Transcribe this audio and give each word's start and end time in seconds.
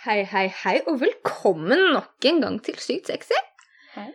Hei, 0.00 0.22
hei, 0.24 0.46
hei, 0.62 0.78
og 0.88 1.02
velkommen 1.02 1.90
nok 1.92 2.24
en 2.24 2.38
gang 2.40 2.54
til 2.64 2.78
Sykt 2.80 3.10
sexy. 3.10 3.36
Hei. 3.92 4.06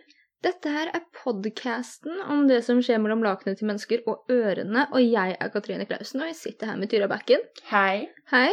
Dette 0.42 0.72
her 0.74 0.88
er 0.90 1.04
podcasten 1.14 2.24
om 2.26 2.40
det 2.48 2.58
som 2.66 2.80
skjer 2.82 2.98
mellom 3.04 3.22
lakenet 3.22 3.60
til 3.60 3.68
mennesker 3.70 4.02
og 4.10 4.26
ørene, 4.34 4.88
og 4.90 4.98
jeg 5.04 5.36
er 5.38 5.52
Katrine 5.54 5.86
Klausen, 5.86 6.24
og 6.24 6.32
jeg 6.32 6.40
sitter 6.40 6.72
her 6.72 6.80
med 6.80 6.90
Tyra 6.90 7.06
Bakken. 7.12 7.46
Hei. 7.70 8.08
Hei. 8.34 8.48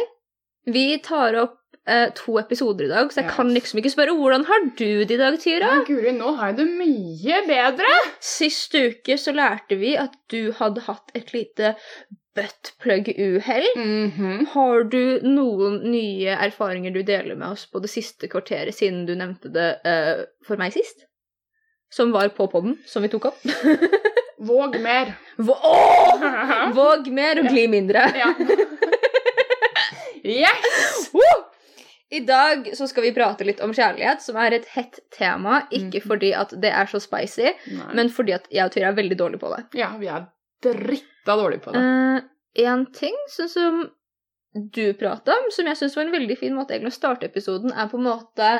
Vi 0.70 0.86
tar 1.02 1.34
opp 1.42 1.58
eh, 1.90 2.14
to 2.14 2.38
episoder 2.38 2.86
i 2.86 2.92
dag, 2.94 3.10
så 3.10 3.24
jeg 3.24 3.32
yes. 3.32 3.36
kan 3.40 3.50
liksom 3.58 3.82
ikke 3.82 3.96
spørre 3.96 4.14
hvordan 4.20 4.46
har 4.52 4.68
du 4.70 4.88
det 5.02 5.18
i 5.18 5.22
dag, 5.24 5.42
Tyra? 5.42 5.74
Ja, 5.74 5.84
Guri, 5.90 6.14
nå 6.14 6.36
har 6.38 6.52
jeg 6.52 6.60
det 6.62 6.68
mye 6.84 7.46
bedre. 7.50 7.96
Sist 8.22 8.78
uke 8.78 9.18
så 9.18 9.34
lærte 9.34 9.82
vi 9.82 9.96
at 9.98 10.14
du 10.30 10.54
hadde 10.60 10.86
hatt 10.86 11.10
et 11.18 11.34
lite 11.34 11.74
buttplug-uhell. 12.34 13.66
Mhm. 13.76 14.46
Har 14.52 14.84
du 14.84 15.20
noen 15.22 15.80
nye 15.90 16.34
erfaringer 16.34 16.90
du 16.90 17.02
deler 17.02 17.34
med 17.34 17.54
oss 17.54 17.66
på 17.70 17.82
det 17.82 17.90
siste 17.92 18.28
kvarteret, 18.30 18.74
siden 18.74 19.04
du 19.06 19.14
nevnte 19.18 19.52
det 19.54 19.68
uh, 19.86 20.24
for 20.46 20.60
meg 20.60 20.74
sist? 20.74 21.06
Som 21.94 22.12
var 22.12 22.28
på 22.34 22.48
podden, 22.50 22.78
som 22.86 23.06
vi 23.06 23.12
tok 23.12 23.30
opp. 23.30 23.40
Våg 24.44 24.80
mer. 24.82 25.14
Vå- 25.36 25.58
oh! 25.62 26.72
Våg 26.74 27.06
mer 27.14 27.38
og 27.40 27.48
gli 27.52 27.68
mindre. 27.70 28.02
ja. 28.22 28.34
yes! 30.24 31.10
Woo! 31.14 31.36
I 32.14 32.20
dag 32.20 32.68
så 32.76 32.86
skal 32.86 33.06
vi 33.08 33.14
prate 33.14 33.46
litt 33.46 33.62
om 33.64 33.72
kjærlighet, 33.74 34.22
som 34.22 34.36
er 34.38 34.58
et 34.58 34.66
hett 34.74 35.00
tema. 35.14 35.64
Ikke 35.70 36.02
mm. 36.02 36.06
fordi 36.10 36.34
at 36.36 36.52
det 36.62 36.70
er 36.70 36.90
så 36.90 37.00
spicy, 37.02 37.48
Nei. 37.70 37.88
men 37.96 38.10
fordi 38.12 38.36
at 38.36 38.46
jeg 38.52 38.68
og 38.68 38.74
Tyra 38.74 38.92
er 38.92 38.98
veldig 38.98 39.18
dårlige 39.18 39.42
på 39.42 39.50
det. 39.54 39.64
Ja, 39.80 39.94
vi 39.98 40.10
er 40.12 40.28
dritta 41.24 41.36
dårlig 41.40 41.62
på 41.64 41.74
det. 41.74 41.80
Én 42.54 42.70
en 42.70 42.86
ting 42.92 43.16
sånn 43.32 43.50
som 43.50 43.84
du 44.54 44.94
prata 44.94 45.34
om, 45.34 45.50
som 45.50 45.66
jeg 45.66 45.76
syns 45.80 45.96
var 45.96 46.06
en 46.06 46.14
veldig 46.14 46.36
fin 46.38 46.54
måte 46.54 46.76
egentlig 46.76 46.92
å 46.92 47.00
starte 47.00 47.26
episoden, 47.26 47.72
er 47.74 47.88
på 47.90 47.98
en 47.98 48.06
måte 48.06 48.50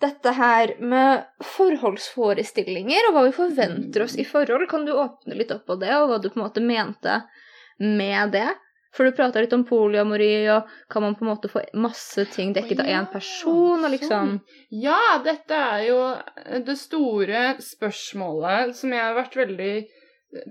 dette 0.00 0.32
her 0.34 0.72
med 0.80 1.26
forholdsforestillinger 1.44 3.10
og 3.10 3.14
hva 3.14 3.26
vi 3.26 3.34
forventer 3.36 4.06
oss 4.06 4.16
i 4.16 4.24
forhold. 4.24 4.64
Kan 4.70 4.86
du 4.88 4.94
åpne 4.96 5.36
litt 5.36 5.52
opp 5.54 5.66
på 5.68 5.76
det, 5.82 5.92
og 5.98 6.08
hva 6.08 6.18
du 6.22 6.30
på 6.30 6.40
en 6.40 6.46
måte 6.46 6.64
mente 6.64 7.20
med 7.78 8.32
det? 8.32 8.48
For 8.92 9.08
du 9.08 9.14
prata 9.16 9.40
litt 9.40 9.52
om 9.56 9.64
polyamori, 9.64 10.48
og 10.52 10.68
kan 10.92 11.04
man 11.04 11.14
på 11.16 11.24
en 11.24 11.30
måte 11.30 11.48
få 11.48 11.62
masse 11.80 12.26
ting 12.32 12.52
dekket 12.56 12.82
av 12.84 12.90
én 12.92 13.06
person, 13.12 13.84
og 13.84 13.92
liksom 13.92 14.10
sånn. 14.10 14.34
Ja, 14.82 15.18
dette 15.24 15.56
er 15.56 15.86
jo 15.86 16.00
det 16.66 16.76
store 16.80 17.54
spørsmålet 17.62 18.76
som 18.76 18.92
jeg 18.92 19.04
har 19.04 19.16
vært 19.16 19.38
veldig 19.40 19.74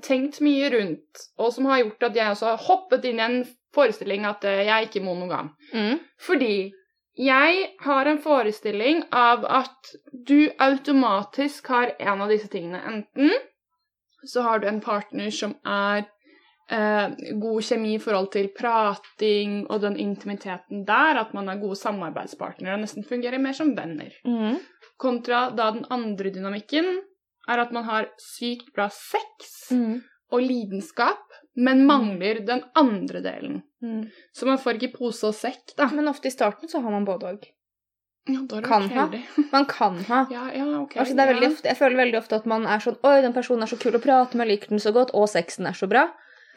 tenkt 0.06 0.42
mye 0.46 0.70
rundt, 0.74 1.26
og 1.40 1.54
som 1.56 1.68
har 1.72 1.82
gjort 1.84 2.10
at 2.10 2.20
jeg 2.20 2.36
også 2.36 2.52
har 2.52 2.64
hoppet 2.68 3.08
inn 3.10 3.22
i 3.22 3.26
en 3.26 3.42
forestilling 3.76 4.28
at 4.30 4.46
eh, 4.46 4.64
jeg 4.68 4.76
er 4.76 4.88
ikke 4.90 5.04
monogam. 5.06 5.54
mm. 5.74 6.00
Fordi 6.22 6.72
jeg 7.20 7.66
har 7.84 8.08
en 8.08 8.22
forestilling 8.24 9.04
av 9.12 9.44
at 9.46 9.92
du 10.12 10.50
automatisk 10.64 11.68
har 11.68 11.92
en 12.00 12.24
av 12.24 12.32
disse 12.32 12.48
tingene. 12.48 12.80
Enten 12.88 13.34
så 14.24 14.46
har 14.46 14.62
du 14.62 14.68
en 14.70 14.80
partner 14.82 15.30
som 15.34 15.58
er 15.68 16.06
eh, 16.72 17.36
god 17.42 17.68
kjemi 17.68 17.96
i 17.98 18.02
forhold 18.02 18.32
til 18.32 18.48
prating 18.56 19.66
og 19.68 19.82
den 19.84 20.00
intimiteten 20.00 20.86
der, 20.88 21.20
at 21.26 21.34
man 21.36 21.52
er 21.52 21.60
gode 21.62 21.80
samarbeidspartnere 21.82 22.78
og 22.78 22.86
nesten 22.86 23.08
fungerer 23.08 23.44
mer 23.44 23.58
som 23.58 23.76
venner. 23.76 24.16
Mm. 24.24 24.62
Kontra 25.02 25.50
da 25.58 25.72
den 25.76 25.86
andre 25.92 26.32
dynamikken 26.32 27.02
er 27.52 27.62
at 27.66 27.72
man 27.76 27.84
har 27.88 28.10
sykt 28.22 28.72
bra 28.76 28.88
sex 28.94 29.70
Mm. 29.72 30.02
og 30.32 30.42
lidenskap, 30.44 31.22
men 31.56 31.86
mangler 31.88 32.42
den 32.48 32.64
andre 32.76 33.22
delen. 33.24 33.62
Mm. 33.84 34.06
Så 34.36 34.46
man 34.48 34.58
får 34.60 34.78
ikke 34.80 34.98
pose 34.98 35.28
og 35.28 35.36
sekk, 35.36 35.74
da. 35.78 35.88
Men 35.92 36.08
ofte 36.12 36.28
i 36.28 36.32
starten 36.34 36.70
så 36.72 36.82
har 36.84 36.92
man 36.92 37.06
både 37.08 37.28
òg. 37.34 37.46
Ja, 38.30 38.42
da 38.46 38.58
er 38.58 38.62
det 38.62 38.68
Kan 38.70 38.84
vært 38.84 38.92
ha. 38.98 39.06
heldig. 39.08 39.22
Man 39.56 39.66
kan 39.66 39.96
ha. 40.08 40.20
Ja, 40.30 40.44
ja, 40.54 40.66
ok. 40.84 40.92
Altså, 41.02 41.16
det 41.18 41.24
er 41.24 41.32
veldig 41.34 41.48
ofte, 41.52 41.68
jeg 41.72 41.78
føler 41.80 41.98
veldig 42.04 42.20
ofte 42.20 42.36
at 42.38 42.46
man 42.46 42.68
er 42.70 42.84
sånn 42.84 43.00
Oi, 43.04 43.16
den 43.26 43.34
personen 43.34 43.64
er 43.66 43.72
så 43.72 43.80
kul 43.82 43.98
å 43.98 44.02
prate 44.04 44.38
med, 44.38 44.46
jeg 44.46 44.60
liker 44.60 44.70
den 44.76 44.84
så 44.84 44.92
godt, 44.94 45.10
og 45.18 45.26
sexen 45.32 45.66
er 45.66 45.74
så 45.74 45.90
bra. 45.90 46.04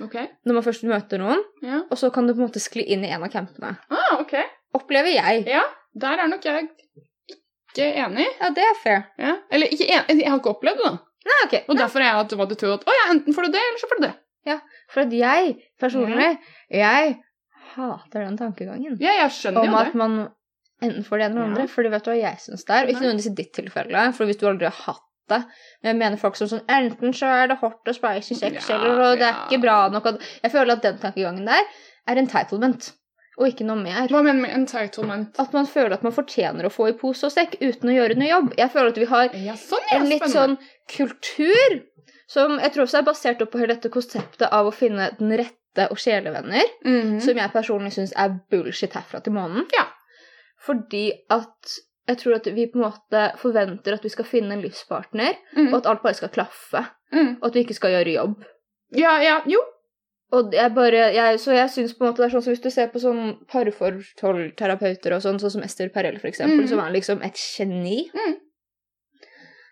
Ok, 0.04 0.15
Når 0.44 0.59
man 0.59 0.62
først 0.66 0.84
møter 0.91 1.22
noen, 1.22 1.41
ja. 1.65 1.81
og 1.88 1.97
så 1.97 2.10
kan 2.12 2.27
du 2.28 2.34
på 2.34 2.43
en 2.43 2.49
måte 2.50 2.60
skli 2.60 2.84
inn 2.93 3.04
i 3.06 3.10
en 3.15 3.22
av 3.25 3.33
campene. 3.33 3.78
Ah, 3.88 4.19
ok. 4.21 4.34
Opplever 4.77 5.15
jeg. 5.15 5.47
Ja, 5.49 5.62
der 5.94 6.19
er 6.27 6.28
nok 6.28 6.44
jeg 6.44 6.69
ikke 7.74 7.90
enig. 8.06 8.26
Ja, 8.40 8.50
det 8.56 8.64
er 8.70 8.78
fair. 8.82 9.02
Ja. 9.18 9.34
Eller 9.50 9.74
ikke 9.74 9.88
enig, 9.90 10.20
jeg 10.22 10.30
har 10.30 10.38
ikke 10.40 10.54
opplevd 10.54 10.80
det, 10.80 10.86
da. 10.92 10.94
Nei, 11.24 11.36
ok. 11.46 11.54
Og 11.72 11.78
derfor 11.80 12.02
er 12.04 12.10
jeg 12.10 12.20
automatisk 12.22 12.60
tror 12.60 12.74
at 12.78 12.82
å 12.88 12.94
ja, 12.98 13.04
enten 13.14 13.34
får 13.36 13.46
du 13.48 13.54
det, 13.56 13.62
eller 13.68 13.80
så 13.82 13.88
får 13.90 14.00
du 14.00 14.06
det. 14.06 14.14
Ja, 14.44 14.58
For 14.92 15.00
at 15.06 15.12
jeg 15.16 15.54
personlig, 15.80 16.30
jeg 16.68 17.14
hater 17.74 18.24
den 18.26 18.36
tankegangen. 18.36 18.98
Ja, 19.00 19.14
jeg 19.22 19.30
skjønner 19.32 19.64
Om 19.64 19.70
jo 19.72 19.78
at 19.80 19.94
man 19.96 20.16
enten 20.84 21.06
får 21.06 21.18
det 21.22 21.24
ene 21.30 21.34
eller 21.38 21.46
Ja. 21.46 21.50
andre. 21.54 21.64
Fordi 21.72 21.88
vet 21.94 22.04
du 22.04 22.10
hva 22.12 22.16
jeg 22.20 22.42
syns 22.44 22.64
det 22.68 22.74
er? 22.76 22.84
Og 22.84 22.90
ikke 22.92 23.00
Nei. 23.00 23.06
nødvendigvis 23.08 23.30
i 23.30 23.34
ditt 23.40 23.52
tilfelle, 23.56 24.02
for 24.12 24.28
hvis 24.28 24.36
du 24.42 24.46
aldri 24.50 24.68
har 24.68 24.76
hatt 24.84 25.00
det. 25.32 25.38
Men 25.82 25.88
jeg 25.94 25.96
mener 26.02 26.20
folk 26.20 26.36
som 26.36 26.50
sånn 26.50 26.66
Enten 26.68 27.14
så 27.16 27.30
er 27.32 27.48
det 27.48 27.56
hot 27.62 27.88
og 27.88 27.94
spicy 27.96 28.34
sex, 28.36 28.68
Ja, 28.68 28.76
eller 28.76 29.00
og 29.00 29.18
det 29.18 29.24
er 29.24 29.32
ja. 29.32 29.46
ikke 29.48 29.62
bra 29.62 29.88
nok. 29.88 30.10
Jeg 30.44 30.52
føler 30.52 30.72
at 30.76 30.82
den 30.84 30.98
tankegangen 31.00 31.46
der 31.48 31.64
er 32.06 32.20
entitlement, 32.20 32.92
og 33.39 33.49
ikke 33.49 33.65
noe 33.67 33.77
mer. 33.83 34.06
Hva 34.09 34.22
mener 34.22 34.39
du 34.39 34.43
med 34.47 34.55
entitlement? 34.55 35.39
At 35.39 35.53
man 35.53 35.67
føler 35.67 35.93
at 35.95 36.03
man 36.03 36.12
fortjener 36.12 36.65
å 36.69 36.71
få 36.72 36.89
i 36.89 36.93
pose 36.99 37.25
og 37.27 37.33
sekk 37.33 37.56
uten 37.61 37.91
å 37.91 37.95
gjøre 37.97 38.17
noe 38.17 38.28
jobb. 38.31 38.53
Jeg 38.59 38.71
føler 38.71 38.89
at 38.89 39.00
vi 39.03 39.05
har 39.11 39.28
Ja, 39.34 39.55
sånn, 39.55 39.89
en 39.93 40.09
litt 40.09 40.22
sånn 40.31 40.56
kultur 40.89 41.83
som 42.27 42.59
jeg 42.59 42.72
tror 42.72 42.84
også 42.87 42.99
er 42.99 43.06
basert 43.09 43.43
opp 43.43 43.50
på 43.53 43.59
hele 43.61 43.75
dette 43.75 43.91
konseptet 43.93 44.49
av 44.53 44.67
å 44.67 44.72
finne 44.75 45.11
den 45.19 45.33
rette 45.37 45.89
og 45.91 45.99
sjelevenner, 45.99 46.62
Mhm. 46.84 47.21
som 47.21 47.37
jeg 47.37 47.53
personlig 47.53 47.93
syns 47.93 48.12
er 48.17 48.39
bullshit 48.50 48.93
herfra 48.93 49.21
til 49.22 49.33
månen. 49.33 49.66
Ja. 49.77 49.87
Fordi 50.65 51.11
at 51.31 51.78
jeg 52.09 52.19
tror 52.21 52.34
at 52.37 52.45
vi 52.55 52.66
på 52.66 52.77
en 52.78 52.84
måte 52.91 53.22
forventer 53.41 53.95
at 53.95 54.03
vi 54.05 54.09
skal 54.12 54.25
finne 54.25 54.53
en 54.53 54.62
livspartner, 54.62 55.37
Mhm. 55.56 55.72
og 55.72 55.78
at 55.81 55.87
alt 55.87 56.03
bare 56.03 56.15
skal 56.15 56.28
klaffe, 56.28 56.87
Mm. 57.12 57.37
og 57.43 57.47
at 57.47 57.55
vi 57.55 57.65
ikke 57.65 57.75
skal 57.75 57.91
gjøre 57.91 58.15
jobb. 58.15 58.45
Ja, 58.93 59.19
ja, 59.21 59.41
jo. 59.47 59.59
Og 60.32 60.52
jeg 60.52 60.74
bare, 60.74 61.12
jeg, 61.14 61.38
så 61.38 61.52
jeg 61.52 61.70
syns 61.70 61.92
på 61.94 62.04
en 62.04 62.10
måte 62.10 62.22
det 62.22 62.26
er 62.26 62.34
sånn 62.34 62.42
som 62.42 62.52
hvis 62.54 62.62
du 62.64 62.70
ser 62.70 62.88
på 62.88 62.98
sånn 62.98 63.46
parforholdterapeuter 63.46 65.12
og 65.14 65.22
sånn, 65.22 65.38
sånn 65.38 65.50
som 65.50 65.62
Ester 65.62 65.88
Perel 65.94 66.18
for 66.18 66.28
eksempel, 66.28 66.62
Mhm. 66.64 66.68
som 66.68 66.80
er 66.80 66.90
liksom 66.92 67.22
et 67.24 67.36
geni, 67.36 68.10
Mm. 68.14 68.36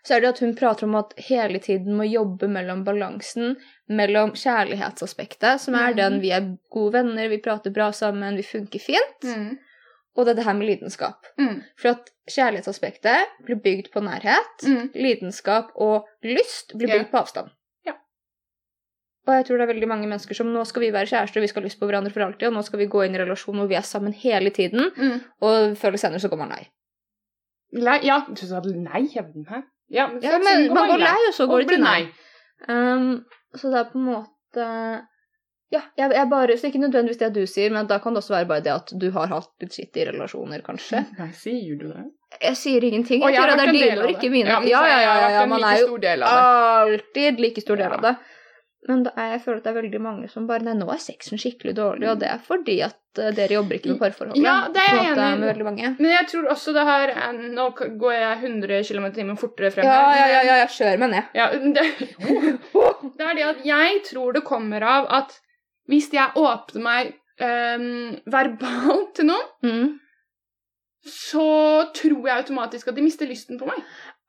så 0.05 0.15
er 0.15 0.19
det 0.21 0.29
at 0.29 0.39
hun 0.39 0.55
prater 0.55 0.83
om 0.83 0.95
at 0.95 1.13
hele 1.17 1.59
tiden 1.59 1.95
må 1.97 2.03
jobbe 2.09 2.47
mellom 2.47 2.83
balansen 2.85 3.57
mellom 3.89 4.31
kjærlighetsaspektet, 4.31 5.59
som 5.59 5.75
er 5.75 5.93
mm. 5.93 5.95
den 5.97 6.21
vi 6.21 6.29
er 6.31 6.57
gode 6.71 6.93
venner, 6.93 7.27
vi 7.29 7.37
prater 7.39 7.71
bra 7.73 7.91
sammen, 7.91 8.35
vi 8.35 8.43
funker 8.43 8.79
fint, 8.79 9.23
Mhm. 9.23 9.57
og 10.15 10.25
det 10.25 10.31
er 10.31 10.35
det 10.35 10.45
her 10.45 10.53
med 10.53 10.67
lidenskap. 10.67 11.25
Mhm. 11.39 11.63
For 11.77 11.89
at 11.89 12.09
kjærlighetsaspektet 12.29 13.25
blir 13.45 13.55
bygd 13.61 13.91
på 13.91 14.01
nærhet, 14.01 14.63
Mhm. 14.63 14.91
lidenskap 14.93 15.71
og 15.75 16.05
lyst 16.23 16.73
blir 16.77 16.87
bygd 16.87 16.99
bygd 17.05 17.11
på 17.11 17.19
avstand. 17.21 17.49
Og 19.23 19.37
jeg 19.37 19.45
tror 19.47 19.59
det 19.59 19.65
er 19.65 19.71
veldig 19.71 19.87
mange 19.87 20.07
mennesker 20.11 20.35
som 20.35 20.49
nå 20.51 20.63
skal 20.67 20.83
vi 20.83 20.91
være 20.91 21.07
kjærester, 21.07 21.43
vi 21.43 21.47
skal 21.47 21.63
ha 21.63 21.69
lyst 21.69 21.79
på 21.79 21.87
hverandre 21.87 22.11
for 22.11 22.25
alltid, 22.25 22.49
og 22.49 22.57
nå 22.57 22.63
skal 22.67 22.81
vi 22.81 22.89
gå 22.91 23.05
inn 23.05 23.15
i 23.15 23.21
relasjon 23.21 23.55
hvor 23.61 23.69
vi 23.71 23.77
er 23.79 23.85
sammen 23.87 24.15
hele 24.19 24.51
tiden, 24.55 24.89
mm. 24.91 25.13
og 25.47 25.77
før 25.79 25.93
eller 25.93 26.01
senere 26.01 26.23
så 26.23 26.31
går 26.31 26.41
man 26.41 26.51
lei. 26.51 26.65
Lei, 27.79 28.01
ja, 28.05 28.19
du 28.27 28.43
sa 28.43 28.59
nei, 28.67 29.05
hæ? 29.15 29.61
Ja, 29.93 30.09
men, 30.11 30.19
Ja, 30.23 30.37
men 30.43 30.67
man 30.73 30.91
går 30.91 31.01
lei, 31.01 31.15
og 31.29 31.33
så 31.37 31.47
går 31.47 31.63
det 31.63 31.71
til 31.71 31.83
nei. 31.83 32.01
Um, 32.67 33.23
så 33.55 33.71
det 33.71 33.79
er 33.79 33.89
på 33.91 33.99
en 33.99 34.05
måte 34.07 34.67
Ja, 35.73 35.81
jeg, 35.97 36.11
jeg 36.13 36.29
bare, 36.29 36.55
så 36.57 36.69
ikke 36.69 36.83
nødvendigvis 36.83 37.17
det 37.17 37.31
du 37.33 37.47
sier, 37.49 37.71
men 37.73 37.87
da 37.89 37.97
kan 38.03 38.13
det 38.13 38.21
også 38.21 38.35
være 38.35 38.49
bare 38.51 38.63
det 38.65 38.73
at 38.75 38.91
du 39.01 39.07
har 39.15 39.31
hatt 39.31 39.49
litt 39.63 39.73
skitt 39.73 39.97
i 39.97 40.05
relasjoner, 40.11 40.61
kanskje. 40.67 41.01
Nei, 41.19 41.31
sier 41.33 41.79
du 41.79 41.87
det? 41.89 42.03
Jeg 42.43 42.59
sier 42.59 42.85
ingenting. 42.85 43.23
Jeg 43.23 43.33
jeg 43.33 43.41
tror 43.41 43.57
det 43.57 43.65
er 43.65 43.73
dine 43.79 44.03
og 44.03 44.11
ikke 44.11 44.29
mine. 44.29 44.53
Ja, 44.53 44.59
Ja, 44.69 44.83
ja, 44.91 44.99
ja, 45.01 45.31
ja, 45.39 45.45
man 45.49 45.65
er 45.65 45.81
jo 45.81 45.95
alltid 46.27 47.41
like 47.41 47.63
stor 47.65 47.81
del 47.81 47.97
av 47.97 48.05
det. 48.05 48.15
Men 48.87 49.05
er, 49.15 49.29
jeg 49.37 49.41
føler 49.45 49.57
at 49.61 49.63
det 49.63 49.71
er 49.71 49.77
veldig 49.81 49.99
mange 50.03 50.27
som 50.27 50.47
bare 50.49 50.65
Nei, 50.65 50.73
nå 50.75 50.89
er 50.91 50.99
sexen 50.99 51.39
skikkelig 51.39 51.71
dårlig, 51.77 52.09
og 52.11 52.17
det 52.19 52.27
er 52.33 52.41
fordi 52.43 52.73
at 52.83 52.97
eh, 53.21 53.29
dere 53.37 53.55
jobber 53.55 53.77
ikke 53.77 53.93
med 53.93 53.99
parforholdet. 54.01 54.43
Ja, 54.43 54.55
det 54.73 54.81
er 54.83 54.97
jeg 54.97 55.13
enig. 55.13 55.39
Med 55.39 55.47
veldig 55.53 55.67
mange. 55.69 55.91
Men 55.99 56.11
jeg 56.11 56.27
tror 56.33 56.49
også 56.51 56.73
det 56.75 56.83
her 56.89 57.13
er- 57.13 57.37
Nå 57.55 57.69
går 57.77 58.13
jeg 58.17 58.37
100 58.43 58.83
km 58.89 59.05
i 59.05 59.13
timen 59.15 59.37
fortere 59.39 59.71
frem 59.71 59.87
Ja, 59.87 59.97
her, 60.09 60.27
ja, 60.33 60.43
ja, 60.49 60.57
ja, 60.63 60.67
kjører 60.67 60.99
meg 60.99 61.13
ned. 61.15 61.23
Ja, 61.33 61.47
det, 61.55 61.87
det 63.17 63.27
er 63.29 63.35
det 63.39 63.47
at 63.53 63.65
jeg 63.71 64.03
tror 64.11 64.33
det 64.35 64.43
kommer 64.43 64.83
av 64.83 65.07
at 65.21 65.39
hvis 65.87 66.11
jeg 66.15 66.35
åpner 66.39 66.81
meg 66.83 67.13
um, 67.43 68.15
verbalt 68.31 69.15
til 69.19 69.25
noen, 69.31 69.47
Mm. 69.63 69.99
så 71.03 71.47
tror 71.95 72.27
jeg 72.27 72.37
automatisk 72.43 72.87
at 72.87 72.95
de 72.95 73.03
mister 73.03 73.27
lysten 73.27 73.59
på 73.59 73.67
meg. 73.67 73.79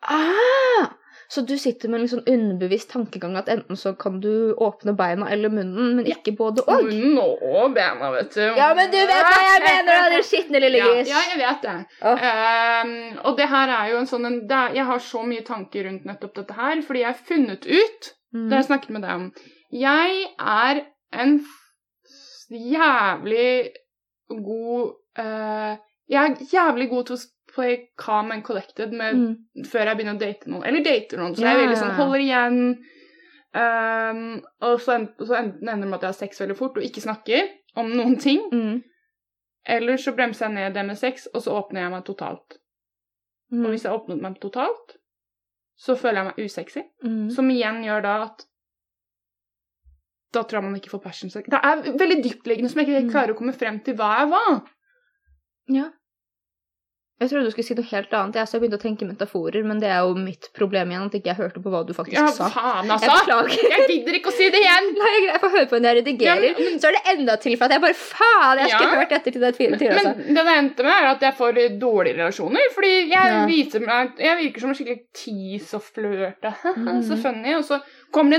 Ah, 0.03 0.89
så 1.29 1.45
du 1.47 1.55
sitter 1.59 1.91
med 1.93 2.03
en 2.03 2.11
sånn 2.11 2.27
underbevisst 2.29 2.91
tankegang 2.93 3.37
at 3.41 3.49
enten 3.53 3.79
så 3.81 3.95
kan 3.99 4.21
du 4.23 4.55
åpne 4.61 4.95
beina 4.99 5.29
eller 5.33 5.53
munnen, 5.53 5.95
men 5.99 6.09
ikke 6.11 6.35
både 6.39 6.65
og? 6.67 6.85
Munnen 6.89 7.21
og 7.23 7.75
bena, 7.77 8.11
vet 8.15 8.35
du. 8.37 8.43
Ja, 8.59 8.73
men 8.77 8.91
du 8.93 8.99
vet 8.99 9.29
hva 9.29 9.39
jeg 9.49 9.63
mener, 9.65 9.93
da, 9.93 10.11
din 10.15 10.27
skitne 10.29 10.65
lille 10.65 10.83
Ja, 10.83 10.91
gris. 10.93 11.13
ja, 11.13 11.23
jeg 11.33 11.41
vet 11.43 11.65
det. 11.65 11.77
Oh. 12.03 12.27
Um, 12.29 12.93
og 13.25 13.39
det 13.41 13.49
her 13.55 13.77
er 13.79 13.95
jo 13.95 14.03
en 14.03 14.11
sånn 14.11 14.29
en, 14.29 14.43
er, 14.51 14.77
Jeg 14.77 14.89
har 14.91 15.01
så 15.13 15.25
mye 15.27 15.47
tanker 15.47 15.89
rundt 15.89 16.05
nettopp 16.09 16.37
dette 16.43 16.59
her, 16.59 16.85
fordi 16.85 17.05
jeg 17.07 17.13
har 17.13 17.25
funnet 17.33 17.67
ut 17.71 18.13
Mm. 18.35 18.49
Det 18.49 18.57
har 18.57 18.63
jeg 18.65 18.67
snakket 18.67 18.91
med 18.91 19.05
deg 19.07 19.11
om. 19.15 19.27
Jeg 19.71 20.15
er 20.43 20.81
en 21.23 21.37
jævlig 22.51 23.71
god 24.29 24.95
uh, 25.19 25.77
Jeg 26.11 26.25
er 26.25 26.37
jævlig 26.53 26.89
god 26.91 27.05
til 27.09 27.17
å 27.17 27.23
play 27.55 27.89
calm 27.99 28.33
and 28.35 28.43
collected 28.45 28.93
med, 28.93 29.15
Mm. 29.15 29.65
før 29.71 29.87
jeg 29.87 29.97
begynner 29.97 30.17
å 30.17 30.21
date 30.21 30.47
noen. 30.51 30.65
Eller 30.67 30.83
dater 30.85 31.17
noen, 31.21 31.35
så 31.37 31.43
jeg 31.47 31.55
er 31.55 31.63
veldig 31.67 31.79
sånn 31.79 31.95
holder 31.99 32.25
igjen. 32.25 32.59
Um, 33.55 34.43
og 34.67 34.81
så, 34.83 34.95
en, 34.99 35.09
så 35.23 35.37
enten 35.39 35.69
ender 35.69 35.85
det 35.87 35.91
med 35.91 35.95
at 36.01 36.03
jeg 36.03 36.09
har 36.09 36.19
sex 36.19 36.41
veldig 36.43 36.57
fort 36.59 36.77
og 36.81 36.83
ikke 36.83 37.03
snakker 37.05 37.49
om 37.77 37.93
noen 37.95 38.17
ting. 38.19 38.41
Mm. 38.51 38.83
Eller 39.67 39.97
så 39.97 40.13
bremser 40.17 40.49
jeg 40.49 40.55
ned 40.57 40.75
det 40.75 40.85
med 40.87 40.99
sex, 40.99 41.29
og 41.33 41.41
så 41.45 41.55
åpner 41.63 41.85
jeg 41.85 41.91
meg 41.95 42.05
totalt. 42.05 42.59
Og 43.53 43.59
Mm. 43.61 43.71
hvis 43.71 43.85
jeg 43.85 43.93
åpner 43.95 44.21
meg 44.21 44.41
totalt, 44.41 44.97
så 45.79 45.95
føler 45.97 46.25
jeg 46.25 46.25
meg 46.25 46.45
usexy. 46.45 46.83
Mm. 47.05 47.31
Som 47.31 47.49
igjen 47.51 47.85
gjør 47.85 48.03
da 48.03 48.23
at 48.25 48.45
Da 50.35 50.43
tror 50.43 50.59
jeg 50.59 50.63
man 50.65 50.75
ikke 50.81 50.91
får 50.91 51.03
passion 51.05 51.31
sex. 51.31 51.49
Det 51.49 51.61
er 51.63 51.83
veldig 51.95 52.17
dyptliggende 52.25 52.69
som 52.69 52.81
jeg 52.81 52.89
ikke 52.89 53.05
Mm. 53.07 53.11
klarer 53.13 53.31
å 53.35 53.37
komme 53.39 53.53
frem 53.55 53.79
til 53.85 53.95
hva 53.95 54.19
jeg 54.19 54.31
var. 54.31 54.63
Ja. 55.69 55.91
Jeg 57.23 57.31
trodde 57.31 57.47
du 57.47 57.51
skulle 57.55 57.65
si 57.69 57.75
noe 57.79 57.87
helt 57.87 58.11
annet. 58.19 58.35
Jeg 58.41 58.49
så 58.51 58.59
begynte 58.59 58.75
å 58.75 58.83
tenke 58.83 59.07
metaforer, 59.07 59.63
men 59.65 59.79
det 59.79 59.87
er 59.89 60.01
jo 60.03 60.17
mitt 60.19 60.49
problem 60.53 60.91
igjen 60.91 61.05
at 61.07 61.15
ikke 61.15 61.31
jeg 61.31 61.39
hørte 61.39 61.61
på 61.63 61.71
hva 61.71 61.85
du 61.87 61.93
faktisk 61.95 62.19
Ja, 62.19 62.27
sa. 62.35 62.49
faen, 62.51 62.89
Jeg 62.91 62.97
altså! 62.97 63.15
beklager. 63.21 63.69
Jeg 63.71 63.87
gidder 63.93 64.17
ikke 64.19 64.33
å 64.33 64.35
si 64.35 64.49
det 64.51 64.59
igjen! 64.65 64.89
Nei, 64.99 65.13
jeg 65.29 65.41
får 65.45 65.53
høre 65.55 65.69
på 65.71 65.79
når 65.79 65.89
jeg 65.95 65.99
redigerer, 66.03 66.45
Ja, 66.51 66.59
men- 66.59 66.81
så 66.83 66.89
er 66.91 66.97
det 66.99 67.03
enda 67.15 67.37
til 67.41 67.57
for 67.57 67.65
at 67.65 67.71
jeg 67.77 67.81
bare 67.87 67.95
Faen, 67.95 68.59
jeg 68.59 68.71
skulle 68.75 68.91
Ja. 68.91 68.99
hørt 68.99 69.13
etter 69.13 69.31
til 69.31 69.41
det 69.47 69.55
tider, 69.57 69.79
altså. 69.95 70.17
Men 70.19 70.35
det 70.35 70.45
det 70.45 70.57
endte 70.59 70.83
med, 70.83 70.93
er 70.93 71.07
at 71.15 71.21
jeg 71.21 71.35
får 71.39 71.53
dårlige 71.79 72.17
relasjoner. 72.19 72.67
Fordi 72.75 72.93
jeg 73.15 73.47
viser 73.49 73.81
meg 73.87 74.13
Jeg 74.19 74.37
virker 74.43 74.61
som 74.61 74.71
en 74.71 74.75
skikkelig 74.75 75.01
tease 75.15 75.75
og 75.79 75.83
flørte. 75.95 76.55
Mm. 76.75 77.03
Så 77.07 77.17
funny. 77.23 77.55
Og 77.55 77.63
så 77.65 77.81
kommer 78.13 78.39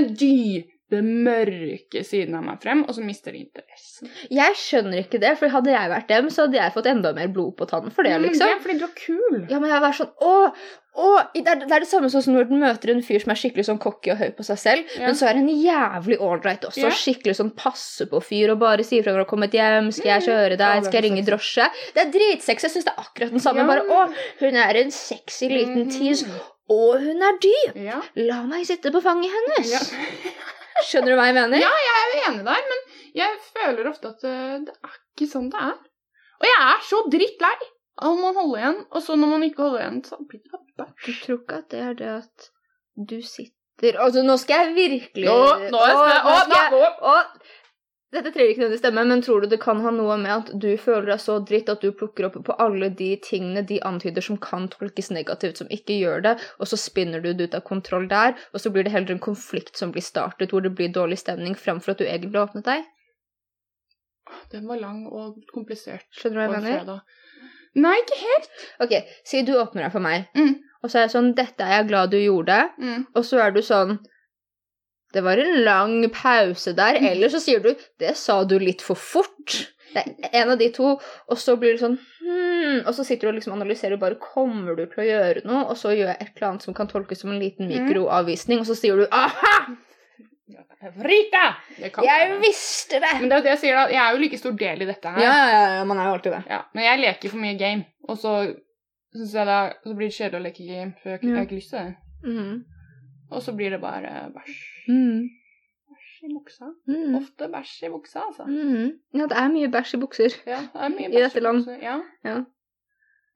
den 0.90 1.24
dype, 1.24 1.26
mørke 1.26 2.04
siden 2.06 2.34
av 2.38 2.44
meg 2.46 2.60
frem, 2.62 2.84
og 2.86 2.94
så 2.94 3.02
mister 3.04 3.32
de 3.32 3.38
interessen. 3.44 4.08
Jeg 4.30 4.54
skjønner 4.54 5.02
ikke 5.02 5.18
det, 5.20 5.36
for 5.38 5.48
hadde 5.48 5.72
jeg 5.74 5.90
vært 5.90 6.08
dem, 6.08 6.30
så 6.30 6.46
hadde 6.46 6.54
jeg 6.60 6.72
fått 6.72 6.86
enda 6.86 7.12
mer 7.16 7.28
blod 7.28 7.56
på 7.56 7.66
tannen 7.66 7.90
for 7.90 8.02
det, 8.06 8.12
Men 8.12 8.22
det 8.22 8.30
liksom. 8.34 8.48
er 8.54 8.60
fordi 8.62 8.78
du 8.78 8.84
er 8.84 8.94
kul. 8.94 9.46
Ja, 9.50 9.58
men 9.58 9.70
jeg 9.70 9.80
var 9.82 9.92
sånn 9.92 10.12
Å! 10.22 10.52
Å! 10.96 11.08
Det 11.34 11.42
er, 11.46 11.56
det 11.66 11.72
er 11.76 11.80
det 11.84 11.88
samme 11.90 12.08
sånn 12.08 12.22
som 12.24 12.32
når 12.32 12.46
du 12.48 12.54
møter 12.56 12.88
en 12.94 13.02
fyr 13.04 13.20
som 13.20 13.30
er 13.34 13.36
skikkelig 13.36 13.66
sånn 13.68 13.78
cocky 13.82 14.14
og 14.14 14.16
høy 14.22 14.30
på 14.38 14.46
seg 14.46 14.56
selv, 14.62 14.94
Ja. 14.96 15.06
men 15.10 15.14
så 15.18 15.26
er 15.28 15.34
han 15.36 15.48
jævlig 15.50 16.16
ålreit 16.24 16.64
også. 16.64 16.86
Ja. 16.86 16.90
Skikkelig 16.90 17.34
sånn 17.36 17.50
passe 17.58 18.06
på 18.08 18.22
fyr 18.24 18.54
og 18.54 18.60
bare 18.62 18.82
sier 18.86 19.02
fra 19.04 19.12
når 19.12 19.20
du 19.20 19.24
har 19.26 19.30
kommet 19.34 19.52
hjem. 19.52 19.90
'Skal 19.92 20.08
jeg 20.08 20.22
Mm. 20.22 20.28
kjøre 20.30 20.56
deg? 20.56 20.82
det 20.82 20.84
Skal 20.88 21.02
jeg 21.02 21.04
ringe 21.10 21.24
drosje?' 21.26 21.70
Det 21.94 22.00
er 22.06 22.10
dritsexy. 22.16 22.64
Jeg 22.64 22.72
syns 22.72 22.84
det 22.88 22.94
er 22.96 23.02
akkurat 23.04 23.30
den 23.30 23.40
samme. 23.44 23.60
Ja. 23.60 23.66
Bare 23.66 23.84
'Å, 23.84 24.14
hun 24.40 24.56
er 24.56 24.76
en 24.76 24.90
sexy 24.90 25.48
liten 25.52 25.90
tis, 25.90 26.24
og 26.70 27.00
hun 27.00 27.20
er 27.22 27.36
dyp'. 27.44 28.02
La 28.16 28.42
meg 28.46 28.64
sitte 28.64 28.90
på 28.90 29.02
fanget 29.02 29.30
hennes. 29.36 29.70
ja. 29.72 29.80
Skjønner 30.84 31.12
du 31.14 31.16
hva 31.18 31.26
jeg 31.30 31.36
mener? 31.38 31.62
Ja, 31.62 31.70
jeg 31.86 32.02
er 32.02 32.28
enig 32.30 32.44
der, 32.46 32.66
men 32.72 32.82
jeg 33.16 33.38
føler 33.54 33.88
ofte 33.90 34.10
at 34.12 34.24
eh, 34.28 34.58
det 34.66 34.74
er 34.76 34.96
ikke 34.98 35.28
sånn 35.30 35.48
det 35.52 35.62
er. 35.70 35.76
Og 36.40 36.44
jeg 36.50 36.58
er 36.68 36.82
så 36.84 37.00
drittlei 37.12 37.54
av 38.06 38.24
å 38.28 38.32
holde 38.36 38.58
igjen, 38.60 38.80
og 38.92 39.02
så 39.06 39.16
når 39.16 39.30
man 39.32 39.44
ikke 39.46 39.62
holder 39.64 39.84
igjen, 39.86 40.02
så 40.04 40.18
blir 40.28 40.42
det 40.44 40.60
bare 40.76 40.92
Du 41.06 41.12
tror 41.22 41.38
ikke 41.40 41.60
at 41.62 41.70
det 41.72 41.80
er 41.80 41.94
det 41.96 42.10
at 42.18 42.50
du 43.08 43.16
sitter 43.24 43.96
Altså, 44.00 44.22
nå 44.24 44.36
skal 44.40 44.66
jeg 44.66 44.74
virkelig 44.76 45.26
Nå, 45.28 45.38
nå 45.72 45.80
skal 45.84 46.06
jeg 46.12 46.20
Å, 46.20 46.30
nå 46.32 46.36
skal 46.44 46.76
jeg- 46.80 46.92
å, 47.12 47.14
Dette 48.16 48.30
trenger 48.32 48.48
ikke 48.54 48.60
nødvendigvis 48.62 48.80
stemme, 48.80 49.02
men 49.04 49.22
tror 49.24 49.42
du 49.44 49.46
det 49.52 49.58
kan 49.60 49.80
ha 49.84 49.90
noe 49.92 50.14
med 50.16 50.30
at 50.32 50.52
du 50.62 50.70
føler 50.80 51.10
deg 51.10 51.20
så 51.20 51.34
dritt 51.44 51.68
at 51.68 51.82
du 51.84 51.90
plukker 51.92 52.28
opp 52.30 52.38
på 52.46 52.54
alle 52.64 52.88
de 52.96 53.10
tingene 53.20 53.60
de 53.68 53.76
antyder 53.84 54.24
som 54.24 54.38
kan 54.40 54.70
tolkes 54.72 55.10
negativt, 55.12 55.60
som 55.60 55.68
ikke 55.68 55.98
gjør 56.00 56.24
det, 56.24 56.32
og 56.56 56.70
så 56.70 56.78
spinner 56.80 57.20
du 57.20 57.34
det 57.36 57.50
ut 57.50 57.58
av 57.58 57.66
kontroll 57.68 58.08
der, 58.08 58.32
og 58.54 58.62
så 58.62 58.72
blir 58.72 58.86
det 58.88 58.94
heller 58.94 59.12
en 59.12 59.20
konflikt 59.26 59.76
som 59.76 59.92
blir 59.92 60.06
startet, 60.06 60.48
hvor 60.54 60.64
det 60.64 60.72
blir 60.78 60.88
dårlig 60.96 61.18
stemning, 61.20 61.58
framfor 61.60 61.92
at 61.92 62.00
du 62.00 62.06
egentlig 62.08 62.40
åpnet 62.40 62.64
deg? 62.64 62.88
Den 64.50 64.66
var 64.70 64.80
lang 64.80 65.04
og 65.12 65.36
komplisert. 65.52 66.08
Skjønner 66.16 66.40
du 66.40 66.40
hva 66.40 66.48
jeg 66.48 66.64
mener? 66.64 66.80
fredag. 66.80 67.00
Nei, 67.76 67.94
ikke 68.00 68.18
helt. 68.22 68.50
Ok, 68.86 68.94
si 69.28 69.42
du 69.44 69.52
åpner 69.60 69.84
deg 69.84 69.92
for 69.92 70.00
meg, 70.00 70.28
Mm. 70.34 70.54
og 70.82 70.88
så 70.90 70.98
er 70.98 71.02
jeg 71.04 71.14
sånn 71.18 71.34
'Dette 71.34 71.60
er 71.60 71.76
jeg 71.82 71.88
glad 71.92 72.10
du 72.10 72.16
gjorde', 72.16 72.70
Mm. 72.78 73.06
Og 73.14 73.24
så 73.24 73.44
er 73.44 73.50
du 73.50 73.60
sånn 73.60 73.98
Det 75.16 75.22
var 75.24 75.40
en 75.40 75.62
lang 75.64 76.10
pause 76.12 76.74
der. 76.76 76.98
Eller 77.00 77.32
så 77.32 77.40
sier 77.40 77.62
du 77.64 77.74
'Det 77.98 78.16
sa 78.16 78.44
du 78.44 78.58
litt 78.58 78.82
for 78.84 78.94
fort'. 78.94 79.66
Det 79.94 80.28
er 80.32 80.42
en 80.42 80.50
av 80.50 80.58
de 80.58 80.68
to. 80.72 80.98
Og 81.28 81.38
så 81.40 81.56
blir 81.56 81.72
det 81.72 81.80
sånn 81.80 81.96
hmm, 81.96 82.82
Og 82.86 82.92
så 82.94 83.04
sitter 83.06 83.26
du 83.26 83.30
og 83.30 83.36
liksom 83.38 83.54
analyserer 83.54 83.96
bare 83.96 84.18
'Kommer 84.20 84.76
du 84.76 84.84
til 84.84 85.04
å 85.04 85.06
gjøre 85.08 85.44
noe?' 85.48 85.64
Og 85.70 85.76
så 85.76 85.94
gjør 85.96 86.12
jeg 86.12 86.20
et 86.20 86.36
eller 86.36 86.48
annet 86.50 86.62
som 86.68 86.74
kan 86.74 86.88
tolkes 86.88 87.24
som 87.24 87.32
en 87.32 87.40
liten 87.40 87.68
mikroavvisning, 87.68 88.60
og 88.60 88.66
så 88.66 88.76
sier 88.76 88.96
du 88.96 89.06
'Aha! 89.06 89.76
Rita! 91.00 91.46
Jeg 91.80 92.38
visste 92.44 93.00
det!' 93.00 93.16
Men 93.20 93.30
det 93.30 93.38
er 93.38 93.42
det 93.48 93.52
jeg 93.54 93.58
sier, 93.64 93.74
da. 93.74 93.88
Jeg 93.88 94.02
er 94.04 94.12
jo 94.12 94.22
like 94.26 94.38
stor 94.38 94.52
del 94.52 94.82
i 94.82 94.92
dette 94.92 95.08
her. 95.08 95.22
Ja, 95.22 95.34
ja, 95.48 95.64
ja, 95.78 95.84
man 95.84 95.98
er 95.98 96.10
jo 96.10 96.14
alltid 96.18 96.32
det. 96.32 96.44
Ja, 96.50 96.62
men 96.74 96.84
jeg 96.84 97.00
leker 97.06 97.28
for 97.30 97.38
mye 97.38 97.58
game, 97.58 97.86
og 98.08 98.18
så 98.18 98.38
syns 99.16 99.34
jeg 99.34 99.48
er, 99.48 99.76
så 99.82 99.96
blir 99.96 100.12
det 100.12 100.14
kjedelig 100.20 100.40
å 100.40 100.44
leke 100.44 100.68
game, 100.68 100.92
for 101.00 101.16
jeg, 101.16 101.24
jeg 101.24 101.36
har 101.38 101.48
ikke 101.48 101.60
lyst 101.62 101.72
til 101.72 101.78
det. 101.78 101.94
Mm. 102.26 102.64
Og 103.30 103.42
så 103.42 103.56
blir 103.56 103.70
det 103.70 103.80
bare 103.80 104.28
bæsj. 104.36 104.75
Mm. 104.88 105.28
Bæsj 105.90 106.26
i 106.26 106.34
buksa. 106.34 106.72
Mm. 106.88 107.14
Ofte 107.20 107.48
bæsj 107.52 107.86
i 107.86 107.90
buksa, 107.90 108.26
altså. 108.28 108.44
Mm. 108.48 108.92
Ja, 109.14 109.26
det 109.30 109.38
er 109.42 109.48
mye 109.52 109.70
bæsj 109.72 109.96
i 109.96 110.00
bukser. 110.02 110.36
Ja, 110.46 110.60
det 110.72 110.84
er 110.88 110.92
mye 110.94 111.08
I 111.08 111.12
bæsj 111.14 111.24
dette 111.26 111.42
land. 111.44 111.66
Ja. 111.82 112.00
Ja. 112.24 112.36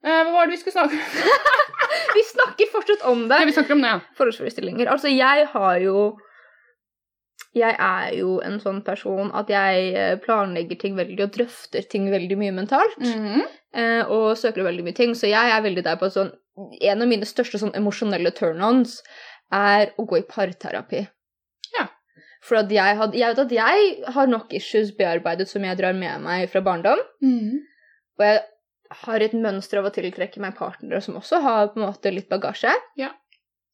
Eh, 0.01 0.23
hva 0.25 0.31
var 0.33 0.49
det 0.49 0.55
vi 0.55 0.61
skulle 0.63 0.79
snakke 0.79 0.97
om? 0.97 1.59
Vi 2.15 2.21
snakker 2.27 2.67
fortsatt 2.71 3.03
om 3.07 3.21
det. 3.29 3.37
Ja, 3.39 3.45
vi 3.45 3.53
snakker 3.55 3.73
om 3.73 3.81
det, 3.83 3.89
ja. 3.93 3.99
forholdsforestillinger. 4.17 4.89
Altså, 4.91 5.07
jeg 5.07 5.47
har 5.53 5.77
jo 5.79 6.17
Jeg 7.55 7.75
er 7.79 8.13
jo 8.15 8.37
en 8.39 8.59
sånn 8.63 8.79
person 8.83 9.31
at 9.35 9.49
jeg 9.51 9.87
eh, 9.91 10.13
planlegger 10.23 10.77
ting 10.79 10.95
veldig 10.95 11.25
og 11.25 11.33
drøfter 11.35 11.83
ting 11.91 12.05
veldig 12.11 12.37
mye 12.39 12.51
mentalt. 12.55 12.97
Mm 12.99 13.25
-hmm. 13.27 14.05
og 14.07 14.37
søker 14.37 14.63
veldig 14.63 14.83
mye 14.83 14.93
ting. 14.93 15.15
Så 15.15 15.27
jeg 15.27 15.51
er 15.51 15.61
veldig 15.61 15.83
der 15.83 15.95
på 15.95 16.09
sånn 16.09 16.31
En 16.81 17.01
av 17.01 17.07
mine 17.07 17.25
største 17.25 17.57
sånn 17.59 17.75
emosjonelle 17.75 18.31
turn-ons 18.31 19.03
er 19.51 19.91
å 19.97 20.05
gå 20.05 20.17
i 20.17 20.27
parterapi. 20.27 21.07
For 22.41 22.57
at 22.57 22.71
jeg, 22.73 22.97
had, 22.97 23.13
jeg 23.13 23.35
vet 23.35 23.43
at 23.43 23.51
jeg 23.53 24.13
har 24.15 24.29
nok 24.29 24.53
issues 24.57 24.89
bearbeidet 24.97 25.45
som 25.49 25.63
jeg 25.67 25.77
drar 25.77 25.93
med 25.93 26.23
meg 26.23 26.47
fra 26.49 26.63
barndom. 26.65 27.01
Mm. 27.21 27.59
Og 28.17 28.25
jeg 28.25 28.39
har 29.05 29.23
et 29.23 29.33
mønster 29.37 29.79
av 29.79 29.87
å 29.87 29.93
tiltrekke 29.93 30.41
meg 30.41 30.55
partnere 30.57 31.01
som 31.05 31.19
også 31.19 31.41
har 31.45 31.67
på 31.71 31.79
en 31.79 31.85
måte 31.85 32.11
litt 32.13 32.31
bagasje. 32.31 32.73
Ja. 32.97 33.11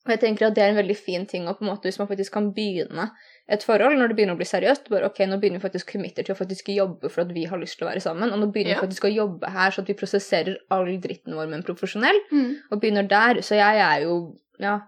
Og 0.08 0.14
jeg 0.14 0.22
tenker 0.22 0.48
at 0.48 0.56
det 0.56 0.64
er 0.64 0.72
en 0.72 0.80
veldig 0.80 0.96
fin 0.96 1.26
ting 1.28 1.48
å 1.48 1.54
på 1.58 1.66
en 1.66 1.72
måte, 1.72 1.90
hvis 1.90 1.98
man 2.00 2.08
faktisk 2.08 2.32
kan 2.38 2.46
begynne 2.56 3.10
et 3.52 3.64
forhold 3.68 3.98
når 4.00 4.12
det 4.12 4.16
begynner 4.20 4.38
å 4.38 4.40
bli 4.40 4.48
seriøst. 4.48 4.88
bare 4.92 5.10
ok, 5.10 5.20
Nå 5.28 5.40
begynner 5.40 5.60
vi 5.60 5.66
faktisk 5.66 5.92
committer 5.96 6.24
til 6.24 6.36
å 6.36 6.40
faktisk 6.40 6.70
jobbe 6.72 7.12
for 7.12 7.26
at 7.26 7.34
vi 7.36 7.44
har 7.48 7.60
lyst 7.60 7.80
til 7.80 7.88
å 7.88 7.90
være 7.90 8.04
sammen. 8.04 8.32
Og 8.32 8.40
nå 8.40 8.48
begynner 8.52 8.76
Ja. 8.76 8.80
vi 8.80 8.88
faktisk 8.88 9.08
å 9.10 9.14
jobbe 9.16 9.52
her 9.52 9.72
så 9.72 9.82
at 9.84 9.88
vi 9.92 9.98
prosesserer 10.00 10.60
all 10.72 10.88
dritten 11.04 11.36
vår 11.36 11.48
med 11.48 11.60
en 11.60 11.68
profesjonell. 11.68 12.20
Mm. 12.32 12.56
Og 12.72 12.80
begynner 12.80 13.08
der. 13.08 13.42
Så 13.42 13.56
jeg 13.60 13.84
er 13.84 14.04
jo 14.06 14.38
ja, 14.60 14.80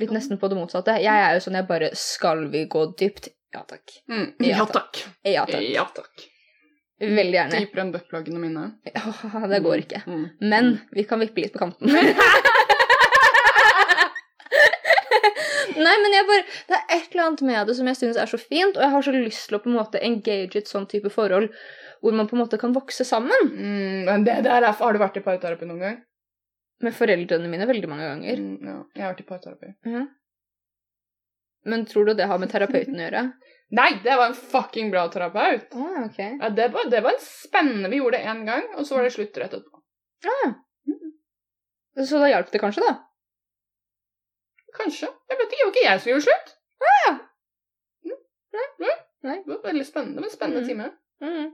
litt 0.00 0.14
nesten 0.14 0.38
på 0.40 0.48
det 0.52 0.58
motsatte. 0.58 0.96
Jeg 1.02 1.24
er 1.26 1.34
jo 1.36 1.42
sånn 1.44 1.58
jeg 1.58 1.68
bare 1.68 1.90
Skal 1.96 2.46
vi 2.52 2.64
gå 2.70 2.86
dypt? 2.98 3.30
Ja 3.54 3.62
takk. 3.68 3.84
Mm. 4.10 4.32
Ja, 4.44 4.56
Ja 4.58 4.66
takk. 4.68 5.04
Ja 5.24 5.44
takk. 5.48 5.62
Ja 5.72 5.86
takk. 5.96 6.26
Veldig 7.00 7.36
gjerne. 7.36 7.58
Dypere 7.60 7.82
enn 7.84 7.92
buttplugene 7.92 8.40
mine. 8.40 8.66
Ja, 8.88 9.42
det 9.50 9.60
går 9.64 9.82
ikke. 9.84 10.00
Mm. 10.08 10.26
Men 10.40 10.70
vi 10.96 11.04
kan 11.08 11.20
vippe 11.20 11.42
litt 11.44 11.52
på 11.52 11.60
kanten. 11.60 11.92
Nei, 15.76 15.92
men 16.00 16.14
jeg 16.14 16.24
bare, 16.28 16.44
Det 16.70 16.76
er 16.76 16.84
et 16.96 17.10
eller 17.12 17.26
annet 17.26 17.42
med 17.44 17.68
det 17.68 17.74
som 17.76 17.88
jeg 17.90 17.98
syns 17.98 18.16
er 18.20 18.30
så 18.30 18.38
fint, 18.40 18.76
og 18.78 18.82
jeg 18.84 18.92
har 18.94 19.04
så 19.04 19.12
lyst 19.12 19.48
til 19.50 19.58
å 19.58 19.62
på 19.62 19.68
en 19.70 19.76
måte 19.76 20.00
engage 20.00 20.56
et 20.62 20.70
sånn 20.70 20.86
type 20.88 21.10
forhold 21.12 21.50
hvor 22.00 22.16
man 22.16 22.28
på 22.30 22.36
en 22.36 22.42
måte 22.44 22.58
kan 22.60 22.74
vokse 22.76 23.04
sammen 23.08 23.50
Mm, 23.50 24.04
men 24.08 24.24
det 24.24 24.38
der 24.46 24.62
er, 24.62 24.72
Har 24.78 24.92
du 24.92 24.98
vært 25.00 25.16
i 25.20 25.24
parterapi 25.24 25.68
noen 25.68 25.82
gang? 25.82 25.96
Med 26.84 26.94
foreldrene 26.94 27.48
mine 27.48 27.66
veldig 27.68 27.88
mange 27.88 28.06
ganger. 28.10 28.40
Mm, 28.42 28.56
ja, 28.68 28.76
jeg 28.94 29.04
har 29.06 29.12
vært 29.14 29.24
i 29.24 29.28
parterapi. 29.30 29.72
Mhm. 29.86 30.06
Men 31.66 31.82
tror 31.90 32.06
du 32.06 32.12
det 32.14 32.26
har 32.30 32.38
med 32.38 32.50
terapeuten 32.52 32.94
å 33.00 33.02
gjøre? 33.08 33.22
Nei, 33.78 33.88
det 34.04 34.14
var 34.20 34.28
en 34.30 34.36
fucking 34.38 34.90
bra 34.92 35.08
terapeut. 35.10 35.72
Ah, 35.74 36.04
ok. 36.04 36.18
Ja, 36.20 36.50
det, 36.54 36.68
var, 36.74 36.84
det 36.92 37.00
var 37.02 37.16
en 37.16 37.24
spennende 37.24 37.90
Vi 37.90 37.98
gjorde 37.98 38.20
det 38.20 38.28
én 38.30 38.44
gang, 38.46 38.68
og 38.78 38.86
så 38.86 38.94
var 38.94 39.02
det 39.08 39.14
slutt 39.16 39.40
rett 39.42 39.56
etterpå. 39.56 39.80
Så 42.06 42.18
da 42.20 42.28
hjalp 42.28 42.50
det 42.52 42.60
kanskje, 42.60 42.84
da? 42.84 42.92
Kanskje. 44.76 45.08
Jeg 45.30 45.38
vet 45.40 45.46
ikke, 45.48 45.56
det 45.58 45.66
var 45.66 45.72
ikke 45.72 45.84
jeg 45.86 46.00
som 46.02 46.10
gjorde 46.12 46.26
slutt. 46.26 46.50
Mm. 46.84 47.20
Nei, 48.56 48.66
nei. 48.84 48.96
Nei. 49.26 49.36
Det 49.46 49.50
var 49.54 49.62
veldig 49.64 49.86
spennende. 49.88 50.14
Det 50.20 50.22
var 50.26 50.28
en 50.28 50.34
spennende 50.36 50.62
Mm. 50.62 50.68
time. 50.68 50.90
Mhm. 51.24 51.46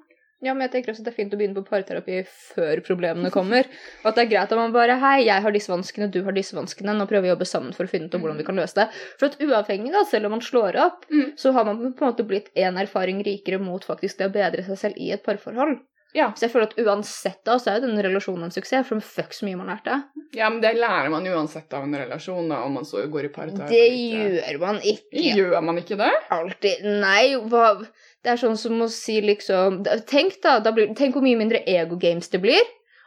Ja, 0.42 0.52
men 0.54 0.64
jeg 0.66 0.72
tenker 0.72 0.90
også 0.90 1.04
at 1.04 1.06
det 1.06 1.12
er 1.12 1.16
fint 1.20 1.34
å 1.34 1.38
begynne 1.38 1.54
på 1.54 1.62
parterapi 1.68 2.16
før 2.26 2.80
problemene 2.82 3.30
kommer. 3.30 3.68
Og 4.02 4.08
at 4.10 4.16
det 4.18 4.24
er 4.24 4.30
greit 4.32 4.50
at 4.50 4.58
man 4.58 4.72
bare 4.74 4.96
Hei, 4.98 5.20
jeg 5.28 5.44
har 5.44 5.54
disse 5.54 5.70
vanskene, 5.70 6.08
du 6.10 6.18
har 6.26 6.34
disse 6.34 6.56
vanskene. 6.56 6.96
Nå 6.98 7.06
prøver 7.06 7.28
vi 7.28 7.30
å 7.30 7.36
jobbe 7.36 7.46
sammen 7.46 7.76
for 7.76 7.86
å 7.86 7.92
finne 7.92 8.10
ut 8.10 8.16
om 8.18 8.24
hvordan 8.24 8.40
vi 8.42 8.46
kan 8.48 8.58
løse 8.58 8.74
det. 8.80 8.88
For 9.20 9.30
at 9.30 9.38
uavhengig, 9.38 9.92
da, 9.94 10.02
selv 10.10 10.26
om 10.26 10.34
man 10.36 10.42
slår 10.42 10.80
opp, 10.82 11.06
Mm. 11.12 11.32
så 11.38 11.52
har 11.54 11.64
man 11.68 11.78
på 11.94 12.02
en 12.04 12.10
måte 12.12 12.26
blitt 12.26 12.50
én 12.58 12.74
erfaring 12.80 13.22
rikere 13.22 13.60
mot 13.62 13.84
faktisk 13.84 14.18
det 14.18 14.26
å 14.30 14.34
bedre 14.34 14.64
seg 14.66 14.78
selv 14.78 14.98
i 14.98 15.12
et 15.14 15.22
parforhold. 15.22 15.78
Ja. 16.14 16.32
Så 16.36 16.44
jeg 16.46 16.52
føler 16.52 16.68
at 16.68 16.78
uansett 16.82 17.38
da, 17.44 17.54
så 17.58 17.70
er 17.72 17.78
jo 17.80 17.86
den 17.88 18.02
relasjonen 18.04 18.44
en 18.44 18.50
suksess, 18.54 18.86
for 18.88 19.00
fuck 19.00 19.32
så 19.32 19.46
mye 19.48 19.56
man 19.56 19.70
lærte. 19.72 20.02
ja, 20.36 20.48
men 20.50 20.60
det 20.60 20.74
lærer 20.76 21.08
man 21.12 21.24
uansett 21.26 21.72
av 21.72 21.84
en 21.84 21.94
relasjon, 21.96 22.48
da, 22.52 22.62
om 22.64 22.72
man 22.80 22.84
så 22.88 23.06
går 23.08 23.24
i 23.24 23.32
parterapi. 23.32 23.68
Det 23.72 23.88
gjør 23.96 24.60
man 24.60 24.80
ikke 24.82 25.24
Gjør 25.38 25.62
man 25.64 25.78
ikke 25.80 25.96
det? 26.00 26.12
alltid. 26.30 26.84
Nei, 27.00 27.34
hva 27.48 27.78
Det 28.22 28.30
er 28.30 28.36
sånn 28.38 28.56
som 28.56 28.76
å 28.84 28.88
si 28.88 29.20
liksom 29.20 29.82
Tenk, 30.06 30.36
da. 30.42 30.58
da 30.60 30.70
blir, 30.72 30.92
tenk 30.94 31.14
hvor 31.16 31.22
mye 31.24 31.36
mindre 31.40 31.64
ego-games 31.66 32.28
det 32.30 32.40
blir. 32.44 32.62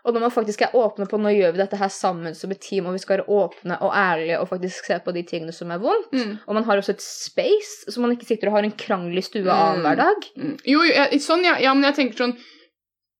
Og 0.05 0.13
når 0.13 0.21
man 0.27 0.29
faktisk 0.35 0.61
er 0.61 0.73
åpne 0.77 1.07
på 1.09 1.17
nå 1.17 1.31
gjør 1.33 1.53
vi 1.55 1.57
dette 1.63 1.77
her 1.81 1.89
sammen 1.89 2.35
som 2.37 2.51
et 2.53 2.59
team, 2.61 2.85
og 2.85 2.93
vi 2.93 2.99
skal 3.01 3.17
være 3.17 3.25
åpne 3.31 3.77
og 3.81 3.89
ærlige 3.97 4.37
og 4.41 4.49
faktisk 4.51 4.85
se 4.85 4.99
på 5.01 5.13
de 5.15 5.23
tingene 5.25 5.53
som 5.55 5.71
er 5.73 5.79
vondt, 5.81 6.11
Mm. 6.13 6.35
og 6.45 6.53
man 6.53 6.63
har 6.67 6.77
også 6.77 6.93
et 6.93 7.01
space, 7.01 7.89
så 7.89 7.99
man 8.03 8.11
ikke 8.13 8.27
sitter 8.27 8.47
og 8.51 8.53
har 8.59 8.63
en 8.67 8.71
krangel 8.77 9.17
i 9.17 9.21
stua 9.25 9.49
Mm. 9.49 9.63
annenhver 9.81 9.95
dag. 9.97 10.27
Mm. 10.37 10.59
Jo, 10.63 10.83
jo, 10.83 10.93
jeg, 10.93 11.21
sånn, 11.25 11.43
ja. 11.43 11.55
ja. 11.57 11.73
Men 11.73 11.89
jeg 11.91 11.95
tenker 11.95 12.17
sånn 12.21 12.37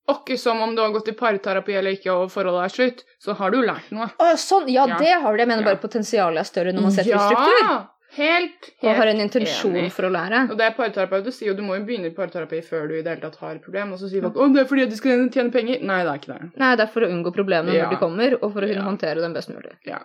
Åkke 0.08 0.38
som 0.38 0.62
om 0.62 0.76
du 0.76 0.82
har 0.84 0.92
gått 0.94 1.08
i 1.10 1.14
parterapi 1.18 1.74
eller 1.74 1.96
ikke, 1.98 2.12
og 2.14 2.30
forholdet 2.32 2.66
er 2.68 2.74
slutt, 2.76 3.04
så 3.20 3.34
har 3.40 3.50
du 3.52 3.58
lært 3.66 3.90
noe. 3.92 4.06
Å, 4.22 4.36
sånn, 4.38 4.68
ja, 4.70 4.86
Ja. 4.88 4.98
det 5.00 5.14
har 5.24 5.34
du. 5.34 5.40
Jeg 5.42 5.48
mener 5.48 5.64
Ja. 5.64 5.74
bare 5.74 5.82
potensialet 5.82 6.40
er 6.40 6.44
større 6.46 6.74
når 6.74 6.82
man 6.82 6.92
setter 6.92 7.18
struktur. 7.18 7.88
Helt, 8.16 8.70
helt 8.80 8.84
Og 8.84 8.96
har 8.96 9.08
en 9.08 9.20
intensjon 9.20 9.74
enig. 9.76 9.92
for 9.92 10.04
å 10.04 10.12
lære. 10.14 10.50
Og 10.52 10.58
det 10.58 10.64
er 10.68 10.72
parterapeuter 10.78 11.32
sier 11.34 11.48
jo 11.50 11.54
du 11.56 11.64
må 11.64 11.76
jo 11.80 11.84
begynne 11.86 12.06
i 12.06 12.14
parterapi 12.16 12.62
før 12.64 12.88
du 12.88 12.94
i 12.96 13.02
det 13.02 13.08
hele 13.18 13.22
tatt 13.26 13.36
har 13.42 13.56
et 13.56 13.64
problem, 13.64 13.92
og 13.94 14.00
så 14.00 14.08
sier 14.10 14.22
folk 14.22 14.36
'Å, 14.36 14.54
det 14.54 14.62
er 14.62 14.66
fordi 14.70 14.86
de 14.90 14.96
skal 14.96 15.30
tjene 15.30 15.52
penger'. 15.52 15.82
Nei, 15.82 16.04
det 16.04 16.12
er 16.14 16.20
ikke 16.22 16.40
det. 16.40 16.52
Nei, 16.58 16.76
det 16.76 16.84
er 16.84 16.92
for 16.94 17.02
å 17.02 17.10
unngå 17.10 17.34
problemene 17.36 17.74
Ja. 17.74 17.86
når 17.86 17.90
de 17.90 17.98
kommer, 17.98 18.34
og 18.44 18.54
for 18.54 18.62
å 18.62 18.68
kunne 18.70 18.76
Ja. 18.76 18.84
håndtere 18.84 19.16
dem 19.22 19.34
best 19.34 19.50
mulig. 19.50 19.74
Ja. 19.86 20.00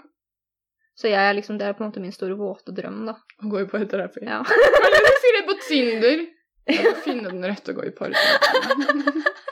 Så 0.98 1.08
jeg 1.08 1.20
er 1.20 1.34
liksom, 1.40 1.56
det 1.58 1.66
er 1.68 1.72
på 1.74 1.82
en 1.84 1.92
måte 1.92 2.00
min 2.00 2.10
store 2.10 2.34
våte 2.36 2.72
drøm, 2.74 3.06
da. 3.06 3.14
Å 3.44 3.48
gå 3.48 3.60
i 3.60 3.64
parterapi. 3.66 4.22
Ja. 4.26 4.40
Eller 4.42 5.00
du 5.06 5.12
sier 5.20 5.36
det 5.38 5.46
på 5.46 5.54
Tinder. 5.68 6.26
Jeg 6.68 6.84
må 6.84 6.94
finne 7.04 7.30
den 7.30 7.42
rette 7.42 7.68
og 7.70 7.76
gå 7.76 7.86
i 7.86 7.90
parterapi. 7.90 9.22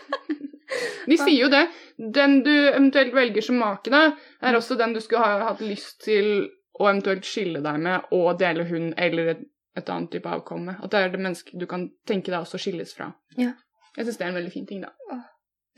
De 1.08 1.18
sier 1.18 1.42
jo 1.44 1.50
det. 1.52 1.64
Den 1.98 2.40
du 2.46 2.52
eventuelt 2.52 3.14
velger 3.16 3.44
som 3.44 3.58
make, 3.62 3.90
da, 3.90 4.12
er 4.42 4.58
også 4.58 4.76
den 4.78 4.94
du 4.96 5.00
skulle 5.04 5.24
ha 5.24 5.48
hatt 5.50 5.62
lyst 5.64 6.02
til 6.04 6.48
å 6.78 6.86
eventuelt 6.86 7.26
skille 7.26 7.62
deg 7.64 7.80
med 7.82 8.12
og 8.14 8.38
dele 8.40 8.66
hund 8.68 8.92
eller 8.96 9.32
et, 9.34 9.40
et 9.78 9.88
annet 9.90 10.12
type 10.14 10.30
avkom 10.30 10.68
med. 10.70 10.78
At 10.84 10.94
det 10.94 11.00
er 11.00 11.14
det 11.14 11.22
mennesket 11.24 11.58
du 11.58 11.66
kan 11.70 11.88
tenke 12.06 12.30
deg 12.30 12.40
også 12.42 12.60
skilles 12.62 12.94
fra. 12.94 13.10
Ja. 13.38 13.54
Jeg 13.96 14.06
syns 14.06 14.20
det 14.20 14.26
er 14.26 14.30
en 14.30 14.38
veldig 14.38 14.54
fin 14.54 14.68
ting, 14.68 14.84
da. 14.86 15.18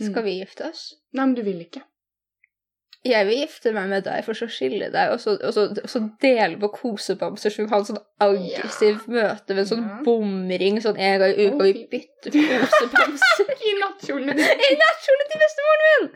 Skal 0.01 0.25
vi 0.25 0.39
gifte 0.39 0.69
oss? 0.69 0.91
Nei, 1.13 1.25
men 1.25 1.37
du 1.37 1.43
vil 1.45 1.61
ikke. 1.65 1.83
Jeg 3.09 3.25
vil 3.25 3.39
gifte 3.41 3.71
meg 3.73 3.87
med 3.89 4.03
deg, 4.05 4.21
for 4.27 4.37
så 4.37 4.45
skille 4.53 4.91
deg, 4.93 5.13
og 5.15 5.21
så, 5.23 5.33
og 5.41 5.55
så, 5.57 5.63
så 5.89 6.03
dele 6.21 6.59
på 6.61 6.69
kosebamser, 6.75 7.49
så 7.55 7.63
vi 7.63 7.65
kan 7.65 7.73
ha 7.73 7.79
en 7.81 7.87
sånn 7.89 8.03
aggressiv 8.27 9.07
møte 9.09 9.55
med 9.57 9.63
en 9.63 9.71
sånn 9.71 9.87
Ja. 9.87 9.95
bomring 10.05 10.77
sånn 10.85 10.99
en 11.01 11.17
gang 11.23 11.33
i 11.33 11.47
uka, 11.49 11.57
og 11.57 11.65
vi 11.71 11.87
bytter 11.95 12.37
kosebamser. 12.37 13.55
I 13.71 13.73
nattkjolen 13.81 14.35
dine. 14.37 14.51
I 14.69 14.77
nattkjolen 14.83 15.33
til 15.33 15.43
bestemoren 15.47 15.87
min! 15.87 16.11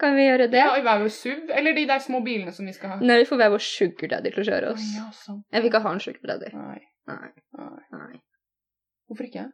Kan 0.00 0.16
vi 0.16 0.24
gjøre 0.24 0.48
det? 0.50 0.58
Ja, 0.64 0.72
i 0.80 0.82
hver 0.82 1.04
vår 1.04 1.12
SUV. 1.12 1.44
Eller 1.54 1.76
de 1.76 1.84
der 1.92 2.00
små 2.02 2.18
bilene 2.24 2.52
som 2.56 2.66
vi 2.66 2.72
skal 2.74 2.94
ha. 2.94 2.96
Nei, 3.04 3.20
vi 3.20 3.28
får 3.28 3.38
hver 3.44 3.52
vår 3.52 3.62
sugar 3.62 4.10
daddy 4.16 4.32
til 4.34 4.42
å 4.42 4.46
kjøre 4.48 4.72
oss. 4.72 4.88
Å, 4.88 4.96
ja, 4.96 5.04
sånn. 5.20 5.38
Jeg 5.54 5.62
vil 5.62 5.70
ikke 5.70 5.82
ha 5.84 5.92
en 5.94 6.02
sugar 6.02 6.32
daddy. 6.32 6.50
Nei. 6.56 6.80
Nei. 7.12 7.30
Nei. 7.60 7.84
Nei. 8.00 8.18
Hvorfor 9.06 9.28
ikke? 9.28 9.44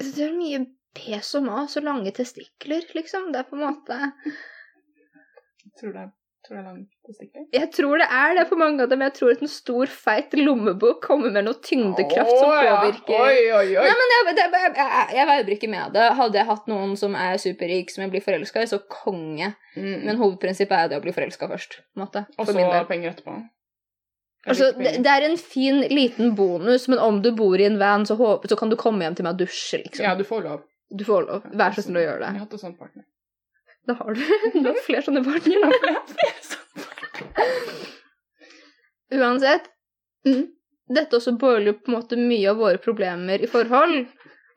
Det 0.00 0.24
er 0.30 0.32
mye 0.38 0.62
pes 0.96 1.34
og 1.38 1.44
mas 1.50 1.76
og 1.78 1.84
lange 1.90 2.14
testikler, 2.16 2.86
liksom. 2.96 3.28
Det 3.34 3.42
er 3.42 3.48
på 3.50 3.58
en 3.58 3.64
måte 3.66 3.98
Tror 5.80 5.94
det 5.94 6.02
er, 6.04 6.10
tror 6.46 6.56
det 6.56 6.60
er 6.60 6.66
langt 6.68 6.90
testikler. 7.08 7.46
Jeg 7.56 7.68
tror 7.74 8.02
det 8.02 8.08
er 8.18 8.34
det 8.38 8.44
for 8.50 8.60
mange 8.60 8.84
av 8.84 8.90
dem. 8.92 9.04
Jeg 9.06 9.14
tror 9.16 9.32
at 9.32 9.44
en 9.44 9.50
stor, 9.50 9.86
feit 9.90 10.36
lommebok 10.38 11.00
kommer 11.04 11.32
med 11.34 11.48
noe 11.48 11.58
tyngdekraft 11.64 12.34
som 12.36 12.52
påvirker 12.52 13.16
ja. 13.16 13.24
Oi, 13.24 13.40
oi, 13.60 13.64
oi. 13.80 13.86
Nei, 13.88 13.96
men 14.00 14.14
jeg, 14.14 14.36
det, 14.36 14.44
jeg, 14.52 14.74
jeg, 14.78 15.08
jeg 15.18 15.30
veier 15.32 15.56
ikke 15.56 15.72
med 15.72 15.96
det. 15.96 16.06
Hadde 16.20 16.40
jeg 16.40 16.50
hatt 16.52 16.70
noen 16.70 16.94
som 17.00 17.16
er 17.18 17.40
superrik, 17.42 17.90
som 17.94 18.04
jeg 18.04 18.12
blir 18.14 18.24
forelska 18.28 18.62
i, 18.62 18.70
så 18.70 18.82
konge. 18.92 19.54
Mm. 19.74 20.04
Men 20.04 20.20
hovedprinsippet 20.20 20.78
er 20.78 20.92
det 20.92 21.00
å 21.00 21.04
bli 21.04 21.16
forelska 21.16 21.50
først. 21.50 21.80
måte, 21.98 22.26
Og 22.38 22.52
så 22.52 22.70
penger 22.92 23.14
etterpå. 23.14 23.40
Altså, 24.44 24.70
det, 24.76 24.98
det 25.00 25.08
er 25.08 25.24
en 25.24 25.38
fin 25.40 25.80
liten 25.88 26.34
bonus, 26.36 26.84
men 26.92 27.00
om 27.00 27.22
du 27.24 27.30
bor 27.32 27.56
i 27.56 27.64
en 27.64 27.78
van, 27.80 28.04
så, 28.04 28.16
håper, 28.18 28.50
så 28.52 28.58
kan 28.60 28.68
du 28.68 28.76
komme 28.76 29.06
hjem 29.06 29.16
til 29.16 29.24
meg 29.24 29.38
og 29.38 29.46
dusje, 29.46 29.80
liksom. 29.80 30.04
Ja, 30.04 30.12
du 30.18 30.24
får 30.28 30.44
lov. 30.44 30.66
Du 30.92 31.04
får 31.06 31.24
lov. 31.24 31.46
Vær 31.56 31.72
så 31.72 31.84
snill 31.86 32.02
å 32.02 32.04
gjøre 32.04 32.18
Jeg 32.20 32.26
det. 32.26 32.32
har 32.36 32.44
hatt 32.44 32.56
en 32.58 32.60
sånn 32.66 32.74
partner. 32.76 33.06
Da 33.86 33.94
har 33.98 34.14
du, 34.16 34.20
du 34.54 34.66
har 34.68 34.78
flere 34.86 35.02
sånne 35.04 35.22
partnere. 35.24 35.70
Uansett, 39.14 39.68
Mhm. 40.24 40.46
dette 40.94 41.16
også 41.18 41.34
boiler 41.38 41.72
på 41.76 41.90
en 41.92 41.98
måte 41.98 42.16
mye 42.18 42.50
av 42.50 42.56
våre 42.56 42.78
problemer 42.80 43.42
i 43.44 43.46
forhold, 43.50 44.06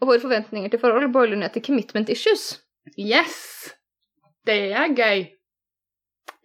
og 0.02 0.08
våre 0.08 0.22
forventninger 0.24 0.72
til 0.72 0.80
forhold, 0.80 1.12
boiler 1.12 1.36
ned 1.38 1.54
til 1.54 1.62
commitment 1.66 2.10
issues. 2.10 2.62
Yes! 2.98 3.74
Det 4.48 4.72
er 4.72 4.88
gøy. 4.96 5.26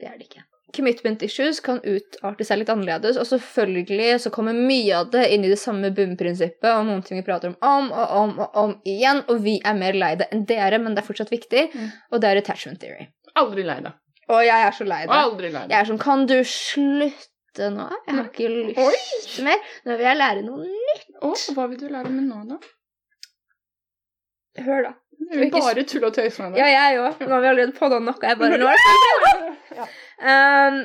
Det 0.00 0.08
er 0.08 0.16
det 0.18 0.26
ikke. 0.26 0.42
Commitment 0.72 1.22
issues 1.26 1.60
kan 1.60 1.80
utarte 1.84 2.44
seg 2.48 2.58
litt 2.62 2.70
annerledes, 2.72 3.18
og 3.20 3.26
selvfølgelig 3.28 4.14
så 4.24 4.30
kommer 4.32 4.54
mye 4.56 4.94
av 5.02 5.10
det 5.12 5.26
inn 5.34 5.44
i 5.44 5.50
det 5.52 5.58
samme 5.60 5.90
bunnprinsippet, 5.92 6.64
og 6.72 6.86
noen 6.88 7.02
ting 7.04 7.18
vi 7.20 7.24
prater 7.26 7.52
om 7.52 7.56
om 7.60 7.90
og 7.92 8.14
om 8.22 8.32
og 8.40 8.56
om 8.62 8.72
igjen, 8.88 9.20
og 9.28 9.42
vi 9.44 9.58
er 9.64 9.74
mer 9.76 9.92
lei 9.92 10.14
det 10.16 10.30
enn 10.32 10.46
dere, 10.48 10.78
men 10.80 10.94
det 10.96 11.02
er 11.04 11.08
fortsatt 11.10 11.30
viktig, 11.34 11.66
Mm. 11.74 11.90
og 12.12 12.20
det 12.24 12.30
er 12.30 12.40
attachment 12.40 12.80
theory. 12.80 13.08
Aldri 13.36 13.62
lei 13.68 13.80
det. 13.84 13.92
Og 14.32 14.40
jeg 14.46 14.64
er 14.66 14.72
så 14.72 14.84
lei 14.88 15.02
det. 15.04 15.12
Aldri 15.12 15.50
lei 15.52 15.66
det. 15.66 15.70
Jeg 15.74 15.80
er 15.80 15.90
sånn, 15.92 16.00
kan 16.00 16.24
du 16.26 16.38
slutte 16.44 17.68
nå? 17.74 17.90
Jeg 18.06 18.14
har 18.16 18.28
ikke 18.30 18.48
lyst 18.72 19.42
mer. 19.44 19.58
Nå 19.84 19.96
vil 19.98 20.06
jeg 20.08 20.16
lære 20.22 20.42
noe 20.46 20.64
nytt. 20.64 21.08
Å, 21.20 21.34
hva 21.56 21.68
vil 21.68 21.78
du 21.82 21.88
lære 21.92 22.08
meg 22.08 22.24
nå, 22.30 22.44
da? 22.48 22.58
Hør 24.64 24.82
da. 24.88 24.92
Bare 25.52 25.84
tulle 25.86 26.08
og 26.10 26.14
tøyse 26.16 26.42
med 26.42 26.58
Ja, 26.58 26.64
deg. 26.66 26.72
jeg 26.74 26.98
òg. 27.00 27.20
Nå 27.28 27.30
har 27.34 27.40
vi 27.44 27.48
allerede 27.52 27.74
podda 27.76 27.98
nok, 28.02 28.18
og 28.22 28.28
jeg 28.28 28.38
bare 28.40 28.58
nå 28.60 28.68
er 28.72 28.80
det 28.82 29.50
Ja. 29.78 29.86
Um, 30.22 30.82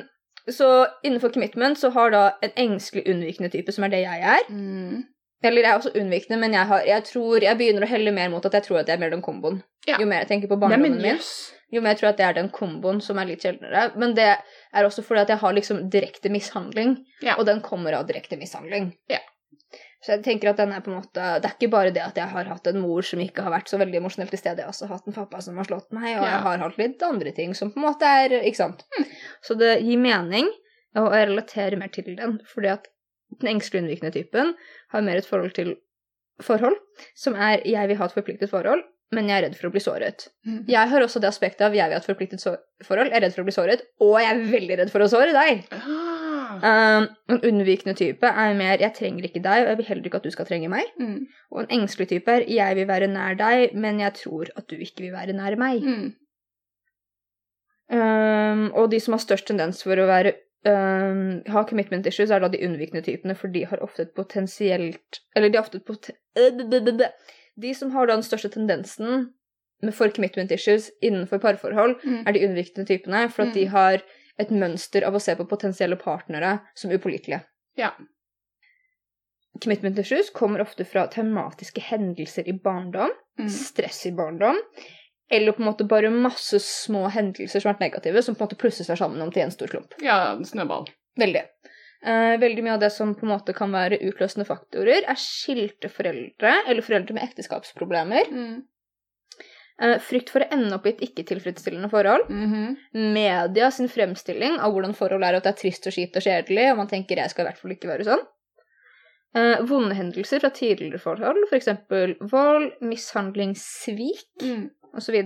så 0.52 0.86
innenfor 1.04 1.32
commitment 1.34 1.78
så 1.78 1.90
har 1.94 2.10
da 2.10 2.22
en 2.42 2.54
engstelig 2.56 3.04
unnvikende 3.10 3.50
type, 3.52 3.72
som 3.72 3.84
er 3.84 3.92
det 3.92 4.02
jeg 4.02 4.22
er. 4.24 4.46
Mm. 4.48 5.02
Eller 5.44 5.62
jeg 5.62 5.70
er 5.70 5.78
også 5.78 5.92
unnvikende, 5.94 6.38
men 6.40 6.56
jeg, 6.56 6.66
har, 6.66 6.80
jeg 6.88 7.04
tror 7.04 7.44
jeg 7.44 7.58
begynner 7.60 7.84
å 7.86 7.90
helle 7.90 8.14
mer 8.16 8.30
mot 8.32 8.46
at 8.48 8.56
jeg 8.58 8.64
tror 8.66 8.80
at 8.80 8.88
jeg 8.88 8.96
er 8.96 9.02
mer 9.04 9.12
den 9.14 9.22
komboen. 9.22 9.60
Ja. 9.86 10.00
Jo 10.00 10.08
mer 10.08 10.24
jeg 10.24 10.30
tenker 10.32 10.50
på 10.50 10.58
barndommen 10.58 10.98
min, 11.02 11.20
jo 11.70 11.82
mer 11.84 11.94
jeg 11.94 12.00
tror 12.00 12.10
at 12.10 12.18
det 12.18 12.26
er 12.26 12.38
den 12.40 12.48
komboen 12.54 12.98
som 13.04 13.20
er 13.20 13.28
litt 13.28 13.44
sjeldnere. 13.44 13.90
Men 14.00 14.16
det 14.16 14.26
er 14.34 14.88
også 14.88 15.04
fordi 15.06 15.22
at 15.26 15.32
jeg 15.34 15.42
har 15.44 15.54
liksom 15.54 15.84
direkte 15.92 16.32
mishandling, 16.32 16.96
Ja. 17.22 17.36
og 17.38 17.46
den 17.46 17.60
kommer 17.62 17.94
av 18.00 18.08
direkte 18.08 18.40
mishandling. 18.40 18.94
Ja. 19.12 19.20
Så 20.04 20.12
jeg 20.14 20.22
tenker 20.22 20.52
at 20.52 20.60
den 20.60 20.70
er 20.70 20.82
på 20.84 20.92
en 20.92 21.00
måte 21.00 21.22
Det 21.42 21.48
er 21.48 21.54
ikke 21.56 21.70
bare 21.72 21.90
det 21.90 22.02
at 22.04 22.18
jeg 22.20 22.30
har 22.30 22.44
hatt 22.46 22.68
en 22.70 22.78
mor 22.80 23.02
som 23.02 23.18
ikke 23.18 23.42
har 23.42 23.50
vært 23.50 23.66
så 23.72 23.80
veldig 23.80 23.98
emosjonelt 23.98 24.30
til 24.30 24.38
stede, 24.38 24.62
jeg 24.62 24.68
har 24.68 24.74
også 24.74 24.86
hatt 24.92 25.08
en 25.10 25.16
pappa 25.16 25.40
som 25.42 25.56
har 25.58 25.66
slått 25.66 25.88
meg, 25.90 26.12
og 26.20 26.22
Ja. 26.22 26.30
jeg 26.36 26.42
har 26.44 26.58
hatt 26.62 26.78
litt 26.78 27.02
andre 27.02 27.32
ting 27.34 27.54
som 27.58 27.72
på 27.74 27.80
en 27.80 27.86
måte 27.88 28.06
er 28.06 28.36
Ikke 28.42 28.60
sant? 28.60 28.84
Så 29.42 29.56
det 29.58 29.80
gir 29.82 29.98
mening, 29.98 30.46
og 30.96 31.10
jeg 31.12 31.28
relaterer 31.32 31.76
mer 31.78 31.88
til 31.88 32.14
den, 32.16 32.38
fordi 32.46 32.68
at 32.76 32.86
den 33.40 33.50
engstelige 33.56 33.82
unnvikende 33.84 34.12
typen 34.14 34.54
har 34.94 35.02
mer 35.02 35.16
et 35.18 35.26
forhold 35.26 35.52
til 35.54 35.74
forhold, 36.40 36.78
som 37.18 37.34
er 37.34 37.60
jeg 37.66 37.88
vil 37.90 37.96
ha 37.98 38.06
et 38.06 38.14
forpliktet 38.14 38.48
forhold, 38.50 38.84
men 39.10 39.26
jeg 39.28 39.38
er 39.38 39.46
redd 39.48 39.56
for 39.56 39.68
å 39.68 39.72
bli 39.72 39.80
såret. 39.80 40.28
Mm. 40.46 40.64
Jeg 40.68 40.88
har 40.92 41.00
også 41.02 41.20
det 41.20 41.28
aspektet 41.28 41.62
av 41.66 41.74
jeg 41.74 41.88
vil 41.88 41.96
ha 41.96 42.00
et 42.02 42.06
forpliktet 42.06 42.44
forhold, 42.84 43.08
jeg 43.10 43.16
er 43.16 43.24
redd 43.26 43.34
for 43.34 43.42
å 43.42 43.48
bli 43.48 43.52
såret, 43.56 43.82
og 44.04 44.14
jeg 44.20 44.30
er 44.30 44.42
veldig 44.52 44.78
redd 44.78 44.90
for 44.92 45.00
å 45.04 45.08
såre 45.10 45.32
deg. 45.34 45.64
Um, 46.62 47.06
en 47.28 47.40
unnvikende 47.44 47.94
type 47.98 48.26
er 48.26 48.54
mer 48.58 48.78
jeg 48.80 48.94
trenger 48.96 49.24
ikke 49.28 49.42
deg, 49.44 49.62
og 49.64 49.68
jeg 49.72 49.76
vil 49.80 49.86
heller 49.88 50.04
ikke 50.08 50.16
at 50.20 50.24
du 50.24 50.30
skal 50.30 50.46
trenge 50.48 50.68
meg. 50.72 50.84
Mm. 50.98 51.26
Og 51.50 51.60
en 51.62 51.70
engstelig 51.80 52.08
type 52.08 52.28
er 52.30 52.44
jeg 52.48 52.76
vil 52.76 52.88
være 52.88 53.06
nær 53.12 53.34
deg, 53.38 53.74
men 53.74 54.00
jeg 54.00 54.14
tror 54.14 54.50
at 54.56 54.68
du 54.70 54.76
ikke 54.76 55.02
vil 55.06 55.12
være 55.12 55.32
nær 55.36 55.56
meg. 55.60 55.82
Mm. 55.82 56.08
Um, 57.88 58.66
og 58.76 58.90
de 58.92 59.00
som 59.00 59.14
har 59.16 59.22
størst 59.22 59.46
tendens 59.48 59.80
for 59.86 59.96
å 59.96 60.04
være 60.10 60.34
um, 60.68 61.38
ha 61.48 61.62
commitment 61.68 62.06
issues, 62.10 62.30
er 62.30 62.42
da 62.44 62.50
de 62.52 62.60
unnvikende 62.66 63.00
typene, 63.06 63.36
for 63.38 63.48
de 63.54 63.62
har 63.70 63.80
ofte 63.84 64.04
et 64.04 64.12
potensielt 64.16 65.22
Eller 65.36 65.48
de 65.48 65.56
har 65.56 65.64
ofte 65.64 65.80
et 65.80 65.86
pot... 65.88 66.10
De 67.58 67.72
som 67.74 67.90
har 67.90 68.06
da 68.06 68.14
den 68.18 68.26
største 68.26 68.50
tendensen 68.54 69.30
for 69.94 70.10
commitment 70.14 70.50
issues 70.52 70.90
innenfor 71.02 71.38
parforhold, 71.42 71.96
Mm. 72.04 72.22
er 72.26 72.32
de 72.34 72.44
unnvikende 72.48 72.86
typene, 72.86 73.28
for 73.30 73.42
at 73.46 73.54
de 73.54 73.64
Mm. 73.64 73.70
har 73.70 74.02
et 74.38 74.50
mønster 74.54 75.04
av 75.06 75.14
å 75.14 75.20
se 75.22 75.34
på 75.36 75.46
potensielle 75.50 75.96
partnere 76.00 76.60
som 76.74 76.90
upålitelige. 76.94 77.42
Ja. 77.76 77.92
Commitment 79.62 79.98
issues 79.98 80.30
kommer 80.30 80.60
ofte 80.62 80.84
fra 80.86 81.06
traumatiske 81.10 81.82
hendelser 81.82 82.48
i 82.48 82.52
barndom, 82.52 83.10
Mm. 83.38 83.48
stress 83.50 84.06
i 84.06 84.10
barndom, 84.12 84.56
eller 85.30 85.52
på 85.52 85.60
en 85.62 85.66
måte 85.72 85.86
bare 85.88 86.10
masse 86.10 86.58
små 86.58 87.08
hendelser 87.10 87.60
som 87.60 87.68
har 87.68 87.74
vært 87.76 87.84
negative, 87.86 88.22
som 88.22 88.34
på 88.34 88.42
en 88.42 88.48
måte 88.48 88.58
plusser 88.58 88.84
seg 88.84 88.98
sammen 88.98 89.22
om 89.22 89.30
til 89.30 89.42
en 89.42 89.50
stor 89.50 89.66
klump. 89.68 89.94
Ja, 90.02 90.34
snøball. 90.42 90.88
Veldig. 91.18 91.42
Eh, 92.04 92.36
veldig 92.38 92.62
mye 92.62 92.74
av 92.74 92.80
det 92.80 92.92
som 92.92 93.14
på 93.14 93.22
en 93.26 93.32
måte 93.38 93.54
kan 93.54 93.70
være 93.72 93.98
utløsende 94.00 94.46
faktorer, 94.46 95.02
er 95.08 95.14
skilte 95.18 95.88
foreldre, 95.90 96.64
eller 96.68 96.82
foreldre 96.82 97.12
med 97.14 97.22
ekteskapsproblemer, 97.28 98.26
Mm. 98.30 98.62
Eh, 99.80 99.98
frykt 99.98 100.30
for 100.30 100.40
å 100.44 100.48
ende 100.52 100.74
opp 100.74 100.86
i 100.86 100.90
et 100.94 101.00
ikke-tilfredsstillende 101.08 101.90
forhold, 101.90 102.28
Mhm. 102.30 102.76
media 103.14 103.70
sin 103.70 103.88
fremstilling 103.88 104.58
av 104.58 104.72
hvordan 104.72 104.94
forhold 104.94 105.24
er, 105.24 105.34
at 105.36 105.44
det 105.44 105.54
er 105.54 105.60
trist 105.62 105.86
og 105.86 105.92
skitt 105.92 106.16
og 106.16 106.22
kjedelig, 106.22 106.70
og 106.72 106.76
man 106.76 106.88
tenker 106.88 107.16
jeg 107.16 107.30
skal 107.30 107.46
i 107.46 107.48
hvert 107.48 107.58
fall 107.58 107.70
ikke 107.76 107.88
være 107.92 108.04
sånn. 108.04 108.26
Eh, 109.34 109.60
vonde 109.68 109.94
hendelser 109.94 110.40
fra 110.40 110.50
tidligere 110.50 110.98
forhold, 110.98 111.44
f.eks. 111.50 111.68
vold, 112.30 112.72
mishandling, 112.80 113.54
svik 113.54 114.24
Mm. 114.42 114.70
osv. 114.94 115.22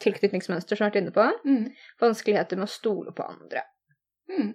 Tilknytningsmønster, 0.00 0.76
som 0.76 0.84
jeg 0.84 0.90
har 0.90 0.92
vært 0.92 1.02
inne 1.02 1.14
på. 1.14 1.24
Mm. 1.46 1.72
Vanskeligheter 2.00 2.56
med 2.56 2.68
å 2.68 2.70
stole 2.70 3.12
på 3.12 3.24
andre. 3.26 3.62
Mm. 4.30 4.54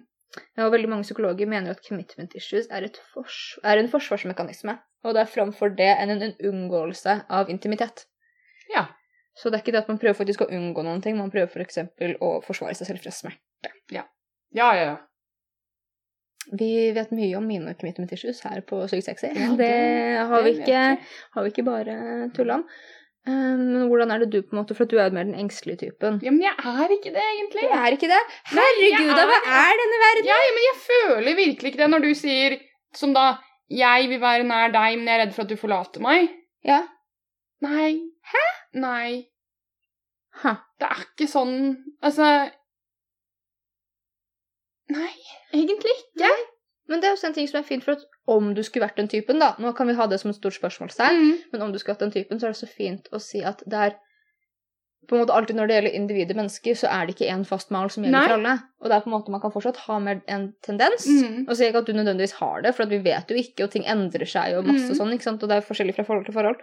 Og 0.58 0.72
veldig 0.72 0.88
mange 0.88 1.04
psykologer 1.04 1.48
mener 1.50 1.70
at 1.74 1.82
commitment 1.86 2.34
issues 2.38 2.68
er, 2.70 2.84
er 2.84 3.78
en 3.78 3.88
forsvarsmekanisme, 3.90 4.78
og 5.04 5.14
det 5.14 5.22
er 5.24 5.32
framfor 5.34 5.74
det 5.76 5.90
enn 5.98 6.10
en 6.14 6.34
unngåelse 6.52 7.24
av 7.28 7.50
intimitet. 7.50 8.04
Ja. 8.72 8.86
Så 9.38 9.50
det 9.50 9.58
er 9.60 9.62
ikke 9.64 9.72
det 9.76 9.82
at 9.84 9.88
man 9.92 9.98
prøver 10.02 10.16
faktisk 10.18 10.42
å 10.44 10.50
unngå 10.50 10.82
noen 10.84 11.00
ting, 11.04 11.16
man 11.16 11.30
prøver 11.30 11.48
f.eks. 11.48 11.78
å 12.20 12.30
forsvare 12.44 12.74
seg 12.76 12.86
selv 12.90 13.04
fra 13.04 13.12
smerte. 13.14 13.70
Ja, 13.94 14.02
ja, 14.56 14.70
ja. 14.76 14.96
Vi 16.56 16.70
vet 16.96 17.10
mye 17.14 17.36
om 17.38 17.44
mine 17.46 17.74
commitment 17.78 18.10
issues 18.16 18.40
her 18.42 18.62
på 18.66 18.80
Sykt 18.90 19.06
sexy. 19.06 19.28
Ja, 19.36 19.50
det, 19.54 19.68
det- 19.68 20.24
har, 20.30 20.42
vi 20.42 20.52
det 20.56 20.62
ikke, 20.64 20.80
har 21.36 21.44
vi 21.46 21.52
ikke 21.52 21.64
bare 21.68 21.94
tulla 22.34 22.56
om. 22.58 22.64
Eh, 23.28 23.32
Men 23.60 23.86
hvordan 23.90 24.10
er 24.14 24.22
det 24.24 24.30
du, 24.32 24.38
på 24.42 24.56
en 24.56 24.62
måte, 24.62 24.74
for 24.74 24.86
at 24.88 24.90
du 24.90 24.96
er 24.98 25.10
jo 25.10 25.14
mer 25.18 25.28
den 25.28 25.36
engstelige 25.38 25.82
typen? 25.84 26.18
Ja, 26.24 26.32
men 26.32 26.40
jeg 26.42 26.56
er 26.56 26.94
ikke 26.96 27.12
det, 27.14 27.22
egentlig. 27.36 27.66
Du 27.68 27.76
er 27.76 27.96
ikke 27.96 28.08
det? 28.10 28.20
Herregud, 28.50 29.12
da, 29.14 29.26
hva 29.30 29.38
er 29.60 29.82
denne 29.84 30.00
verden? 30.06 30.30
Ja, 30.32 30.38
ja, 30.46 30.52
men 30.56 30.66
jeg 30.66 30.78
føler 30.88 31.38
virkelig 31.44 31.72
ikke 31.74 31.82
det 31.84 31.90
når 31.92 32.06
du 32.08 32.10
sier 32.18 32.58
som 32.96 33.12
da 33.14 33.26
Jeg 33.70 34.08
vil 34.10 34.18
være 34.18 34.42
nær 34.48 34.72
deg, 34.74 34.96
men 34.98 35.06
jeg 35.06 35.14
er 35.14 35.20
redd 35.26 35.34
for 35.36 35.44
at 35.46 35.52
du 35.52 35.60
forlater 35.60 36.02
meg. 36.02 36.32
Ja. 36.66 36.80
Nei. 37.62 38.09
Nei. 38.74 39.26
Hæ. 40.42 40.52
Det 40.78 40.86
er 40.86 41.00
ikke 41.04 41.26
sånn 41.28 41.54
Altså 42.02 42.50
Nei, 44.90 45.10
egentlig 45.54 45.92
ikke. 46.02 46.30
Men 46.90 46.98
det 47.02 47.06
er 47.08 47.14
også 47.14 47.28
en 47.30 47.34
ting 47.36 47.46
som 47.46 47.60
er 47.60 47.66
fint, 47.66 47.84
for 47.86 47.94
at 47.94 48.04
om 48.30 48.48
du 48.54 48.62
skulle 48.66 48.82
vært 48.88 48.96
den 48.98 49.08
typen, 49.10 49.38
da 49.38 49.52
Nå 49.62 49.70
kan 49.78 49.86
vi 49.86 49.94
ha 49.94 50.06
det 50.10 50.18
som 50.22 50.30
et 50.32 50.38
stort 50.38 50.56
spørsmålstegn, 50.58 51.20
Mm. 51.20 51.36
men 51.52 51.62
om 51.62 51.72
du 51.72 51.78
skulle 51.78 51.94
vært 51.94 52.06
den 52.06 52.14
typen, 52.16 52.40
så 52.40 52.46
er 52.48 52.54
det 52.54 52.58
så 52.62 52.68
fint 52.68 53.06
å 53.12 53.20
si 53.22 53.42
at 53.46 53.62
det 53.66 53.78
er 53.78 53.94
på 55.08 55.16
en 55.16 55.22
måte 55.24 55.34
alltid 55.34 55.56
når 55.56 55.66
det 55.68 55.74
gjelder 55.76 55.94
individet 55.96 56.36
mennesker, 56.36 56.74
så 56.76 56.86
er 56.90 57.06
det 57.06 57.14
ikke 57.16 57.30
én 57.32 57.44
fast 57.46 57.70
mal 57.70 57.88
som 57.90 58.04
gjelder 58.04 58.18
Nei. 58.18 58.26
for 58.28 58.34
alle. 58.34 58.62
Og 58.82 58.88
det 58.90 58.94
er 58.96 59.00
på 59.00 59.06
en 59.10 59.14
måte 59.16 59.30
man 59.30 59.40
kan 59.40 59.50
fortsatt 59.50 59.76
ha 59.86 59.98
mer 59.98 60.20
en 60.28 60.52
tendens. 60.62 61.06
Mm. 61.06 61.48
Og 61.48 61.56
sier 61.56 61.68
ikke 61.70 61.78
at 61.82 61.86
du 61.86 61.92
nødvendigvis 61.92 62.32
har 62.38 62.62
det, 62.62 62.74
for 62.76 62.82
at 62.84 62.90
vi 62.90 62.98
vet 62.98 63.26
jo 63.30 63.34
ikke, 63.36 63.64
og 63.64 63.70
ting 63.70 63.84
endrer 63.86 64.26
seg 64.26 64.58
og 64.58 64.66
masse 64.66 64.90
Mm. 64.90 64.96
sånn, 64.98 65.12
ikke 65.14 65.22
sant, 65.22 65.42
og 65.42 65.48
det 65.48 65.56
er 65.56 65.66
forskjellig 65.66 65.94
fra 65.96 66.04
forhold 66.04 66.26
til 66.26 66.34
forhold. 66.34 66.56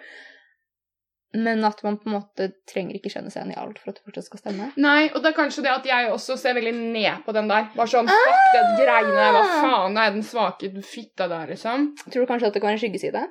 Men 1.34 1.64
at 1.68 1.82
man 1.84 1.98
på 2.00 2.08
en 2.08 2.14
måte 2.22 2.46
trenger 2.72 2.96
ikke 2.96 3.12
kjenne 3.12 3.30
seg 3.30 3.42
igjen 3.44 3.52
i 3.52 3.60
alt 3.60 3.80
for 3.80 3.92
at 3.92 3.98
det 4.00 4.04
fortsatt 4.08 4.26
skal 4.30 4.40
stemme. 4.40 4.70
Nei, 4.80 5.10
og 5.12 5.22
det 5.22 5.34
er 5.34 5.36
kanskje 5.36 5.64
det 5.66 5.72
at 5.74 5.86
jeg 5.86 6.12
også 6.14 6.38
ser 6.40 6.54
veldig 6.56 6.72
ned 6.94 7.26
på 7.26 7.34
den 7.36 7.50
der. 7.52 7.68
Bare 7.76 7.92
sånn 7.92 8.08
fuck 8.08 8.46
det 8.54 8.62
greiene 8.80 9.26
hva 9.36 9.42
faen 9.62 9.98
er 9.98 10.12
den 10.16 10.24
svake 10.24 10.72
fitta 10.88 11.28
der, 11.28 11.48
liksom? 11.52 11.90
Tror 12.08 12.24
du 12.24 12.30
kanskje 12.32 12.48
at 12.48 12.54
det 12.56 12.62
kan 12.64 12.72
være 12.72 12.80
en 12.80 12.84
skyggeside? 12.86 13.26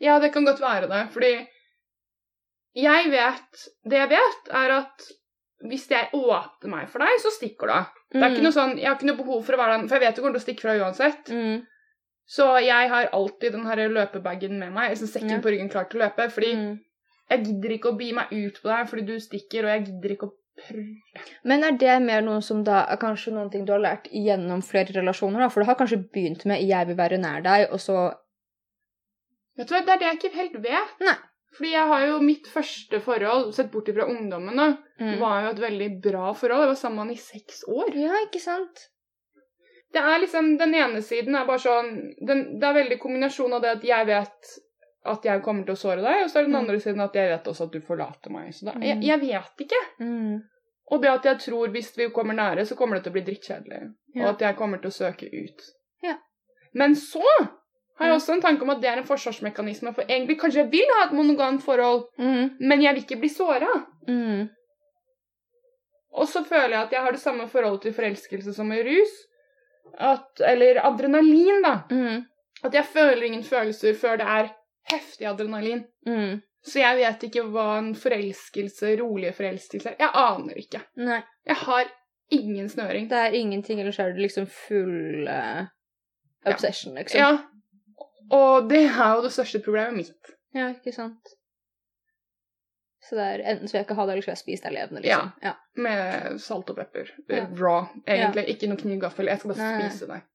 Ja, 0.00 0.18
det 0.22 0.30
kan 0.32 0.46
godt 0.46 0.60
være 0.62 0.86
det, 0.88 1.02
fordi 1.12 1.32
jeg 2.78 3.10
vet 3.10 3.64
Det 3.84 3.98
jeg 3.98 4.08
vet, 4.12 4.52
er 4.54 4.76
at 4.80 5.08
hvis 5.68 5.90
jeg 5.90 6.08
åpner 6.16 6.70
meg 6.72 6.86
for 6.88 7.02
deg, 7.04 7.18
så 7.20 7.28
stikker 7.34 7.68
du. 7.68 7.96
Det 8.14 8.22
er 8.22 8.30
ikke 8.32 8.44
noe 8.46 8.54
sånn, 8.56 8.78
Jeg 8.78 8.86
har 8.88 8.94
ikke 8.96 9.10
noe 9.10 9.18
behov 9.18 9.42
for 9.44 9.52
å 9.52 9.58
være 9.60 9.74
den, 9.76 9.88
for 9.90 9.98
jeg 9.98 10.06
vet 10.06 10.16
du 10.16 10.22
kommer 10.22 10.38
til 10.38 10.40
å 10.40 10.46
stikke 10.46 10.64
fra 10.64 10.76
uansett. 10.80 11.28
mm. 11.28 11.66
Så 12.30 12.46
jeg 12.64 12.88
har 12.88 13.08
alltid 13.12 13.52
den 13.52 13.66
her 13.66 13.76
løpebagen 13.90 14.54
med 14.58 14.72
meg, 14.72 14.92
liksom 14.94 15.08
sekken 15.10 15.30
Ja. 15.34 15.40
på 15.42 15.50
ryggen 15.50 15.68
klar 15.68 15.84
til 15.90 16.00
å 16.00 16.04
løpe. 16.06 16.30
Fordi 16.30 16.54
Mm. 16.54 16.78
Jeg 17.30 17.44
gidder 17.46 17.70
ikke 17.76 17.92
å 17.92 17.96
bi 17.98 18.12
meg 18.16 18.32
ut 18.34 18.60
på 18.62 18.68
deg 18.68 18.88
fordi 18.90 19.06
du 19.06 19.16
stikker, 19.22 19.64
og 19.64 19.70
jeg 19.74 19.84
gidder 19.88 20.14
ikke 20.16 20.28
å 20.28 20.34
prøve. 20.60 21.24
Men 21.44 21.64
er 21.64 21.76
det 21.80 21.96
mer 22.02 22.22
noe 22.26 22.40
som 22.44 22.64
da 22.66 22.82
er 22.90 22.98
kanskje 23.00 23.32
noen 23.32 23.50
ting 23.52 23.64
du 23.64 23.72
har 23.72 23.80
lært 23.80 24.10
gjennom 24.12 24.62
flere 24.66 24.92
relasjoner? 24.98 25.40
da? 25.40 25.48
For 25.48 25.62
det 25.62 25.70
har 25.70 25.78
kanskje 25.80 26.02
begynt 26.12 26.44
med 26.46 26.60
'jeg 26.62 26.86
vil 26.90 26.96
være 26.96 27.18
nær 27.22 27.40
deg', 27.42 27.72
og 27.72 27.78
så 27.80 28.12
Vet 29.58 29.68
du 29.68 29.74
hva, 29.74 29.84
Det 29.84 29.92
er 29.92 29.98
det 29.98 30.06
jeg 30.08 30.18
ikke 30.18 30.36
helt 30.36 30.62
vet. 30.62 31.00
Nei. 31.00 31.14
Fordi 31.52 31.70
jeg 31.72 31.86
har 31.86 32.06
jo 32.06 32.20
mitt 32.20 32.46
første 32.46 33.00
forhold, 33.00 33.52
sett 33.54 33.70
bort 33.72 33.88
ifra 33.88 34.06
ungdommen, 34.08 34.56
da, 34.56 34.76
Mm. 35.00 35.18
var 35.18 35.42
jo 35.42 35.48
et 35.50 35.58
veldig 35.58 36.00
bra 36.00 36.32
forhold. 36.32 36.60
Jeg 36.60 36.68
var 36.68 36.74
sammen 36.74 36.96
med 36.96 37.06
han 37.06 37.10
i 37.10 37.18
seks 37.18 37.64
år. 37.68 37.94
Ja, 37.94 38.14
ikke 38.26 38.40
sant? 38.40 38.88
Det 39.92 40.00
er 40.00 40.20
liksom, 40.20 40.56
Den 40.58 40.74
ene 40.74 41.02
siden 41.02 41.34
er 41.34 41.44
bare 41.46 41.58
sånn 41.58 42.14
den, 42.24 42.58
Det 42.60 42.64
er 42.68 42.74
veldig 42.84 42.98
kombinasjon 43.00 43.52
av 43.52 43.62
det 43.62 43.70
at 43.70 43.82
jeg 43.82 44.06
vet 44.06 44.58
at 45.04 45.24
jeg 45.24 45.42
kommer 45.42 45.64
til 45.64 45.74
å 45.74 45.78
såre 45.80 46.02
deg, 46.02 46.24
og 46.24 46.30
så 46.30 46.38
er 46.38 46.42
det 46.44 46.50
den 46.52 46.56
Mm. 46.56 46.60
andre 46.68 46.80
siden 46.80 47.00
at 47.00 47.14
jeg 47.14 47.28
vet 47.30 47.44
også 47.48 47.64
at 47.64 47.72
du 47.72 47.80
forlater 47.80 48.30
meg. 48.30 48.52
Så 48.54 48.64
da, 48.66 48.72
Mm. 48.72 48.82
jeg, 48.82 49.02
jeg 49.02 49.20
vet 49.20 49.60
ikke. 49.66 49.80
Mm. 50.00 50.42
Og 50.92 51.00
det 51.02 51.08
at 51.10 51.24
jeg 51.24 51.38
tror 51.38 51.68
hvis 51.68 51.96
vi 51.96 52.08
kommer 52.10 52.34
nære, 52.34 52.66
så 52.66 52.76
kommer 52.76 52.96
det 52.96 53.04
til 53.04 53.12
å 53.12 53.16
bli 53.16 53.22
drittkjedelig. 53.22 53.94
Ja. 54.14 54.22
Og 54.24 54.28
at 54.34 54.40
jeg 54.40 54.56
kommer 54.56 54.78
til 54.82 54.90
å 54.90 54.92
søke 54.92 55.26
ut. 55.32 55.62
Ja. 56.02 56.16
Men 56.74 56.94
så 56.94 57.22
har 57.98 58.06
jeg 58.06 58.16
også 58.16 58.32
en 58.34 58.40
tanke 58.42 58.62
om 58.62 58.70
at 58.70 58.80
det 58.80 58.88
er 58.90 58.98
en 58.98 59.04
forsvarsmekanisme. 59.06 59.94
For 59.94 60.02
egentlig 60.02 60.38
kanskje 60.40 60.64
jeg 60.64 60.70
vil 60.70 60.86
ha 60.98 61.06
et 61.06 61.12
monogamt 61.12 61.62
forhold, 61.62 62.04
Mm. 62.18 62.56
men 62.60 62.80
jeg 62.82 62.94
vil 62.94 63.02
ikke 63.04 63.20
bli 63.20 63.28
såra. 63.28 63.86
Mm. 64.08 64.48
Og 66.12 66.26
så 66.28 66.42
føler 66.44 66.74
jeg 66.74 66.82
at 66.86 66.92
jeg 66.92 67.00
har 67.04 67.12
det 67.12 67.20
samme 67.22 67.46
forholdet 67.48 67.82
til 67.82 67.92
forelskelse 67.94 68.54
som 68.54 68.66
med 68.68 68.84
rus. 68.86 69.12
At, 69.98 70.40
eller 70.46 70.80
adrenalin, 70.86 71.62
da. 71.62 71.74
Mm. 71.90 72.24
At 72.64 72.74
jeg 72.74 72.84
føler 72.84 73.22
ingen 73.26 73.42
følelser 73.46 73.94
før 73.94 74.16
det 74.20 74.26
er 74.26 74.50
heftig 74.88 75.28
adrenalin. 75.30 75.84
Mm. 76.06 76.40
Så 76.66 76.82
jeg 76.82 76.96
vet 76.98 77.22
ikke 77.28 77.46
hva 77.48 77.66
en 77.78 77.94
forelskelse, 77.96 78.94
rolige 79.00 79.32
forelskelse 79.36 79.94
er. 79.94 79.96
Jeg 80.02 80.10
aner 80.20 80.60
ikke. 80.60 80.82
Nei. 81.00 81.22
Jeg 81.48 81.56
har 81.62 81.92
ingen 82.30 82.68
snøring. 82.68 83.08
Det 83.10 83.18
er 83.18 83.36
ingenting, 83.38 83.80
eller 83.80 83.96
så 83.96 84.02
er 84.02 84.14
det 84.14 84.26
liksom 84.26 84.46
full 84.46 85.28
uh, 85.28 85.64
obsession, 86.46 86.94
liksom. 87.00 87.20
Ja. 87.20 88.04
Og 88.30 88.68
det 88.70 88.84
er 88.86 89.14
jo 89.16 89.24
det 89.24 89.32
største 89.34 89.62
problemet 89.64 89.96
mitt. 90.02 90.34
Ja, 90.54 90.68
ikke 90.74 90.92
sant? 90.94 91.32
Så 93.08 93.16
det 93.16 93.24
er 93.24 93.42
enten 93.54 93.66
så 93.68 93.74
vil 93.74 93.80
jeg 93.80 93.86
ikke 93.88 93.96
ha 93.98 94.04
det, 94.06 94.12
eller 94.12 94.22
så 94.22 94.30
vil 94.30 94.36
jeg 94.36 94.44
spise 94.44 94.66
det 94.66 94.74
levende, 94.76 95.00
liksom. 95.02 95.30
Ja. 95.42 95.54
Med 95.86 96.36
salt 96.44 96.70
og 96.70 96.76
pepper. 96.78 97.08
Ja. 97.32 97.46
Raw, 97.58 97.88
egentlig. 98.04 98.44
Ikke 98.52 98.68
noe 98.70 98.78
kniv-gaffel. 98.78 99.32
Jeg 99.32 99.40
skal 99.40 99.54
bare 99.54 99.70
Nei. 99.72 99.88
spise 99.88 100.10
deg. 100.12 100.28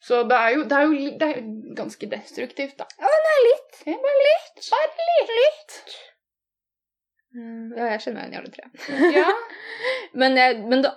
Så 0.00 0.22
det 0.28 0.36
er 0.36 0.54
jo, 0.56 0.62
det 0.68 0.76
er 0.76 0.86
jo 0.86 1.16
det 1.20 1.26
er 1.28 1.42
ganske 1.76 2.08
destruktivt, 2.08 2.78
da. 2.80 2.86
Nei, 3.00 3.36
litt. 3.48 3.82
Ja, 3.84 3.98
bare 4.00 4.22
litt. 4.24 4.62
Bare 4.70 5.08
litt. 5.10 5.34
litt. 5.40 5.98
Ja, 7.30 7.92
jeg 7.92 8.00
kjenner 8.02 8.16
meg 8.16 8.24
igjen 8.24 8.34
i 8.34 8.40
alle 8.40 8.54
tre. 8.54 8.70
Ja. 9.20 9.28
Men, 10.18 10.38
jeg, 10.40 10.56
men 10.70 10.82
det 10.84 10.94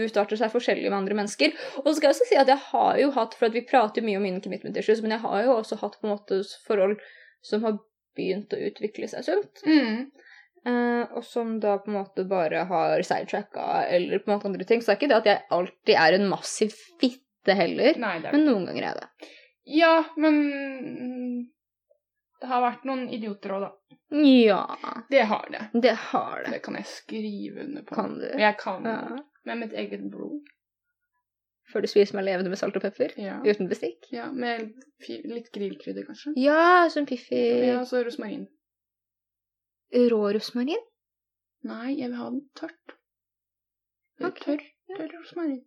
utarter 0.00 0.38
seg 0.38 0.52
forskjellig 0.52 0.88
med 0.88 0.98
andre 0.98 1.16
mennesker. 1.22 1.54
Og 1.80 1.86
så 1.88 1.94
skal 1.96 2.10
jeg 2.10 2.16
også 2.16 2.28
si 2.28 2.40
at 2.40 2.50
jeg 2.50 2.62
har 2.70 2.98
jo 3.00 3.12
hatt, 3.16 3.36
for 3.38 3.54
vi 3.54 3.64
prater 3.68 4.02
jo 4.02 4.08
mye 4.08 4.18
om 4.20 4.26
mine 4.26 4.42
commitment 4.44 4.76
issues, 4.80 5.02
men 5.04 5.14
jeg 5.16 5.24
har 5.24 5.46
jo 5.46 5.54
også 5.60 5.80
hatt 5.80 5.96
på 6.00 6.08
en 6.08 6.14
måte 6.16 6.42
forhold 6.66 6.98
som 7.46 7.64
har 7.64 7.78
begynt 8.18 8.52
å 8.52 8.60
utvikle 8.68 9.08
seg 9.10 9.26
sunt. 9.30 9.62
Mm. 9.64 10.10
Uh, 10.60 11.06
og 11.16 11.24
som 11.24 11.54
da 11.62 11.78
på 11.80 11.88
en 11.88 11.96
måte 12.02 12.26
bare 12.28 12.66
har 12.68 13.00
sidetracka 13.06 13.86
eller 13.88 14.20
på 14.20 14.28
en 14.28 14.36
måte 14.36 14.50
andre 14.50 14.66
ting. 14.68 14.82
Så 14.82 14.90
det 14.90 14.96
er 14.96 15.00
ikke 15.00 15.12
det 15.14 15.20
at 15.22 15.30
jeg 15.30 15.46
alltid 15.56 15.96
er 16.02 16.18
en 16.18 16.28
massiv 16.34 16.74
fitte 17.00 17.29
heller. 17.48 17.96
Nei, 17.98 18.18
det 18.20 18.32
Men 18.32 18.44
noen 18.46 18.66
ganger 18.68 18.82
er 18.82 18.88
jeg 18.90 19.00
det. 19.00 19.30
Ja, 19.70 19.94
men 20.16 21.50
det 22.40 22.48
har 22.48 22.62
vært 22.64 22.84
noen 22.88 23.08
idioter 23.12 23.52
òg, 23.56 23.60
da. 23.66 23.96
Ja, 24.10 24.62
Det 25.10 25.22
har 25.30 25.46
det. 25.50 25.60
det 25.82 25.94
har 26.10 26.42
det. 26.44 26.52
Det 26.52 26.62
kan 26.62 26.74
jeg 26.74 26.86
skrive 26.86 27.64
under 27.64 27.82
på. 27.82 27.94
Kan 27.94 28.18
du? 28.18 28.26
Jeg 28.38 28.56
kan. 28.58 28.84
Ja. 28.84 29.18
Med 29.44 29.58
mitt 29.58 29.72
eget 29.72 30.02
blod. 30.10 30.40
Før 31.72 31.80
du 31.84 31.86
spiser 31.86 32.16
meg 32.18 32.24
levende 32.26 32.50
med 32.50 32.58
salt 32.58 32.74
og 32.76 32.82
pepper? 32.82 33.12
Ja. 33.20 33.36
Uten 33.46 33.68
bestikk? 33.70 34.08
ja 34.10 34.26
med 34.32 34.72
litt 35.06 35.52
grillkrydder, 35.54 36.04
kanskje. 36.08 36.32
Ja, 36.36 36.88
som 36.90 37.06
Piffi. 37.06 37.38
Ja, 37.68 37.84
så 37.86 38.02
rosmarin. 38.04 38.48
Rå 39.94 40.22
rosmarin? 40.34 40.82
Nei, 41.62 41.92
jeg 42.00 42.08
vil 42.10 42.18
ha 42.18 42.30
den 42.30 42.42
tørt. 42.58 42.96
Okay. 44.20 44.56
Tørr, 44.58 44.64
tørr 44.96 45.14
rosmarin. 45.20 45.62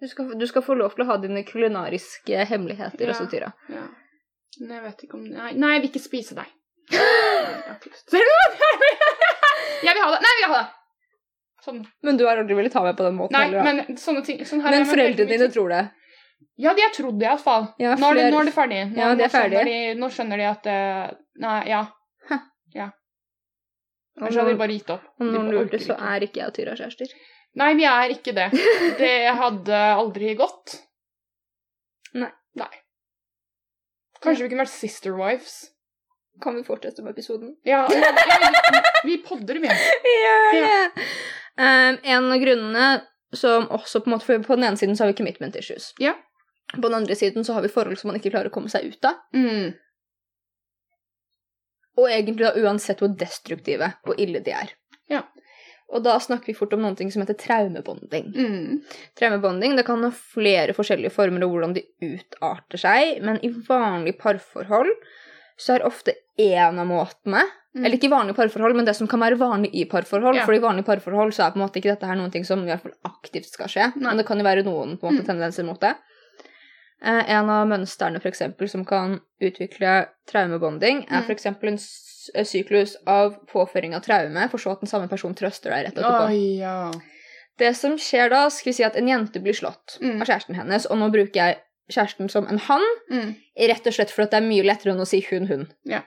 Du 0.00 0.08
skal, 0.08 0.30
du 0.38 0.46
skal 0.48 0.62
få 0.64 0.74
lov 0.80 0.94
til 0.96 1.04
å 1.04 1.10
ha 1.10 1.16
dine 1.20 1.42
kulinariske 1.44 2.44
hemmeligheter 2.48 3.04
Ja. 3.06 3.12
også, 3.12 3.26
Tyra. 3.30 3.52
Ja. 3.68 3.84
Men 4.60 4.70
jeg 4.76 4.82
vet 4.86 5.04
ikke 5.04 5.14
om 5.18 5.24
Nei, 5.28 5.52
nei 5.54 5.74
jeg 5.74 5.82
vil 5.82 5.90
ikke 5.92 6.02
spise 6.08 6.34
deg. 6.38 6.48
Jeg 9.80 9.94
vil 9.96 10.02
ha 10.04 10.10
det. 10.12 10.20
Nei, 10.20 10.32
jeg 10.34 10.40
vil 10.42 10.50
ha 10.52 10.58
det. 10.60 10.68
Sånn. 11.64 11.80
Men 12.04 12.16
du 12.16 12.24
har 12.26 12.40
aldri 12.40 12.56
villet 12.56 12.72
ta 12.72 12.82
meg 12.84 12.96
på 12.98 13.04
den 13.06 13.16
måten? 13.18 13.36
Nei, 13.36 13.46
eller? 13.48 13.64
men 13.86 13.98
sånne 14.00 14.22
ting 14.24 14.40
sånn 14.48 14.62
men 14.64 14.86
foreldrene 14.88 15.28
dine 15.28 15.48
tror 15.52 15.72
det? 15.72 15.80
Ja, 16.60 16.72
de 16.76 16.84
har 16.84 16.92
trodd 16.92 17.18
det 17.20 17.28
iallfall. 17.28 17.66
Ja, 17.80 17.94
nå, 18.00 18.10
er 18.10 18.14
det- 18.18 18.30
nå 18.32 18.40
er 18.40 18.44
det 18.48 18.54
ferdig. 18.54 18.80
Nå, 18.92 18.96
Ja, 19.00 19.14
de 19.14 19.24
er 19.24 19.28
nå 19.28 19.30
skjønner. 19.34 19.64
De, 19.64 19.94
nå 20.00 20.08
skjønner 20.12 20.36
de 20.40 20.46
at 20.50 20.66
eh, 20.66 21.10
Nei, 21.40 21.58
ja. 21.68 21.82
Hæ. 22.28 22.38
Ja. 22.74 22.90
Ellers 24.20 24.36
hadde 24.36 24.52
de 24.52 24.56
bare 24.60 24.72
gitt 24.76 24.90
opp. 24.90 25.04
Om 25.20 25.32
noen 25.32 25.50
lurte, 25.52 25.78
så 25.80 25.96
er 25.96 26.20
ikke 26.26 26.40
jeg 26.40 26.46
og 26.48 26.54
Tyra 26.56 26.74
kjærester. 26.76 27.12
Nei, 27.58 27.72
vi 27.74 27.86
er 27.88 28.12
ikke 28.14 28.34
det. 28.36 28.48
Det 29.00 29.14
hadde 29.40 29.80
aldri 29.96 30.34
gått. 30.38 30.76
Nei. 32.14 32.30
Nei. 32.58 32.72
Kanskje 34.20 34.44
vi 34.44 34.52
kunne 34.52 34.64
vært 34.66 34.74
sister 34.74 35.14
wives. 35.16 35.58
Kan 36.40 36.56
vi 36.56 36.64
fortsette 36.64 37.02
med 37.04 37.12
episoden? 37.16 37.54
Ja, 37.68 37.82
ja, 37.90 38.10
ja 38.14 38.82
vi 39.04 39.18
podder, 39.24 39.58
vi. 39.60 39.68
Gjør 39.68 40.56
Ja. 40.60 40.72
det! 40.96 41.06
Um, 41.60 41.98
en 42.14 42.32
av 42.32 42.40
grunnene 42.40 42.86
som 43.36 43.66
også 43.74 44.00
på 44.00 44.08
en 44.08 44.14
måte 44.14 44.26
For 44.26 44.42
på 44.44 44.56
den 44.56 44.64
ene 44.70 44.80
siden 44.80 44.96
så 44.96 45.04
har 45.04 45.12
vi 45.12 45.18
commitment 45.18 45.56
issues. 45.58 45.90
Ja. 46.00 46.14
På 46.72 46.86
den 46.86 46.96
andre 47.02 47.16
siden 47.18 47.44
så 47.44 47.56
har 47.56 47.64
vi 47.66 47.72
forhold 47.72 47.98
som 48.00 48.10
man 48.10 48.18
ikke 48.20 48.32
klarer 48.32 48.50
å 48.50 48.54
komme 48.54 48.70
seg 48.72 48.86
ut 48.92 49.08
av. 49.08 49.18
Mm. 49.36 49.72
Og 52.00 52.06
egentlig 52.08 52.46
da 52.46 52.54
uansett 52.62 53.02
hvor 53.02 53.12
destruktive 53.20 53.92
og 54.08 54.20
ille 54.22 54.40
de 54.46 54.54
er. 54.56 54.72
Og 55.90 56.02
da 56.04 56.16
snakker 56.22 56.46
vi 56.52 56.54
fort 56.54 56.72
om 56.76 56.82
noen 56.84 56.96
ting 56.98 57.10
som 57.10 57.22
heter 57.24 57.34
traumebonding. 57.40 58.28
Mm. 58.36 58.82
Traumebonding 59.18 59.76
det 59.76 59.86
kan 59.88 60.02
ha 60.06 60.10
flere 60.14 60.74
forskjellige 60.76 61.10
former 61.14 61.42
og 61.46 61.50
hvordan 61.54 61.74
de 61.74 61.82
utarter 62.06 62.78
seg, 62.78 63.16
men 63.26 63.40
i 63.42 63.50
vanlige 63.68 64.18
parforhold 64.20 64.92
så 65.60 65.74
er 65.76 65.84
ofte 65.88 66.14
en 66.40 66.78
av 66.80 66.86
måtene. 66.88 67.42
Mm. 67.74 67.84
Eller 67.84 67.96
ikke 67.98 68.10
vanlige 68.10 68.34
parforhold, 68.38 68.74
men 68.78 68.86
det 68.88 68.94
som 68.98 69.06
kan 69.10 69.20
være 69.22 69.36
vanlig 69.38 69.68
i 69.78 69.84
parforhold. 69.90 70.38
Ja. 70.40 70.46
For 70.48 70.56
i 70.56 70.62
vanlige 70.62 70.86
parforhold 70.88 71.34
så 71.36 71.44
er 71.44 71.52
på 71.54 71.60
en 71.60 71.66
måte 71.66 71.78
ikke 71.82 71.92
dette 71.92 72.08
her 72.08 72.16
noen 72.18 72.32
ting 72.34 72.46
som 72.46 72.62
i 72.64 72.70
hvert 72.70 72.82
fall 72.82 72.96
aktivt 73.06 73.50
skal 73.50 73.68
skje. 73.70 73.90
Nei. 73.96 74.08
Men 74.08 74.18
det 74.22 74.26
kan 74.30 74.40
jo 74.40 74.46
være 74.46 74.64
noen 74.66 74.96
på 74.98 75.06
en 75.06 75.18
måte 75.18 75.26
Mm. 75.26 75.28
tendenser 75.34 75.66
mot 75.68 75.78
det. 75.82 75.92
Eh, 77.02 77.30
en 77.32 77.48
av 77.48 77.66
mønstrene 77.70 78.20
for 78.20 78.28
eksempel, 78.28 78.68
som 78.68 78.84
kan 78.84 79.20
utvikle 79.40 80.08
traumebonding, 80.28 81.06
er 81.08 81.22
f.eks. 81.22 81.26
for 81.26 81.32
eksempel 81.36 81.68
en 81.72 81.78
eh, 82.34 82.44
syklus 82.44 82.96
av 83.08 83.38
påføring 83.48 83.94
av 83.96 84.02
traume, 84.04 84.48
for 84.52 84.58
så 84.60 84.74
at 84.74 84.80
den 84.84 84.90
samme 84.90 85.08
person 85.08 85.34
trøster 85.34 85.70
deg 85.72 85.86
rett 85.86 85.96
etterpå. 85.96 86.26
Oh, 86.28 86.58
ja. 86.60 86.90
Det 87.60 87.72
som 87.76 87.96
skjer 88.00 88.28
da, 88.32 88.42
skal 88.52 88.70
vi 88.70 88.76
si 88.76 88.84
at 88.84 88.96
en 89.00 89.08
jente 89.08 89.40
blir 89.40 89.56
slått 89.56 89.98
Mm. 90.00 90.20
av 90.22 90.26
kjæresten 90.28 90.56
hennes, 90.56 90.86
og 90.86 90.98
nå 91.00 91.08
bruker 91.12 91.40
jeg 91.40 91.58
kjæresten 91.92 92.28
som 92.30 92.46
en 92.48 92.58
han, 92.58 92.84
Mm. 93.10 93.34
rett 93.68 93.86
og 93.86 93.92
slett 93.96 94.10
for 94.10 94.22
at 94.22 94.30
det 94.30 94.42
er 94.42 94.48
mye 94.48 94.62
lettere 94.64 94.92
enn 94.92 95.00
å 95.00 95.06
si 95.08 95.20
hun, 95.30 95.46
hun. 95.46 95.66
Ja. 95.84 96.02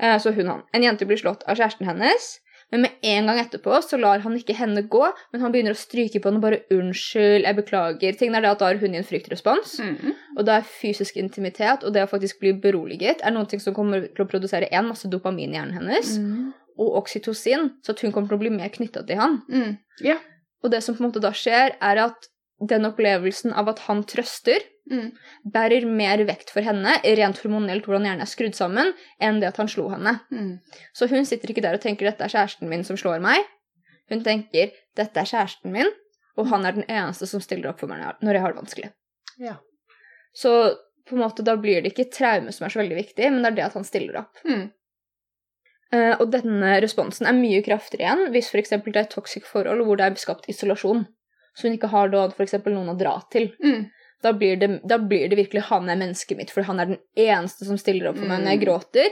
Eh, 0.00 0.18
Så 0.18 0.34
hun, 0.34 0.46
han. 0.46 0.62
En 0.74 0.82
jente 0.82 1.06
blir 1.06 1.16
slått 1.18 1.42
av 1.46 1.56
kjæresten 1.56 1.86
hennes, 1.86 2.38
men 2.70 2.82
med 2.84 2.90
en 3.02 3.26
gang 3.26 3.38
etterpå 3.40 3.78
så 3.82 3.98
lar 4.00 4.20
han 4.20 4.36
ikke 4.36 4.54
henne 4.56 4.82
gå, 4.88 5.08
men 5.32 5.40
han 5.40 5.52
begynner 5.52 5.72
å 5.72 5.80
stryke 5.80 6.20
på 6.20 6.28
henne 6.28 6.36
og 6.36 6.42
bare 6.42 6.60
'unnskyld, 6.70 7.42
jeg 7.44 7.56
beklager'. 7.56 8.18
Tingen 8.18 8.34
er 8.36 8.40
det 8.42 8.50
at 8.50 8.58
da 8.58 8.70
er 8.70 8.78
hun 8.78 8.94
i 8.94 8.98
en 8.98 9.04
fryktrespons, 9.04 9.78
Mm. 9.80 10.14
og 10.36 10.44
da 10.44 10.58
er 10.58 10.62
fysisk 10.62 11.16
intimitet 11.16 11.84
og 11.84 11.92
det 11.94 12.02
å 12.04 12.10
faktisk 12.10 12.40
bli 12.40 12.52
beroliget 12.52 13.20
er 13.22 13.30
noe 13.30 13.46
som 13.58 13.74
kommer 13.74 14.00
til 14.14 14.24
å 14.24 14.28
produsere 14.28 14.68
en 14.72 14.88
masse 14.88 15.08
dopamin 15.08 15.50
i 15.54 15.56
hjernen 15.56 15.74
hennes, 15.74 16.18
Mm. 16.18 16.52
og 16.78 16.96
oksytocin, 17.04 17.70
så 17.82 17.90
at 17.90 18.00
hun 18.00 18.12
kommer 18.12 18.28
til 18.28 18.36
å 18.38 18.40
bli 18.40 18.50
mer 18.50 18.68
knytta 18.68 19.06
til 19.06 19.16
han. 19.16 19.42
Mm. 19.48 19.78
Yeah. 20.00 20.18
Og 20.62 20.70
det 20.70 20.82
som 20.82 20.94
på 20.94 21.04
en 21.04 21.10
måte 21.10 21.20
da 21.20 21.30
skjer, 21.30 21.72
er 21.80 21.96
at 21.98 22.28
den 22.66 22.82
opplevelsen 22.84 23.52
av 23.52 23.68
at 23.68 23.78
han 23.80 24.02
trøster, 24.04 24.58
Mm. 24.88 25.12
bærer 25.52 25.84
mer 25.84 26.22
vekt 26.24 26.50
for 26.54 26.64
henne, 26.64 26.94
rent 27.04 27.40
hormonelt 27.42 27.84
hvordan 27.84 28.06
hjernen 28.08 28.24
er 28.24 28.30
skrudd 28.30 28.56
sammen, 28.56 28.94
enn 29.20 29.40
det 29.42 29.50
at 29.50 29.60
han 29.60 29.68
slo 29.68 29.88
henne. 29.92 30.14
Mm. 30.32 30.58
Så 30.96 31.10
hun 31.10 31.28
sitter 31.28 31.52
ikke 31.52 31.64
der 31.64 31.76
og 31.76 31.84
tenker 31.84 32.08
'dette 32.08 32.24
er 32.24 32.32
kjæresten 32.32 32.68
min 32.70 32.84
som 32.84 32.96
slår 32.96 33.20
meg'. 33.20 33.44
Hun 34.08 34.24
tenker 34.24 34.72
'dette 34.96 35.20
er 35.20 35.28
kjæresten 35.28 35.72
min', 35.72 35.92
og 36.38 36.48
han 36.48 36.64
er 36.64 36.72
den 36.72 36.88
eneste 36.88 37.26
som 37.26 37.40
stiller 37.40 37.70
opp 37.70 37.80
for 37.80 37.90
meg 37.90 38.00
når 38.22 38.32
jeg 38.32 38.42
har 38.42 38.54
det 38.54 38.62
vanskelig. 38.62 38.90
Ja. 39.38 39.56
Så 40.32 40.74
på 41.08 41.16
en 41.16 41.22
måte 41.22 41.44
da 41.44 41.56
blir 41.56 41.82
det 41.82 41.92
ikke 41.92 42.10
traume 42.12 42.52
som 42.52 42.66
er 42.66 42.72
så 42.72 42.80
veldig 42.82 42.96
viktig, 42.96 43.30
men 43.32 43.42
det 43.42 43.52
er 43.52 43.56
det 43.56 43.68
at 43.68 43.78
han 43.78 43.86
stiller 43.86 44.20
opp. 44.22 44.40
Mm. 44.44 44.70
Uh, 45.88 46.14
og 46.20 46.26
denne 46.32 46.74
responsen 46.84 47.26
er 47.26 47.36
mye 47.36 47.62
kraftigere 47.64 48.04
igjen 48.04 48.34
hvis 48.34 48.50
f.eks. 48.52 48.74
det 48.76 48.92
er 48.92 49.06
et 49.06 49.14
toxic 49.14 49.46
forhold 49.48 49.86
hvor 49.86 49.96
det 49.96 50.04
er 50.04 50.18
skapt 50.20 50.48
isolasjon, 50.52 51.06
så 51.56 51.66
hun 51.66 51.78
ikke 51.78 51.88
har 51.94 52.10
da 52.12 52.26
f.eks. 52.28 52.58
noen 52.66 52.92
å 52.92 52.98
dra 52.98 53.14
til. 53.32 53.48
Mm. 53.64 53.86
Da 54.22 54.32
blir, 54.32 54.56
det, 54.58 54.80
da 54.88 54.98
blir 54.98 55.28
det 55.30 55.36
virkelig 55.38 55.62
'han 55.68 55.88
er 55.88 55.96
mennesket 55.96 56.36
mitt', 56.36 56.50
for 56.50 56.62
han 56.62 56.80
er 56.80 56.86
den 56.86 56.98
eneste 57.16 57.64
som 57.64 57.78
stiller 57.78 58.08
opp 58.08 58.16
for 58.18 58.26
meg 58.26 58.40
når 58.42 58.50
jeg 58.50 58.58
Mm. 58.60 58.64
gråter. 58.66 59.06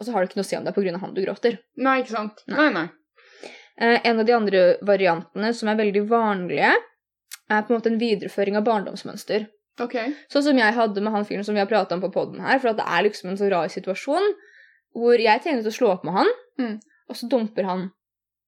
Og 0.00 0.06
så 0.06 0.12
har 0.12 0.20
det 0.20 0.30
ikke 0.30 0.36
noe 0.36 0.44
å 0.44 0.46
si 0.46 0.56
om 0.56 0.64
det 0.64 0.76
er 0.76 0.82
pga. 0.82 0.98
han 1.00 1.14
du 1.14 1.24
gråter. 1.24 1.58
Nei, 1.76 2.02
ikke 2.02 2.10
sant? 2.16 2.42
Nei. 2.48 2.70
Nei. 2.72 2.88
Eh, 3.80 4.00
en 4.04 4.18
av 4.20 4.26
de 4.26 4.32
andre 4.32 4.76
variantene 4.82 5.54
som 5.54 5.68
er 5.68 5.76
veldig 5.76 6.08
vanlige, 6.08 6.74
er 7.50 7.62
på 7.62 7.70
en 7.70 7.76
måte 7.80 7.86
en 7.86 7.98
videreføring 7.98 8.56
av 8.56 8.64
barndomsmønster. 8.64 9.46
Ok. 9.80 9.94
Sånn 10.28 10.42
som 10.42 10.56
jeg 10.58 10.74
hadde 10.74 11.00
med 11.00 11.12
han 11.12 11.24
fyren 11.24 11.44
som 11.44 11.54
vi 11.54 11.60
har 11.60 11.66
prata 11.66 11.94
om 11.94 12.00
på 12.00 12.12
poden 12.12 12.40
her, 12.40 12.58
for 12.58 12.72
det 12.72 12.84
er 12.84 13.02
liksom 13.04 13.30
en 13.30 13.36
så 13.36 13.48
rar 13.50 13.68
situasjon 13.68 14.34
hvor 14.96 15.16
jeg 15.20 15.42
tegnet 15.42 15.64
å 15.66 15.70
slå 15.72 15.92
opp 15.92 16.04
med 16.04 16.14
han, 16.14 16.26
Mm. 16.58 16.80
og 17.08 17.16
så 17.16 17.28
dumper 17.28 17.64
han 17.64 17.90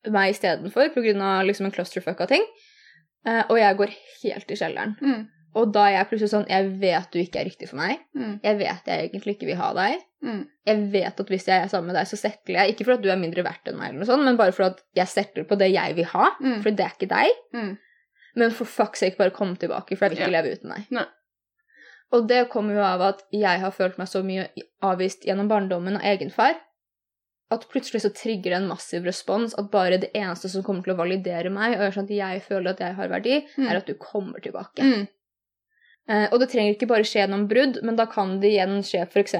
meg 0.08 0.34
istedenfor 0.34 0.88
pga. 0.92 1.44
liksom 1.46 1.66
en 1.66 1.72
clusterfucka 1.72 2.26
ting. 2.26 2.42
Eh, 3.26 3.44
og 3.50 3.56
jeg 3.58 3.76
går 3.76 3.94
helt 4.24 4.50
i 4.50 4.54
kjelleren. 4.54 4.96
Mm. 5.00 5.28
Og 5.58 5.72
da 5.74 5.86
er 5.88 5.96
jeg 5.96 6.06
plutselig 6.10 6.30
sånn 6.30 6.44
Jeg 6.48 6.66
vet 6.78 7.10
du 7.10 7.18
ikke 7.18 7.40
er 7.40 7.44
riktig 7.48 7.68
for 7.68 7.76
meg. 7.80 7.98
Mm. 8.14 8.40
Jeg 8.44 8.58
vet 8.60 8.86
jeg 8.86 9.08
egentlig 9.10 9.34
ikke 9.36 9.46
vil 9.48 9.56
ha 9.58 9.72
deg. 9.74 10.00
Mm. 10.22 10.42
Jeg 10.66 10.82
vet 10.92 11.20
at 11.24 11.28
hvis 11.32 11.46
jeg 11.48 11.64
er 11.64 11.68
sammen 11.72 11.86
med 11.90 11.96
deg, 11.98 12.06
så 12.06 12.16
settler 12.20 12.60
jeg. 12.60 12.74
Ikke 12.74 12.84
for 12.86 12.92
at 12.94 13.02
du 13.02 13.08
er 13.10 13.16
mindre 13.18 13.42
verdt 13.42 13.66
enn 13.66 13.78
meg, 13.80 13.88
eller 13.88 14.04
noe 14.04 14.06
sånt, 14.12 14.24
men 14.24 14.36
bare 14.38 14.52
for 14.54 14.68
at 14.68 14.82
jeg 14.94 15.08
settler 15.10 15.44
på 15.50 15.58
det 15.58 15.72
jeg 15.72 15.96
vil 15.96 16.04
ha. 16.12 16.30
Mm. 16.40 16.60
For 16.62 16.70
det 16.70 16.84
er 16.86 16.94
ikke 16.94 17.10
deg. 17.10 17.30
Mm. 17.56 17.72
Men 18.36 18.50
for 18.54 18.64
fuck's 18.70 19.02
sake, 19.02 19.16
bare 19.18 19.34
kom 19.34 19.56
tilbake, 19.58 19.96
for 19.98 20.06
jeg 20.06 20.10
vil 20.14 20.18
ikke 20.22 20.30
Ja. 20.30 20.36
leve 20.42 20.54
uten 20.54 20.70
deg. 20.70 20.86
Nei. 20.94 21.06
Og 22.12 22.26
det 22.28 22.48
kommer 22.50 22.74
jo 22.74 22.82
av 22.82 23.02
at 23.02 23.22
jeg 23.32 23.60
har 23.62 23.70
følt 23.74 23.98
meg 23.98 24.06
så 24.10 24.22
mye 24.26 24.48
avvist 24.82 25.22
gjennom 25.26 25.48
barndommen 25.50 25.96
av 25.96 26.02
egenfar, 26.02 26.56
at 27.50 27.66
plutselig 27.70 28.02
så 28.04 28.10
trigger 28.14 28.50
det 28.52 28.58
en 28.60 28.68
massiv 28.70 29.04
respons 29.04 29.54
at 29.58 29.70
bare 29.72 29.98
det 29.98 30.10
eneste 30.14 30.48
som 30.50 30.62
kommer 30.62 30.84
til 30.86 30.94
å 30.94 30.98
validere 30.98 31.50
meg, 31.50 31.74
og 31.74 31.82
gjør 31.88 31.96
sånn 31.98 32.06
at 32.10 32.16
jeg 32.18 32.42
føler 32.46 32.70
at 32.70 32.78
jeg 32.84 32.94
har 32.94 33.08
verdi, 33.08 33.40
Mm. 33.58 33.68
er 33.70 33.76
at 33.76 33.86
du 33.86 33.94
kommer 33.94 34.38
tilbake. 34.42 35.08
Eh, 36.08 36.26
og 36.32 36.40
det 36.40 36.50
trenger 36.52 36.74
ikke 36.74 36.88
bare 36.90 37.06
skje 37.06 37.24
gjennom 37.24 37.46
brudd, 37.50 37.80
men 37.86 37.96
da 37.96 38.06
kan 38.10 38.38
det 38.40 38.54
igjen 38.54 38.80
skje 38.86 39.04
f.eks. 39.06 39.34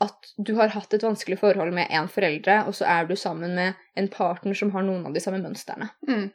at 0.00 0.32
du 0.36 0.54
har 0.58 0.74
hatt 0.74 0.92
et 0.92 1.02
vanskelig 1.06 1.38
forhold 1.40 1.72
med 1.72 1.88
en 1.90 2.08
foreldre, 2.12 2.66
og 2.68 2.74
så 2.76 2.84
er 2.84 3.06
du 3.08 3.16
sammen 3.16 3.54
med 3.56 3.74
en 3.96 4.08
partner 4.12 4.54
som 4.54 4.70
har 4.74 4.84
noen 4.84 5.06
av 5.08 5.14
de 5.16 5.22
samme 5.24 5.40
mønstrene. 5.40 5.88
Mm. 6.08 6.28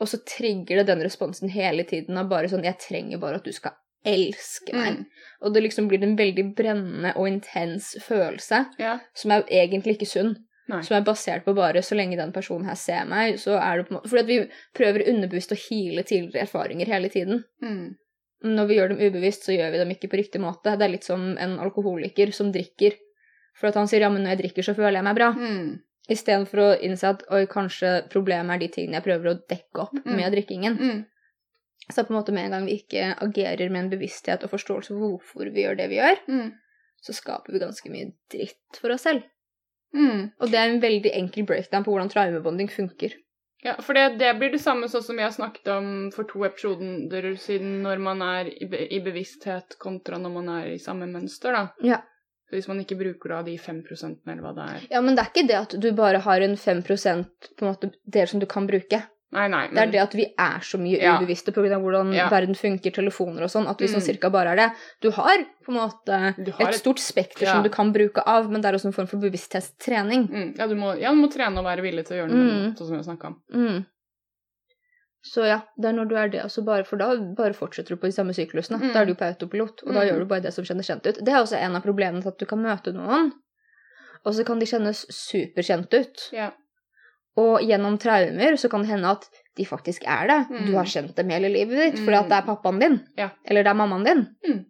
Og 0.00 0.08
så 0.08 0.18
trigger 0.26 0.80
det 0.80 0.86
den 0.90 1.02
responsen 1.02 1.50
hele 1.50 1.84
tiden 1.86 2.18
av 2.18 2.28
bare 2.30 2.48
sånn 2.50 2.64
'Jeg 2.64 2.78
trenger 2.78 3.18
bare 3.18 3.36
at 3.36 3.44
du 3.44 3.52
skal 3.52 3.72
elske 4.04 4.72
meg'. 4.72 4.98
Mm. 4.98 5.06
Og 5.42 5.54
det 5.54 5.62
liksom 5.62 5.88
blir 5.88 6.02
en 6.02 6.16
veldig 6.16 6.54
brennende 6.54 7.12
og 7.16 7.28
intens 7.28 7.96
følelse 8.00 8.66
Ja. 8.78 8.98
som 9.14 9.30
er 9.30 9.42
egentlig 9.50 9.98
ikke 9.98 10.10
sunn. 10.10 10.36
Nei. 10.68 10.80
Som 10.82 10.96
er 10.96 11.04
basert 11.04 11.44
på 11.44 11.54
bare 11.54 11.82
så 11.82 11.96
lenge 11.96 12.16
den 12.16 12.32
personen 12.32 12.64
her 12.66 12.74
ser 12.74 13.04
meg, 13.04 13.34
så 13.34 13.58
er 13.58 13.76
det 13.78 13.88
på 13.88 13.94
en 13.94 14.00
måte 14.00 14.08
Fordi 14.08 14.20
at 14.20 14.26
vi 14.26 14.50
prøver 14.74 15.08
underbevisst 15.08 15.52
å 15.52 15.58
heale 15.58 16.02
tidligere 16.02 16.46
erfaringer 16.46 16.86
hele 16.86 17.08
tiden. 17.08 17.44
Mm. 17.62 17.96
Når 18.42 18.66
vi 18.68 18.74
gjør 18.76 18.88
dem 18.88 18.98
ubevisst, 18.98 19.44
så 19.46 19.54
gjør 19.54 19.70
vi 19.72 19.78
dem 19.78 19.90
ikke 19.94 20.08
på 20.10 20.18
riktig 20.18 20.40
måte. 20.42 20.72
Det 20.78 20.82
er 20.82 20.90
litt 20.96 21.04
som 21.06 21.36
en 21.38 21.58
alkoholiker 21.62 22.32
som 22.34 22.50
drikker. 22.52 22.96
For 23.54 23.68
at 23.68 23.74
han 23.74 23.86
sier 23.86 24.00
'ja, 24.00 24.08
men 24.10 24.22
når 24.24 24.30
jeg 24.36 24.38
drikker, 24.38 24.62
så 24.64 24.74
føler 24.74 24.98
jeg 24.98 25.04
meg 25.04 25.16
bra'. 25.16 25.34
Mm. 25.36 25.80
Istedenfor 26.10 26.58
å 26.58 26.80
innse 26.82 27.04
at 27.08 27.22
'oi, 27.30 27.46
kanskje 27.46 28.08
problemet 28.10 28.54
er 28.54 28.58
de 28.58 28.68
tingene 28.68 28.94
jeg 28.98 29.04
prøver 29.04 29.30
å 29.30 29.40
dekke 29.48 29.78
opp 29.80 29.94
Mm. 29.94 30.16
med 30.16 30.32
drikkingen'. 30.32 30.78
Mm. 30.80 31.04
Så 31.90 32.04
på 32.06 32.10
en 32.10 32.16
måte 32.22 32.32
med 32.32 32.44
en 32.44 32.50
gang 32.50 32.66
vi 32.66 32.78
ikke 32.82 33.16
agerer 33.20 33.70
med 33.70 33.84
en 33.84 33.90
bevissthet 33.90 34.42
og 34.44 34.50
forståelse 34.50 34.88
for 34.88 35.18
hvorfor 35.18 35.52
vi 35.52 35.62
gjør 35.62 35.76
det 35.76 35.88
vi 35.90 35.96
gjør, 35.96 36.16
Mm. 36.28 36.52
så 37.02 37.12
skaper 37.12 37.52
vi 37.52 37.58
ganske 37.58 37.90
mye 37.90 38.12
dritt 38.30 38.56
for 38.80 38.90
oss 38.90 39.02
selv. 39.02 39.22
Mm. 39.94 40.32
Og 40.40 40.50
det 40.50 40.54
er 40.54 40.68
en 40.70 40.80
veldig 40.80 41.12
enkel 41.14 41.44
breakdown 41.44 41.84
på 41.84 41.92
hvordan 41.92 42.08
traumebonding 42.10 42.68
funker. 42.70 43.12
Ja, 43.62 43.76
for 43.78 43.94
det, 43.94 44.16
det 44.18 44.32
blir 44.40 44.50
det 44.50 44.58
samme 44.58 44.88
sånn 44.90 45.04
som 45.06 45.20
har 45.22 45.30
snakket 45.30 45.68
om 45.70 45.90
for 46.14 46.26
to 46.26 46.42
episoder 46.48 47.28
siden, 47.38 47.76
når 47.84 48.00
man 48.02 48.24
er 48.26 48.50
i, 48.50 48.66
be 48.66 48.80
i 48.90 48.98
bevissthet 49.04 49.76
kontra 49.82 50.18
når 50.18 50.32
man 50.34 50.48
er 50.56 50.72
i 50.72 50.80
samme 50.82 51.06
mønster, 51.10 51.54
da. 51.54 51.68
Ja. 51.86 52.00
Så 52.50 52.58
hvis 52.58 52.66
man 52.68 52.82
ikke 52.82 52.98
bruker 52.98 53.36
da 53.36 53.38
de 53.46 53.54
fem 53.62 53.78
prosentene, 53.86 54.34
eller 54.34 54.44
hva 54.44 54.54
det 54.56 54.64
er. 54.66 54.88
ja, 54.96 55.00
men 55.00 55.14
det 55.14 55.22
er 55.22 55.30
ikke 55.30 55.46
det 55.48 55.60
at 55.60 55.76
du 55.78 55.88
bare 55.96 56.24
har 56.26 56.42
en 56.44 56.58
5% 56.58 57.52
på 57.54 57.64
en 57.64 57.70
måte 57.70 57.92
del 58.02 58.28
som 58.28 58.42
du 58.42 58.48
kan 58.50 58.66
bruke. 58.68 58.98
Nei, 59.32 59.46
nei. 59.48 59.66
Det 59.68 59.78
er 59.78 59.90
det 59.90 60.00
at 60.02 60.12
vi 60.12 60.26
er 60.38 60.58
så 60.60 60.76
mye 60.78 60.98
Ja. 61.00 61.14
ubevisste 61.18 61.52
pga. 61.56 61.78
hvordan 61.80 62.12
Ja. 62.14 62.28
verden 62.28 62.54
funker, 62.54 62.92
telefoner 62.92 63.42
og 63.42 63.48
sånn, 63.48 63.66
at 63.66 63.78
vi 63.80 63.86
sånn 63.86 64.02
Mm. 64.02 64.06
cirka 64.18 64.30
bare 64.30 64.50
er 64.52 64.56
det. 64.56 64.72
Du 65.00 65.10
har 65.10 65.38
på 65.64 65.68
en 65.72 65.74
måte 65.74 66.34
et 66.38 66.74
stort 66.74 66.98
spekter 66.98 67.42
Ja. 67.46 67.52
som 67.54 67.62
du 67.62 67.70
kan 67.70 67.92
bruke 67.94 68.22
av, 68.26 68.50
men 68.50 68.60
det 68.60 68.68
er 68.68 68.74
også 68.76 68.86
en 68.86 68.92
form 68.92 69.06
for 69.08 69.16
bevissthetstrening. 69.18 70.28
Mm, 70.28 70.58
ja, 70.58 70.66
du 70.66 70.74
må, 70.74 71.00
ja, 71.00 71.08
du 71.10 71.16
må 71.16 71.32
trene 71.32 71.56
og 71.58 71.64
være 71.64 71.80
villig 71.82 72.04
til 72.06 72.16
å 72.18 72.26
gjøre 72.26 72.30
noe, 72.30 72.50
Mm. 72.52 72.74
sånn 72.76 72.86
som 72.86 72.90
vi 72.90 72.96
har 72.96 73.16
snakka 73.16 73.26
om. 73.26 73.36
Mm. 73.54 73.86
Så 75.24 75.46
ja, 75.46 75.60
det 75.80 75.86
er 75.86 75.92
når 75.96 76.08
du 76.10 76.16
er 76.16 76.28
det, 76.28 76.42
altså 76.42 76.64
bare 76.64 76.84
for 76.84 76.96
da 76.98 77.16
bare 77.16 77.54
fortsetter 77.54 77.90
du 77.94 77.96
på 77.96 78.08
de 78.10 78.12
samme 78.12 78.34
syklusene. 78.34 78.80
Mm. 78.82 78.92
Da 78.92 79.00
er 79.02 79.06
du 79.06 79.14
på 79.14 79.24
autopilot, 79.24 79.82
og 79.86 79.94
da 79.94 80.00
Mm. 80.00 80.08
gjør 80.10 80.18
du 80.18 80.24
bare 80.26 80.40
det 80.42 80.52
som 80.52 80.64
kjennes 80.64 80.86
kjent 80.90 81.06
ut. 81.06 81.14
Det 81.24 81.28
er 81.28 81.38
også 81.40 81.56
en 81.58 81.76
av 81.76 81.82
problemene 81.82 82.22
til 82.22 82.28
at 82.28 82.38
du 82.38 82.44
kan 82.44 82.58
møte 82.58 82.92
noen, 82.92 83.32
og 84.26 84.34
så 84.34 84.44
kan 84.44 84.58
de 84.58 84.66
kjennes 84.66 85.06
superkjent 85.10 85.94
ut. 85.94 86.28
Ja. 86.32 86.50
Og 87.40 87.60
gjennom 87.64 87.94
traumer 87.98 88.56
så 88.60 88.68
kan 88.68 88.82
det 88.84 88.90
hende 88.90 89.08
at 89.08 89.24
de 89.56 89.64
faktisk 89.64 90.02
er 90.06 90.26
det. 90.28 90.40
Mm. 90.50 90.66
Du 90.66 90.72
har 90.76 90.84
kjent 90.84 91.14
dem 91.16 91.30
hele 91.32 91.48
livet 91.48 91.78
ditt 91.78 91.98
fordi 92.04 92.16
Mm. 92.18 92.20
at 92.24 92.28
det 92.28 92.36
er 92.38 92.46
pappaen 92.54 92.80
din, 92.80 92.98
Ja. 93.16 93.30
eller 93.46 93.62
det 93.62 93.70
er 93.70 93.74
mammaen 93.74 94.04
din, 94.04 94.66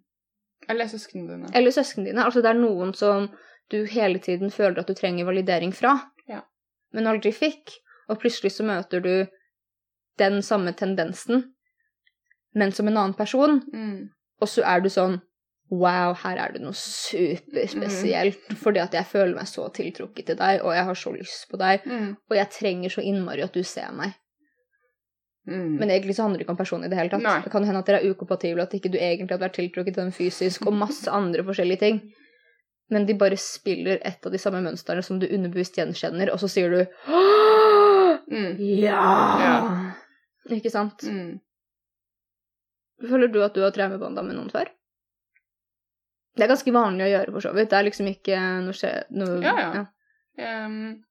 Eller 0.68 0.85
søsknene 0.87 1.29
dine. 1.29 1.48
eller 1.55 1.70
søsknene 1.70 2.07
dine. 2.07 2.22
Altså 2.25 2.42
det 2.42 2.51
er 2.51 2.61
noen 2.61 2.94
som 2.94 3.29
du 3.70 3.85
hele 3.85 4.18
tiden 4.18 4.51
føler 4.51 4.79
at 4.79 4.87
du 4.87 4.94
trenger 4.94 5.25
validering 5.25 5.72
fra, 5.75 6.11
Ja. 6.29 6.42
men 6.92 7.05
aldri 7.07 7.33
fikk. 7.33 7.70
Og 8.09 8.20
plutselig 8.20 8.53
så 8.53 8.64
møter 8.64 9.01
du 9.03 9.27
den 10.18 10.42
samme 10.42 10.72
tendensen, 10.72 11.53
men 12.55 12.70
som 12.72 12.87
en 12.88 12.96
annen 12.96 13.14
person, 13.14 13.61
Mm. 13.75 14.11
og 14.40 14.48
så 14.48 14.62
er 14.64 14.81
du 14.81 14.88
sånn 14.88 15.20
Wow, 15.72 16.12
her 16.20 16.37
er 16.37 16.52
det 16.52 16.61
noe 16.61 16.76
superspesielt, 16.76 18.42
Mm. 18.50 18.56
fordi 18.61 18.80
at 18.82 18.92
jeg 18.92 19.06
føler 19.08 19.35
meg 19.35 19.46
så 19.48 19.70
tiltrukket 19.72 20.26
til 20.26 20.37
deg, 20.37 20.61
og 20.61 20.74
jeg 20.76 20.85
har 20.85 20.94
så 21.00 21.12
lyst 21.16 21.46
på 21.48 21.56
deg, 21.58 21.80
Mm. 21.87 22.11
og 22.30 22.37
jeg 22.37 22.50
trenger 22.50 22.90
så 22.92 23.00
innmari 23.02 23.42
at 23.42 23.52
du 23.56 23.62
ser 23.64 23.90
meg. 23.92 24.12
Mm. 25.48 25.78
Men 25.78 25.88
egentlig 25.90 26.14
så 26.14 26.22
handler 26.22 26.38
det 26.38 26.44
ikke 26.46 26.50
om 26.54 26.56
personen 26.61 26.85
i 26.85 26.88
det 26.88 26.98
hele 26.98 27.08
tatt. 27.11 27.22
Nei. 27.22 27.40
Det 27.42 27.50
kan 27.50 27.64
hende 27.64 27.78
at 27.80 27.87
dere 27.87 28.02
er 28.04 28.11
ukompatible, 28.14 28.62
at 28.62 28.74
ikke 28.76 28.90
du 28.92 28.98
egentlig 28.98 29.30
hadde 29.30 29.40
vært 29.48 29.56
tiltrukket 29.56 29.94
til 29.94 30.04
dem 30.04 30.12
fysisk, 30.12 30.66
og 30.66 30.74
masse 30.74 31.08
andre 31.20 31.42
forskjellige 31.42 31.78
ting. 31.80 32.02
Men 32.90 33.06
de 33.06 33.14
bare 33.14 33.37
spiller 33.40 33.98
et 34.04 34.26
av 34.26 34.30
de 34.32 34.38
samme 34.38 34.61
mønstrene 34.62 35.02
som 35.02 35.18
du 35.18 35.26
underbevisst 35.26 35.74
gjenkjenner, 35.80 36.30
og 36.32 36.38
så 36.38 36.48
sier 36.52 36.68
du 36.70 36.87
Mm. 38.32 38.56
Ja! 38.58 39.38
Ja. 39.40 39.92
Ikke 40.50 40.70
sant? 40.70 41.02
Mm. 41.04 41.40
Føler 43.08 43.28
du 43.32 43.42
at 43.42 43.54
du 43.54 43.61
har 43.64 43.72
traumebånda 43.74 44.22
med 44.24 44.37
noen 44.37 44.50
før? 44.52 44.68
Det 46.33 46.45
er 46.47 46.53
ganske 46.55 46.73
vanlig 46.73 47.05
å 47.07 47.11
gjøre, 47.12 47.33
for 47.35 47.45
så 47.45 47.53
vidt. 47.57 47.71
Det 47.71 47.79
er 47.79 47.88
liksom 47.88 48.09
ikke 48.09 48.42
noe 48.64 48.77
skje... 48.77 48.92
Noe, 49.21 49.38
Ja, 49.45 49.57
ja. 49.61 49.83
Ehm, 50.40 51.03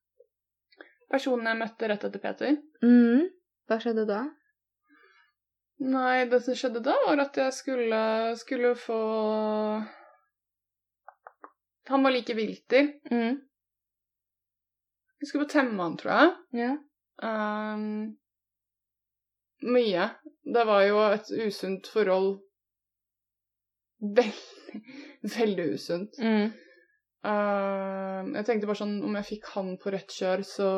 personen 1.12 1.52
jeg 1.52 1.60
møtte 1.60 1.90
rett 1.92 2.06
etter 2.08 2.24
Peter 2.24 2.56
Mm. 2.82 3.28
Hva 3.70 3.78
skjedde 3.78 4.08
da? 4.10 4.24
Nei, 5.82 6.26
det 6.30 6.40
som 6.46 6.58
skjedde 6.58 6.82
da, 6.86 6.96
var 7.06 7.22
at 7.22 7.38
jeg 7.38 7.54
skulle, 7.54 8.02
skulle 8.38 8.74
få 8.78 8.98
Han 11.90 12.06
var 12.06 12.14
like 12.14 12.34
vilter. 12.38 12.90
Mm. 13.12 13.38
Jeg 15.22 15.30
skulle 15.30 15.46
på 15.46 15.54
Temman, 15.54 15.98
tror 16.02 16.12
jeg. 16.16 16.34
Ja. 16.64 16.72
Um, 17.22 18.18
mye. 19.62 20.08
Det 20.42 20.64
var 20.66 20.86
jo 20.88 21.02
et 21.12 21.30
usunt 21.46 21.90
forhold. 21.94 22.40
Veldig, 24.02 24.82
veldig 25.40 25.66
usunt. 25.76 26.18
Mm. 26.22 26.52
Uh, 27.22 28.32
jeg 28.34 28.46
tenkte 28.48 28.66
bare 28.66 28.80
sånn 28.80 28.96
Om 29.06 29.14
jeg 29.20 29.28
fikk 29.28 29.52
han 29.54 29.76
på 29.78 29.92
rett 29.94 30.10
kjør, 30.10 30.42
så 30.42 30.70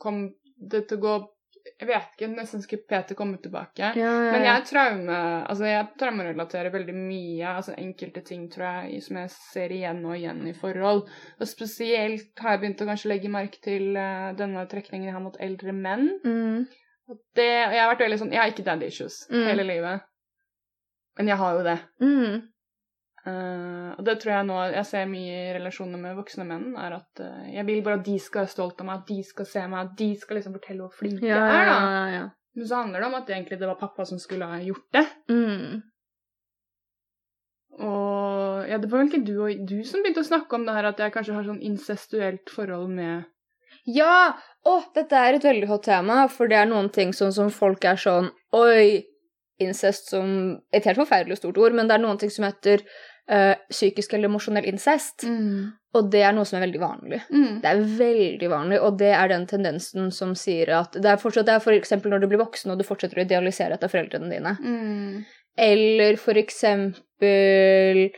kom 0.00 0.22
det 0.56 0.86
til 0.88 0.96
å 0.96 1.02
gå 1.02 1.12
Jeg 1.76 1.88
vet 1.90 2.14
ikke, 2.14 2.28
nesten 2.32 2.62
skulle 2.64 2.86
Peter 2.88 3.18
komme 3.18 3.36
tilbake. 3.42 3.90
Ja, 3.98 4.08
ja, 4.16 4.32
Men 4.32 4.46
jeg 4.46 4.64
traume 4.70 5.18
Altså, 5.44 5.66
jeg 5.68 5.90
traumerelaterer 6.00 6.72
veldig 6.72 6.94
mye. 6.96 7.50
Altså 7.52 7.74
enkelte 7.76 8.22
ting, 8.24 8.46
tror 8.52 8.86
jeg, 8.88 9.02
som 9.04 9.18
jeg 9.20 9.32
ser 9.34 9.74
igjen 9.76 10.00
og 10.08 10.16
igjen 10.16 10.40
i 10.48 10.54
forhold. 10.56 11.02
Og 11.36 11.48
spesielt 11.50 12.40
har 12.40 12.56
jeg 12.56 12.62
begynt 12.64 12.80
å 12.84 12.88
kanskje 12.88 13.10
legge 13.12 13.32
merke 13.32 13.60
til 13.64 13.90
uh, 14.00 14.30
denne 14.38 14.64
trekningen 14.72 15.10
jeg 15.10 15.16
har 15.18 15.24
mot 15.24 15.36
eldre 15.40 15.74
menn. 15.76 16.08
Mm. 16.24 16.64
Det, 17.36 17.50
og 17.66 17.74
jeg 17.76 17.82
har 17.82 17.90
vært 17.90 18.04
veldig 18.06 18.18
sånn 18.22 18.32
Jeg 18.32 18.38
har 18.40 18.52
ikke 18.52 18.64
daddy 18.70 18.86
issues 18.88 19.20
Mm. 19.28 19.44
hele 19.50 19.64
livet. 19.68 20.08
Men 21.18 21.28
jeg 21.28 21.40
har 21.42 21.58
jo 21.58 21.62
det. 21.66 21.76
Mm. 22.00 22.40
Eh, 23.28 23.88
og 23.98 24.04
det 24.06 24.14
tror 24.22 24.32
jeg 24.32 24.48
nå 24.48 24.58
jeg 24.72 24.86
ser 24.88 25.08
mye 25.10 25.38
i 25.42 25.52
relasjoner 25.58 26.00
med 26.00 26.16
voksne 26.16 26.46
menn, 26.48 26.70
er 26.80 26.96
at 26.96 27.20
uh, 27.20 27.42
jeg 27.52 27.66
vil 27.68 27.82
bare 27.84 28.00
at 28.00 28.06
de 28.06 28.16
skal 28.22 28.46
være 28.46 28.54
stolt 28.54 28.80
av 28.80 28.88
meg, 28.88 29.02
at 29.02 29.10
de 29.10 29.18
skal 29.28 29.48
se 29.50 29.64
meg, 29.66 29.90
at 29.90 29.98
de 29.98 30.10
skal 30.22 30.40
liksom 30.40 30.56
fortelle 30.56 30.86
hvor 30.86 30.94
flink 31.02 31.20
Ja, 31.20 31.42
jeg 31.44 31.58
er, 31.58 31.68
da. 31.68 31.78
ja, 31.84 32.04
ja. 32.14 32.26
Men 32.56 32.66
så 32.66 32.80
handler 32.80 33.02
det 33.02 33.08
om 33.10 33.18
at 33.20 33.30
egentlig 33.30 33.60
det 33.60 33.68
var 33.68 33.78
pappa 33.80 34.06
som 34.08 34.18
skulle 34.18 34.48
ha 34.48 34.56
gjort 34.64 34.86
det. 34.96 35.04
Mm. 35.30 35.82
Og 37.80 38.68
ja, 38.68 38.78
det 38.80 38.88
var 38.90 39.02
vel 39.02 39.10
ikke 39.10 39.22
du 39.24 39.36
og 39.44 39.60
du 39.68 39.76
som 39.88 40.02
begynte 40.02 40.24
å 40.24 40.30
snakke 40.30 40.56
om 40.56 40.64
det 40.66 40.74
her 40.76 40.88
at 40.90 40.98
jeg 41.00 41.14
kanskje 41.14 41.36
har 41.36 41.46
sånn 41.46 41.62
incestuelt 41.64 42.52
forhold 42.52 42.90
med 42.96 43.28
Ja! 43.88 44.34
Å, 44.66 44.74
dette 44.96 45.16
er 45.16 45.38
et 45.38 45.46
veldig 45.46 45.68
hot 45.70 45.86
tema, 45.86 46.26
for 46.28 46.50
det 46.50 46.58
er 46.60 46.68
noen 46.68 46.90
ting 46.92 47.14
sånn 47.16 47.32
som 47.32 47.52
folk 47.54 47.86
er 47.88 48.00
sånn 48.00 48.28
Oi! 48.56 49.06
Incest 49.60 50.08
som 50.08 50.58
Et 50.72 50.84
helt 50.88 51.00
forferdelig 51.00 51.38
stort 51.40 51.58
ord, 51.60 51.76
men 51.76 51.88
det 51.88 51.96
er 51.96 52.04
noen 52.04 52.20
ting 52.20 52.32
som 52.32 52.46
heter 52.48 52.84
eh, 53.30 53.54
psykisk 53.70 54.12
eller 54.14 54.28
emosjonell 54.28 54.66
incest. 54.70 55.24
Og 55.94 56.10
det 56.12 56.20
er 56.22 56.32
noe 56.36 56.44
som 56.46 56.58
er 56.60 56.66
veldig 56.68 56.80
vanlig. 56.82 57.20
Mm. 57.34 57.60
Det 57.62 57.70
er 57.70 57.80
veldig 57.98 58.50
vanlig, 58.52 58.80
og 58.80 58.98
det 58.98 59.10
er 59.16 59.28
den 59.32 59.46
tendensen 59.50 60.12
som 60.14 60.34
sier 60.38 60.70
at 60.76 60.92
Det 60.92 61.10
er 61.10 61.16
fortsatt 61.18 61.46
det 61.48 61.54
er 61.56 61.64
for 61.64 61.74
eksempel 61.74 62.10
når 62.12 62.20
du 62.22 62.28
blir 62.30 62.42
voksen 62.44 62.70
og 62.70 62.78
du 62.78 62.84
fortsetter 62.86 63.18
å 63.18 63.24
idealisere 63.26 63.74
etter 63.74 63.90
foreldrene 63.90 64.30
dine. 64.30 64.52
Mm. 64.62 65.24
Eller 65.58 66.16
for 66.16 66.34
eksempel 66.38 68.10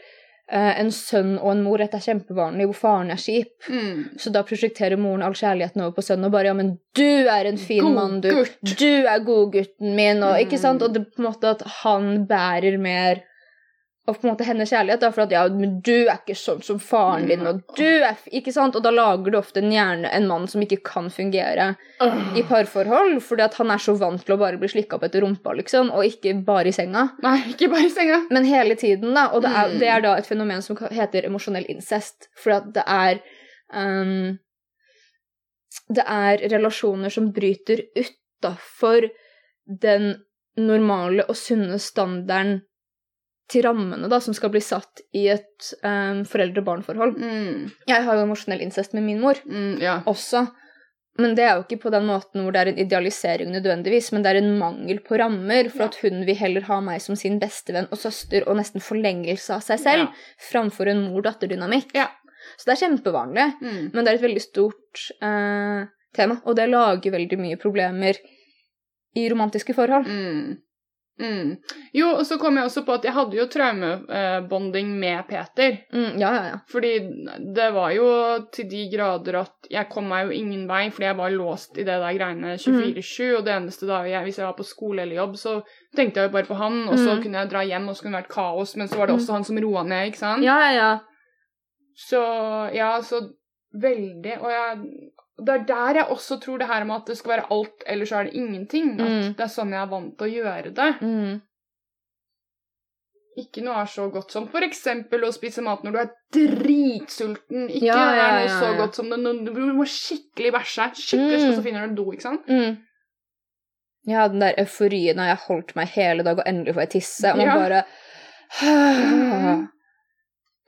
Uh, 0.52 0.74
en 0.82 0.90
sønn 0.92 1.38
og 1.38 1.46
en 1.54 1.60
mor. 1.64 1.80
Dette 1.80 1.96
er 1.96 2.02
kjempevanlig, 2.04 2.66
hvor 2.68 2.76
faren 2.76 3.12
er 3.14 3.20
kjip. 3.22 3.54
Mm. 3.72 4.18
Så 4.20 4.28
da 4.34 4.42
prosjekterer 4.44 4.98
moren 5.00 5.22
all 5.24 5.32
kjærligheten 5.38 5.80
over 5.80 5.94
på 5.96 6.02
sønnen 6.04 6.28
og 6.28 6.32
bare 6.34 6.50
'ja, 6.50 6.52
men 6.58 6.74
du 6.98 7.28
er 7.30 7.46
en 7.48 7.56
fin 7.56 7.80
God 7.80 7.94
mann, 7.94 8.20
du. 8.20 8.28
gutt. 8.28 8.58
Du 8.76 9.06
er 9.06 9.24
godgutten 9.24 9.94
min', 9.96 10.20
og 10.22 10.36
ikke 10.42 10.58
Mm. 10.58 10.64
sant? 10.64 10.82
Og 10.82 10.92
det 10.92 11.06
på 11.14 11.22
en 11.22 11.30
måte 11.30 11.48
at 11.48 11.62
han 11.80 12.26
bærer 12.26 12.76
mer 12.78 13.22
av 14.08 14.14
på 14.18 14.26
en 14.26 14.32
måte 14.32 14.44
hennes 14.44 14.66
kjærlighet, 14.70 15.00
da, 15.00 15.10
for 15.14 15.22
at 15.22 15.30
'ja, 15.30 15.48
men 15.48 15.80
du 15.80 16.08
er 16.08 16.16
ikke 16.18 16.34
sånn 16.34 16.62
som 16.64 16.78
faren 16.82 17.28
din', 17.28 17.46
og 17.46 17.60
du 17.76 17.84
er 18.02 18.16
Ikke 18.32 18.52
sant? 18.52 18.74
Og 18.74 18.82
da 18.82 18.90
lager 18.90 19.30
du 19.30 19.38
ofte 19.38 19.58
en 19.62 19.70
hjerne, 19.70 20.08
en 20.12 20.26
mann 20.26 20.46
som 20.48 20.60
ikke 20.60 20.82
kan 20.82 21.08
fungere 21.10 21.76
i 22.36 22.42
parforhold, 22.42 23.20
fordi 23.22 23.42
at 23.44 23.54
han 23.54 23.70
er 23.70 23.78
så 23.78 23.94
vant 23.96 24.24
til 24.26 24.34
å 24.34 24.38
bare 24.38 24.58
bli 24.58 24.66
slikka 24.68 24.96
opp 24.96 25.04
etter 25.04 25.20
rumpa, 25.22 25.54
liksom, 25.54 25.92
og 25.92 26.02
ikke 26.04 26.44
bare 26.44 26.66
i 26.68 26.72
senga. 26.72 27.12
Nei, 27.22 27.38
ikke 27.54 27.70
bare 27.70 27.86
i 27.86 27.90
senga. 27.90 28.26
Men 28.30 28.44
hele 28.44 28.74
tiden, 28.74 29.14
da. 29.14 29.28
Og 29.32 29.42
det 29.42 29.50
er, 29.50 29.68
Mm. 29.68 29.78
det 29.78 29.88
er 29.88 30.00
da 30.00 30.14
et 30.16 30.26
fenomen 30.26 30.62
som 30.62 30.76
heter 30.76 31.22
emosjonell 31.24 31.66
incest. 31.68 32.28
For 32.36 32.50
at 32.52 32.72
det 32.72 32.82
er 32.86 33.20
um, 33.72 34.38
Det 35.94 36.04
er 36.06 36.38
relasjoner 36.50 37.10
som 37.10 37.32
bryter 37.32 37.78
utafor 37.96 39.08
den 39.66 40.22
normale 40.56 41.24
og 41.28 41.36
sunne 41.36 41.78
standarden 41.78 42.62
til 43.50 43.62
rammene 43.66 44.08
da, 44.08 44.18
som 44.20 44.34
skal 44.34 44.50
bli 44.50 44.60
satt 44.60 45.00
i 45.14 45.26
et 45.28 45.72
um, 45.84 46.22
foreldre-barn-forhold. 46.24 47.16
Mm. 47.18 47.70
Jeg 47.88 48.02
har 48.06 48.14
jo 48.16 48.22
emosjonell 48.26 48.62
incest 48.62 48.94
med 48.94 49.02
min 49.02 49.20
mor 49.20 49.34
Mm, 49.44 49.80
ja. 49.82 50.02
også. 50.06 50.46
Men 51.18 51.34
det 51.36 51.44
er 51.44 51.56
jo 51.58 51.64
ikke 51.66 51.82
på 51.82 51.90
den 51.92 52.06
måten 52.08 52.40
hvor 52.40 52.52
det 52.54 52.60
er 52.62 52.68
en 52.70 52.78
idealisering 52.78 53.50
nødvendigvis, 53.52 54.12
men 54.12 54.22
det 54.24 54.30
er 54.32 54.38
en 54.40 54.58
mangel 54.58 55.00
på 55.04 55.18
rammer, 55.20 55.68
for 55.68 55.82
Ja. 55.82 55.88
at 55.90 55.96
hun 56.00 56.24
vil 56.24 56.36
heller 56.36 56.62
ha 56.62 56.80
meg 56.80 57.02
som 57.02 57.16
sin 57.16 57.38
bestevenn 57.38 57.88
og 57.92 57.98
søster 57.98 58.48
og 58.48 58.56
nesten 58.56 58.80
forlengelse 58.80 59.50
av 59.54 59.60
seg 59.60 59.78
selv, 59.78 60.08
Ja. 60.08 60.12
framfor 60.50 60.88
en 60.88 61.02
mor-datter-dynamikk. 61.10 61.92
Ja. 61.94 62.08
Så 62.56 62.64
det 62.64 62.72
er 62.82 62.86
kjempevanlig, 62.88 63.52
Mm. 63.60 63.90
men 63.92 64.04
det 64.04 64.08
er 64.08 64.14
et 64.14 64.22
veldig 64.30 64.40
stort 64.40 65.10
uh, 65.20 65.84
tema, 66.14 66.40
og 66.46 66.56
det 66.56 66.70
lager 66.70 67.10
veldig 67.12 67.38
mye 67.38 67.56
problemer 67.60 68.16
i 69.14 69.28
romantiske 69.28 69.74
forhold. 69.74 70.06
Mm. 70.06 70.56
Mm. 71.22 71.52
Jo, 71.94 72.08
og 72.18 72.24
så 72.26 72.36
kom 72.42 72.56
jeg 72.58 72.66
også 72.66 72.82
på 72.86 72.96
at 72.96 73.04
jeg 73.06 73.14
hadde 73.14 73.36
jo 73.38 73.44
traumebonding 73.46 74.88
med 74.98 75.22
Peter. 75.28 75.76
Mm, 75.94 76.18
ja, 76.20 76.30
ja, 76.34 76.42
ja. 76.50 76.56
Fordi 76.72 76.92
det 77.54 77.68
var 77.76 77.90
jo 77.94 78.06
til 78.52 78.68
de 78.70 78.80
grader 78.96 79.38
at 79.42 79.70
jeg 79.70 79.88
kom 79.92 80.08
meg 80.10 80.26
jo 80.26 80.34
ingen 80.40 80.64
vei, 80.68 80.88
fordi 80.90 81.06
jeg 81.10 81.18
var 81.20 81.30
låst 81.36 81.78
i 81.78 81.84
det 81.86 81.98
der 82.02 82.18
greiene 82.18 82.56
24-7, 82.58 83.36
og 83.38 83.44
det 83.46 83.54
eneste 83.54 83.86
da 83.88 84.02
jeg, 84.08 84.22
hvis 84.26 84.38
jeg 84.42 84.46
var 84.48 84.58
på 84.58 84.66
skole 84.66 85.02
eller 85.06 85.20
jobb, 85.22 85.36
så 85.40 85.54
tenkte 85.96 86.20
jeg 86.20 86.28
jo 86.30 86.34
bare 86.34 86.48
på 86.50 86.58
han, 86.58 86.82
og 86.88 86.98
så 86.98 87.14
Mm. 87.16 87.22
kunne 87.22 87.38
jeg 87.38 87.50
dra 87.50 87.62
hjem, 87.64 87.88
og 87.88 87.96
så 87.96 88.02
kunne 88.02 88.16
det 88.16 88.24
vært 88.24 88.34
kaos, 88.34 88.76
men 88.76 88.88
så 88.88 88.98
var 88.98 89.06
det 89.06 89.14
også 89.16 89.32
han 89.32 89.44
som 89.44 89.58
roa 89.62 89.82
ned, 89.84 90.06
ikke 90.10 90.18
sant? 90.18 90.42
Ja, 90.44 90.58
ja, 90.66 90.72
ja. 90.74 90.92
Så 92.08 92.20
ja, 92.74 93.00
så 93.04 93.20
veldig 93.74 94.34
Og 94.40 94.50
jeg, 94.50 94.78
det 95.38 95.48
er 95.54 95.64
der 95.64 95.94
jeg 95.94 96.06
også 96.12 96.40
tror 96.40 96.58
det 96.58 96.66
her 96.68 96.84
med 96.84 96.96
at 96.96 97.06
det 97.06 97.16
skal 97.18 97.30
være 97.36 97.46
alt, 97.50 97.82
eller 97.86 98.04
så 98.06 98.16
er 98.20 98.24
det 98.24 98.34
ingenting. 98.34 99.00
At 99.00 99.08
Mm. 99.08 99.34
det 99.36 99.40
er 99.40 99.48
sånn 99.54 99.70
jeg 99.72 99.80
er 99.82 99.86
vant 99.90 100.18
til 100.18 100.26
å 100.28 100.44
gjøre 100.44 100.74
det. 100.74 101.00
Mm. 101.00 101.40
Ikke 103.38 103.62
noe 103.64 103.80
er 103.80 103.86
så 103.88 104.10
godt 104.12 104.30
som 104.30 104.44
eksempel 104.46 105.24
å 105.24 105.32
spise 105.32 105.62
mat 105.64 105.82
når 105.82 105.92
du 105.92 105.98
er 105.98 106.10
dritsulten. 106.36 107.70
Ikke 107.70 107.86
Ja, 107.86 108.14
ja, 108.14 108.44
ja, 108.44 108.46
noe 108.46 108.60
så 108.60 108.76
godt 108.76 108.94
som 108.94 109.08
det, 109.08 109.18
når 109.20 109.54
du 109.54 109.72
må 109.72 109.84
skikkelig 109.88 110.52
bæsje. 110.52 110.90
Skikkelig, 110.94 111.40
Mm. 111.40 111.54
så 111.56 111.62
finner 111.62 111.80
du 111.80 111.84
en 111.88 111.94
do, 111.94 112.12
ikke 112.12 112.22
sant? 112.22 112.46
Mm. 112.46 112.76
Ja, 114.04 114.28
den 114.28 114.40
der 114.40 114.52
euforien 114.58 115.18
av 115.18 115.26
jeg 115.28 115.36
holdt 115.46 115.74
meg 115.76 115.88
hele 115.88 116.22
dag, 116.22 116.38
og 116.38 116.44
endelig 116.46 116.74
får 116.74 116.80
jeg 116.82 116.90
tisse, 116.90 117.30
og 117.32 117.36
man 117.38 117.46
bare 117.46 117.84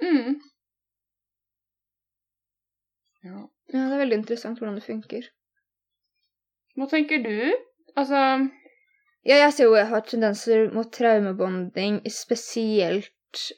Mm. 0.00 0.40
Ja. 3.24 3.48
Ja, 3.74 3.88
det 3.90 3.96
er 3.96 4.02
veldig 4.04 4.18
interessant 4.22 4.60
hvordan 4.60 4.76
det 4.78 4.84
funker. 4.86 5.26
Hva 6.78 6.86
tenker 6.90 7.22
du? 7.24 7.34
Altså 7.98 8.20
Ja, 9.24 9.36
jeg 9.40 9.52
ser 9.56 9.68
jo 9.70 9.76
jeg 9.78 9.88
har 9.88 10.02
tendenser 10.04 10.66
mot 10.74 10.90
traumebonding, 10.92 12.00
spesielt 12.12 13.10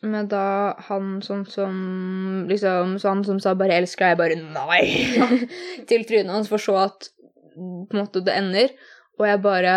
med 0.07 0.31
da 0.33 0.73
han 0.89 1.19
sånn 1.25 1.43
som 1.53 2.47
liksom 2.49 2.95
så 3.03 3.11
Han 3.13 3.25
som 3.27 3.41
sa 3.41 3.53
'bare 3.55 3.77
elsker 3.83 4.07
deg', 4.09 4.17
bare 4.19 4.37
'nei' 4.37 5.49
til 5.89 6.05
trynet 6.09 6.33
hans, 6.33 6.49
for 6.49 6.57
så 6.59 6.77
at 6.87 7.11
på 7.57 7.93
en 7.93 8.01
måte 8.01 8.23
det 8.25 8.37
ender, 8.37 8.71
og 9.19 9.27
jeg 9.27 9.43
bare 9.43 9.75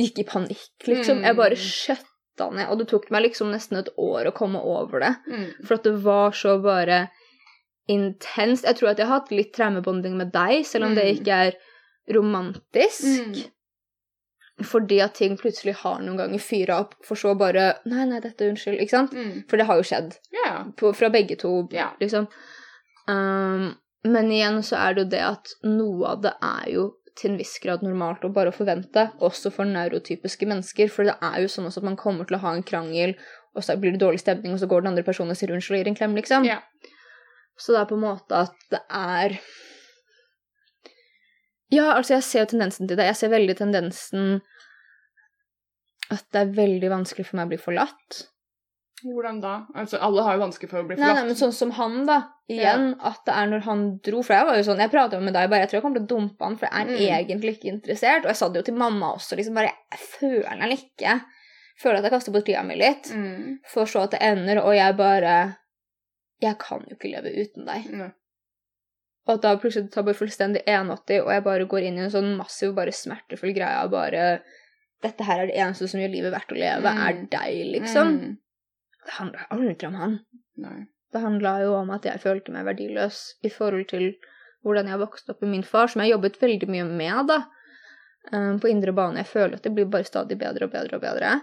gikk 0.00 0.18
i 0.18 0.24
panikk, 0.28 0.84
liksom. 0.86 1.22
Jeg 1.24 1.36
bare 1.36 1.56
Mm. 1.56 1.64
skjøtta 1.72 2.50
ned, 2.52 2.68
og 2.68 2.78
det 2.78 2.88
tok 2.88 3.10
meg 3.10 3.22
liksom 3.22 3.50
nesten 3.52 3.78
et 3.78 3.88
år 3.96 4.26
å 4.28 4.34
komme 4.34 4.60
over 4.60 5.00
det. 5.00 5.14
mm. 5.28 5.64
For 5.66 5.74
at 5.74 5.84
det 5.84 5.94
var 6.02 6.30
så 6.32 6.58
bare 6.62 7.08
intenst. 7.88 8.64
Jeg 8.66 8.78
tror 8.78 8.90
at 8.92 8.98
jeg 8.98 9.06
har 9.06 9.20
hatt 9.20 9.34
litt 9.34 9.52
traumebonding 9.56 10.16
med 10.18 10.32
deg, 10.34 10.64
selv 10.66 10.88
om 10.88 10.94
det 10.96 11.04
Mm. 11.04 11.12
ikke 11.20 11.42
er 11.46 11.52
romantisk. 12.14 13.04
Mm. 13.04 13.44
Fordi 14.64 15.00
at 15.04 15.14
ting 15.14 15.36
plutselig 15.36 15.74
har 15.82 15.98
noen 16.00 16.16
ganger 16.16 16.40
fyra 16.40 16.80
opp, 16.80 16.94
for 17.04 17.18
så 17.20 17.34
bare 17.36 17.74
Nei, 17.84 18.06
nei, 18.08 18.20
dette, 18.20 18.48
unnskyld. 18.48 18.80
Ikke 18.80 18.94
sant? 18.94 19.12
Mm. 19.12 19.42
For 19.50 19.60
det 19.60 19.66
har 19.68 19.76
jo 19.76 19.84
skjedd. 19.84 20.16
Yeah. 20.32 20.70
På, 20.76 20.94
fra 20.96 21.10
begge 21.12 21.36
to, 21.36 21.68
yeah. 21.72 21.92
liksom. 22.00 22.28
Um, 23.06 23.74
men 24.06 24.30
igjen 24.32 24.62
så 24.64 24.78
er 24.80 24.94
det 24.94 25.04
jo 25.04 25.10
det 25.10 25.24
at 25.26 25.52
noe 25.66 26.14
av 26.14 26.22
det 26.24 26.32
er 26.42 26.70
jo 26.72 26.86
til 27.16 27.32
en 27.32 27.38
viss 27.40 27.54
grad 27.62 27.84
normalt 27.84 28.24
å 28.24 28.32
bare 28.32 28.52
forvente, 28.52 29.10
også 29.24 29.52
for 29.52 29.68
neurotypiske 29.68 30.48
mennesker. 30.48 30.88
For 30.92 31.08
det 31.08 31.16
er 31.20 31.40
jo 31.44 31.52
sånn 31.52 31.68
også 31.68 31.80
at 31.82 31.88
man 31.88 32.00
kommer 32.00 32.28
til 32.28 32.36
å 32.36 32.42
ha 32.44 32.52
en 32.56 32.64
krangel, 32.66 33.14
og 33.56 33.64
så 33.64 33.76
blir 33.80 33.94
det 33.94 34.02
dårlig 34.02 34.20
stemning, 34.20 34.52
og 34.52 34.60
så 34.60 34.68
går 34.68 34.84
den 34.84 34.92
andre 34.92 35.04
personen 35.04 35.32
og 35.32 35.38
sier 35.40 35.52
unnskyld 35.52 35.78
og 35.78 35.82
gir 35.82 35.92
en 35.92 35.96
klem, 36.00 36.16
liksom. 36.16 36.48
ja. 36.48 36.60
Så 37.58 37.72
det 37.72 37.80
er 37.80 37.88
på 37.90 37.96
en 37.96 38.04
måte 38.04 38.36
at 38.46 38.56
det 38.70 38.82
er 38.92 39.38
Ja, 41.72 41.88
altså, 41.96 42.14
jeg 42.14 42.22
ser 42.22 42.44
jo 42.44 42.50
tendensen 42.52 42.86
til 42.86 42.98
det. 42.98 43.08
Jeg 43.10 43.18
ser 43.18 43.32
veldig 43.32 43.56
tendensen 43.58 44.40
at 46.14 46.22
det 46.30 46.42
er 46.44 46.52
veldig 46.54 46.90
vanskelig 46.92 47.24
for 47.26 47.40
meg 47.40 47.48
å 47.48 47.50
bli 47.50 47.58
forlatt. 47.58 48.20
Hvordan 49.02 49.40
da? 49.42 49.54
Altså, 49.76 49.98
alle 50.00 50.22
har 50.24 50.36
jo 50.36 50.44
vanskelig 50.44 50.70
for 50.70 50.80
å 50.80 50.86
bli 50.86 50.96
Nei, 51.00 51.08
nei, 51.18 51.24
men 51.26 51.36
sånn 51.38 51.52
som 51.52 51.72
han, 51.76 51.96
da. 52.08 52.20
Igjen, 52.48 52.92
at 53.04 53.18
det 53.26 53.34
er 53.34 53.48
når 53.50 53.64
han 53.66 53.80
dro 54.06 54.20
For 54.22 54.36
jeg 54.36 54.46
var 54.46 54.56
jo 54.56 54.62
sånn, 54.68 54.78
jeg 54.80 54.92
prata 54.92 55.18
med 55.20 55.34
deg 55.34 55.50
bare, 55.50 55.64
jeg 55.64 55.72
tror 55.72 55.78
jeg 55.80 55.84
kommer 55.84 55.98
til 55.98 56.06
å 56.06 56.10
dumpe 56.12 56.46
han, 56.46 56.54
for 56.60 56.68
jeg 56.68 56.78
er 56.78 56.92
Mm. 56.94 57.18
egentlig 57.18 57.56
ikke 57.56 57.72
interessert. 57.74 58.22
Og 58.24 58.30
jeg 58.30 58.38
sa 58.38 58.48
det 58.48 58.60
jo 58.62 58.66
til 58.70 58.78
mamma 58.78 59.10
også, 59.16 59.36
liksom 59.36 59.58
bare 59.58 59.72
Jeg 59.90 60.00
føler 60.14 60.46
han 60.62 60.72
ikke. 60.72 61.16
Føler 61.82 61.98
at 61.98 62.04
jeg 62.06 62.12
kaster 62.14 62.32
bort 62.32 62.46
tida 62.46 62.62
mi 62.64 62.76
litt. 62.78 63.10
Mm. 63.12 63.58
For 63.68 63.84
så 63.90 64.04
at 64.06 64.14
det 64.14 64.22
ender, 64.22 64.62
og 64.62 64.72
jeg 64.78 64.96
bare 64.96 65.34
Jeg 66.42 66.58
kan 66.60 66.84
jo 66.88 66.96
ikke 66.96 67.10
leve 67.14 67.32
uten 67.32 67.64
deg. 67.68 67.86
Mm. 67.88 68.10
Og 69.26 69.32
at 69.34 69.42
da 69.42 69.54
plutselig 69.58 69.90
tar 69.94 70.04
bare 70.06 70.18
fullstendig 70.18 70.62
180, 70.68 71.22
og 71.24 71.30
jeg 71.32 71.44
bare 71.46 71.66
går 71.70 71.86
inn 71.88 71.96
i 71.98 72.04
en 72.04 72.12
sånn 72.12 72.34
massiv, 72.38 72.74
bare 72.76 72.92
smertefull 72.94 73.54
greie 73.56 73.80
av 73.82 73.90
bare 73.94 74.26
Dette 75.04 75.26
her 75.28 75.42
er 75.42 75.50
det 75.50 75.56
eneste 75.60 75.86
som 75.92 76.00
gjør 76.00 76.08
livet 76.08 76.32
verdt 76.32 76.52
å 76.54 76.56
leve, 76.56 76.88
Mm. 76.88 77.00
er 77.06 77.18
deg, 77.30 77.56
liksom. 77.74 78.12
Mm. 78.16 78.38
Det 79.04 79.12
handla 79.18 79.46
aldri 79.52 79.86
om 79.86 79.94
han. 80.00 80.14
Nei. 80.56 80.78
Det 81.12 81.20
handla 81.20 81.52
jo 81.62 81.74
om 81.76 81.90
at 81.90 82.02
jeg 82.08 82.22
følte 82.22 82.50
meg 82.54 82.64
verdiløs 82.64 83.18
i 83.44 83.50
forhold 83.52 83.88
til 83.92 84.14
hvordan 84.64 84.88
jeg 84.88 84.98
vokste 84.98 85.30
opp 85.34 85.42
med 85.44 85.50
min 85.50 85.62
far, 85.62 85.86
som 85.92 86.00
jeg 86.02 86.14
jobbet 86.14 86.40
veldig 86.40 86.68
mye 86.72 86.84
med, 86.88 87.26
da. 87.28 87.42
Um, 88.32 88.56
På 88.58 88.68
indre 88.72 88.92
bane. 88.96 89.20
Jeg 89.20 89.26
føler 89.30 89.54
at 89.60 89.62
det 89.62 89.74
blir 89.76 89.84
bare 89.86 90.08
stadig 90.08 90.38
bedre 90.40 90.64
og 90.64 90.72
bedre 90.72 90.96
og 90.96 91.02
bedre. 91.04 91.34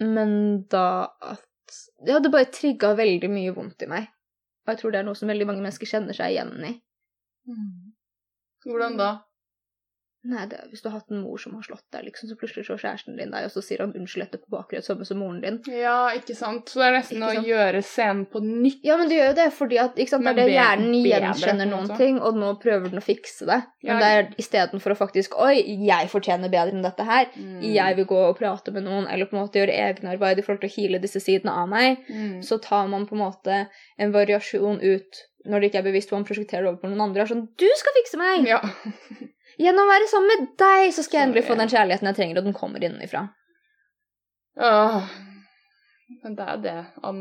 Men 0.00 0.64
da 0.72 0.86
at 1.22 1.44
Ja, 2.06 2.18
det 2.20 2.32
bare 2.32 2.50
trigga 2.52 2.92
veldig 2.98 3.30
mye 3.32 3.54
vondt 3.56 3.84
i 3.86 3.90
meg. 3.90 4.10
Og 4.64 4.72
jeg 4.72 4.80
tror 4.80 4.94
det 4.94 5.00
er 5.00 5.06
noe 5.08 5.18
som 5.18 5.30
veldig 5.30 5.46
mange 5.48 5.64
mennesker 5.64 5.88
kjenner 5.88 6.16
seg 6.16 6.34
igjen 6.34 6.52
i. 6.68 6.72
Hvordan 8.64 8.96
da? 9.00 9.10
Nei, 10.24 10.46
det 10.48 10.58
hvis 10.70 10.80
du 10.80 10.88
har 10.88 10.94
hatt 10.98 11.10
en 11.12 11.20
mor 11.20 11.36
som 11.36 11.52
har 11.58 11.64
slått 11.66 11.84
deg, 11.92 12.06
liksom, 12.06 12.30
så 12.30 12.36
plutselig 12.40 12.64
slår 12.64 12.78
kjæresten 12.80 13.18
din 13.18 13.32
deg, 13.34 13.44
og 13.44 13.52
så 13.52 13.60
sier 13.60 13.82
han 13.84 13.90
unnskyld 13.92 14.24
etterpå 14.24 14.48
på 14.54 14.60
akkurat 14.62 14.86
samme 14.86 15.04
som 15.04 15.18
moren 15.20 15.42
din. 15.42 15.58
Ja, 15.68 16.08
ikke 16.16 16.32
sant? 16.38 16.70
Så 16.72 16.80
det 16.80 16.86
er 16.86 16.94
nesten 16.96 17.26
å 17.26 17.32
gjøre 17.44 17.82
scenen 17.84 18.22
på 18.32 18.40
nytt. 18.40 18.78
Ja, 18.88 18.96
men 18.96 19.10
det 19.10 19.18
gjør 19.18 19.28
jo 19.32 19.36
det, 19.42 19.46
fordi 19.58 19.80
at 19.82 20.00
ikke 20.00 20.14
sant, 20.14 20.24
det 20.24 20.32
Men 20.32 20.40
det 20.40 20.54
hjernen 20.54 20.94
gjenkjenner 21.10 21.68
noen 21.68 21.90
også. 21.90 21.98
ting, 22.00 22.20
og 22.24 22.38
nå 22.40 22.54
prøver 22.62 22.88
den 22.88 23.02
å 23.02 23.04
fikse 23.04 23.44
det. 23.50 23.60
Men 23.84 23.92
Ja. 23.92 23.98
det 24.00 24.08
er 24.14 24.30
istedenfor 24.40 24.94
å 24.94 24.98
faktisk 25.02 25.36
Oi, 25.44 25.60
jeg 25.84 26.08
fortjener 26.08 26.48
bedre 26.48 26.72
enn 26.72 26.82
dette 26.86 27.04
her. 27.04 27.28
Mm. 27.36 27.60
Jeg 27.74 27.96
vil 27.96 28.06
gå 28.06 28.22
og 28.30 28.38
prate 28.38 28.72
med 28.72 28.84
noen, 28.88 29.06
eller 29.10 29.26
på 29.28 29.36
en 29.36 29.44
måte 29.44 29.60
gjøre 29.60 29.76
egenarbeid 29.76 30.38
i 30.38 30.42
forhold 30.46 30.64
til 30.64 30.70
å 30.72 30.76
heale 30.78 31.02
disse 31.04 31.20
sidene 31.20 31.52
av 31.52 31.68
meg. 31.68 32.00
Mm. 32.08 32.40
Så 32.42 32.56
tar 32.64 32.88
man 32.88 33.04
på 33.06 33.12
en 33.18 33.24
måte 33.26 33.66
en 33.98 34.12
variasjon 34.12 34.80
ut 34.80 35.22
når 35.44 35.60
det 35.60 35.68
ikke 35.68 35.78
er 35.82 35.90
bevisst 35.90 36.08
hva 36.08 36.16
man 36.16 36.24
prosjekterer 36.24 36.64
over 36.70 36.80
på 36.80 36.88
noen 36.88 37.02
andre. 37.10 37.20
er 37.22 37.26
Sånn, 37.26 37.48
du 37.60 37.68
skal 37.76 37.92
fikse 38.00 38.16
meg! 38.16 38.46
Ja. 38.48 38.62
Gjennom 39.60 39.86
å 39.86 39.92
være 39.92 40.10
sammen 40.10 40.32
med 40.32 40.50
deg, 40.58 40.88
så 40.94 41.04
skal 41.04 41.18
jeg 41.18 41.28
endelig 41.28 41.44
få 41.46 41.56
den 41.58 41.70
kjærligheten 41.70 42.10
jeg 42.10 42.18
trenger, 42.18 42.40
og 42.40 42.48
den 42.48 42.56
kommer 42.56 42.84
innenfra. 42.84 43.28
Åh. 44.64 45.14
Men 46.22 46.36
det 46.38 46.48
er 46.50 46.60
det 46.62 46.76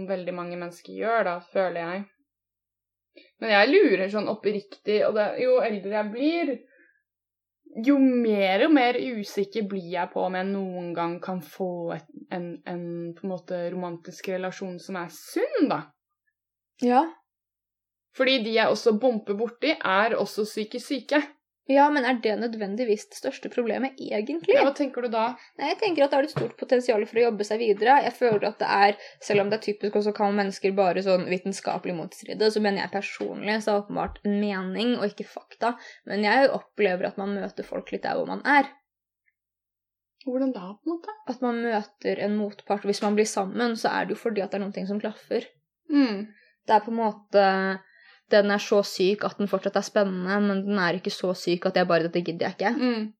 veldig 0.09 0.33
mange 0.35 0.57
mennesker 0.59 0.97
gjør, 0.97 1.23
da, 1.29 1.37
føler 1.53 1.79
jeg. 1.81 2.03
Men 3.41 3.53
jeg 3.53 3.71
lurer 3.71 4.11
sånn 4.11 4.29
oppriktig, 4.31 4.99
og 5.07 5.17
det, 5.17 5.27
jo 5.43 5.57
eldre 5.63 5.97
jeg 5.97 6.11
blir, 6.13 6.53
jo 7.85 7.97
mer 8.01 8.67
og 8.67 8.73
mer 8.75 8.97
usikker 8.97 9.65
blir 9.69 9.89
jeg 9.95 10.11
på 10.13 10.21
om 10.27 10.37
jeg 10.37 10.49
noen 10.49 10.91
gang 10.93 11.17
kan 11.23 11.41
få 11.41 11.93
et, 11.95 12.09
en, 12.33 12.51
en 12.69 12.85
på 13.17 13.25
en 13.25 13.33
måte 13.33 13.59
romantisk 13.73 14.29
relasjon 14.33 14.77
som 14.81 14.99
er 15.01 15.13
sunn, 15.13 15.69
da. 15.71 15.79
Ja. 16.83 17.05
Fordi 18.17 18.39
de 18.45 18.57
jeg 18.57 18.69
også 18.69 18.95
bomper 19.01 19.37
borti, 19.37 19.73
er 19.73 20.17
også 20.19 20.45
psykisk 20.45 20.85
syke. 20.85 21.21
Ja, 21.71 21.85
men 21.89 22.03
er 22.03 22.17
det 22.19 22.33
nødvendigvis 22.41 23.05
det 23.07 23.17
største 23.21 23.47
problemet, 23.51 23.95
egentlig? 23.95 24.51
Ja, 24.51 24.65
hva 24.67 24.73
tenker 24.75 25.05
du 25.05 25.07
da? 25.13 25.29
Nei, 25.59 25.69
jeg 25.71 25.77
tenker 25.79 26.03
at 26.03 26.11
det 26.11 26.17
er 26.17 26.27
et 26.27 26.33
stort 26.33 26.57
potensial 26.59 27.05
for 27.07 27.21
å 27.21 27.23
jobbe 27.29 27.47
seg 27.47 27.61
videre. 27.63 28.01
Jeg 28.03 28.15
føler 28.17 28.47
at 28.49 28.59
det 28.59 28.71
er, 28.87 28.97
selv 29.23 29.45
om 29.45 29.51
det 29.51 29.61
er 29.61 29.65
typisk 29.69 29.95
også 29.95 30.11
kan 30.17 30.35
mennesker 30.35 30.75
bare 30.75 31.05
sånn 31.05 31.23
vitenskapelig 31.31 31.95
motstride, 31.95 32.49
så 32.51 32.63
mener 32.63 32.83
jeg 32.83 32.93
personlig 32.97 33.55
så 33.63 33.71
er 33.71 33.77
det 33.77 33.83
åpenbart 33.85 34.19
en 34.27 34.35
mening 34.41 34.95
og 34.97 35.07
ikke 35.07 35.29
fakta. 35.29 35.75
Men 36.11 36.27
jeg 36.27 36.51
opplever 36.51 37.07
at 37.07 37.21
man 37.21 37.37
møter 37.37 37.67
folk 37.67 37.95
litt 37.95 38.03
der 38.03 38.19
hvor 38.19 38.27
man 38.27 38.43
er. 38.43 38.67
Hvordan 40.27 40.51
da, 40.55 40.67
på 40.75 40.87
en 40.87 40.97
måte? 40.97 41.15
At 41.31 41.41
man 41.43 41.63
møter 41.63 42.19
en 42.27 42.35
motpart. 42.39 42.83
Hvis 42.87 43.01
man 43.03 43.15
blir 43.15 43.27
sammen, 43.27 43.79
så 43.79 43.91
er 43.91 44.07
det 44.07 44.17
jo 44.17 44.21
fordi 44.21 44.43
at 44.43 44.51
det 44.51 44.59
er 44.59 44.65
noen 44.65 44.75
ting 44.75 44.87
som 44.91 44.99
klaffer. 44.99 45.47
Mm. 45.91 46.27
Det 46.67 46.75
er 46.75 46.83
på 46.83 46.91
en 46.91 46.99
måte 46.99 47.47
Den 48.31 48.51
er 48.51 48.61
så 48.63 48.79
syk 48.87 49.25
at 49.27 49.37
den 49.37 49.49
fortsatt 49.51 49.75
er 49.75 49.85
spennende, 49.85 50.37
men 50.41 50.63
den 50.65 50.79
er 50.79 50.95
ikke 50.97 51.11
så 51.13 51.33
syk 51.37 51.65
at 51.69 51.75
jeg 51.75 51.87
bare 51.87 52.07
Dette 52.07 52.23
gidder 52.23 52.47
jeg 52.47 52.55
ikke. 52.57 52.71
Mm. 52.79 53.13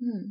Mm. 0.00 0.28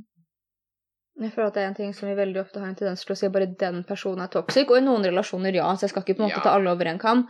Jeg 1.19 1.33
føler 1.35 1.49
at 1.49 1.57
det 1.57 1.63
er 1.63 1.69
en 1.73 1.77
ting 1.77 1.93
som 1.95 2.07
vi 2.07 2.15
veldig 2.15 2.39
ofte 2.41 2.61
har 2.61 2.71
en 2.71 2.77
tendens 2.79 3.03
til 3.03 3.11
å 3.13 3.17
si 3.19 3.27
at 3.27 3.33
bare 3.35 3.49
den 3.59 3.81
personen 3.87 4.23
er 4.23 4.31
toxic. 4.31 4.69
Og 4.71 4.79
i 4.79 4.85
noen 4.85 5.03
relasjoner, 5.03 5.57
ja, 5.59 5.67
så 5.75 5.85
jeg 5.85 5.93
skal 5.93 6.05
ikke 6.05 6.15
på 6.15 6.23
en 6.23 6.29
måte 6.29 6.39
Ja. 6.39 6.45
ta 6.47 6.55
alle 6.55 6.71
over 6.71 6.87
en 6.87 7.01
kam. 7.01 7.25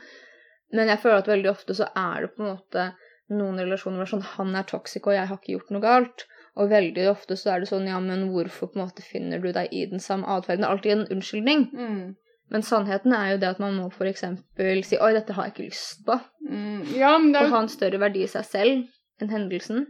Men 0.71 0.88
jeg 0.88 1.01
føler 1.01 1.23
at 1.23 1.31
veldig 1.31 1.49
ofte 1.49 1.73
så 1.73 1.89
er 1.97 2.21
det 2.21 2.35
på 2.35 2.45
en 2.45 2.51
måte 2.53 2.91
noen 3.33 3.57
relasjoner 3.57 3.97
hvor 3.97 4.12
sånn 4.13 4.27
han 4.35 4.55
er 4.55 4.63
toxic, 4.69 5.07
og 5.07 5.13
jeg 5.13 5.27
har 5.27 5.38
ikke 5.38 5.55
gjort 5.55 5.71
noe 5.73 5.81
galt. 5.81 6.25
Og 6.55 6.69
veldig 6.69 7.09
ofte 7.09 7.35
så 7.38 7.55
er 7.55 7.59
det 7.59 7.69
sånn 7.69 7.88
ja, 7.88 7.99
men 7.99 8.29
hvorfor 8.29 8.69
på 8.69 8.77
en 8.79 8.85
måte 8.85 9.01
finner 9.05 9.41
du 9.41 9.51
deg 9.51 9.73
i 9.73 9.85
den 9.89 9.99
samme 9.99 10.27
atferden? 10.27 10.62
Det 10.62 10.67
er 10.69 10.75
alltid 10.75 10.91
en 10.91 11.07
unnskyldning. 11.17 11.65
Mm. 11.73 12.15
Men 12.49 12.63
sannheten 12.65 13.13
er 13.13 13.31
jo 13.35 13.38
det 13.43 13.49
at 13.51 13.59
man 13.62 13.75
må 13.77 13.89
eksempel 14.09 14.83
si 14.83 14.97
oi, 14.97 15.12
dette 15.13 15.33
har 15.38 15.45
jeg 15.45 15.53
ikke 15.53 15.67
lyst 15.69 16.03
på. 16.07 16.15
Mm. 16.49 16.81
Ja, 16.97 17.17
men 17.17 17.31
det 17.31 17.41
er 17.41 17.45
Og 17.45 17.51
ha 17.53 17.62
en 17.62 17.69
større 17.69 17.99
verdi 18.01 18.23
i 18.25 18.27
seg 18.31 18.45
selv 18.45 18.88
enn 19.21 19.29
hendelsen. 19.29 19.85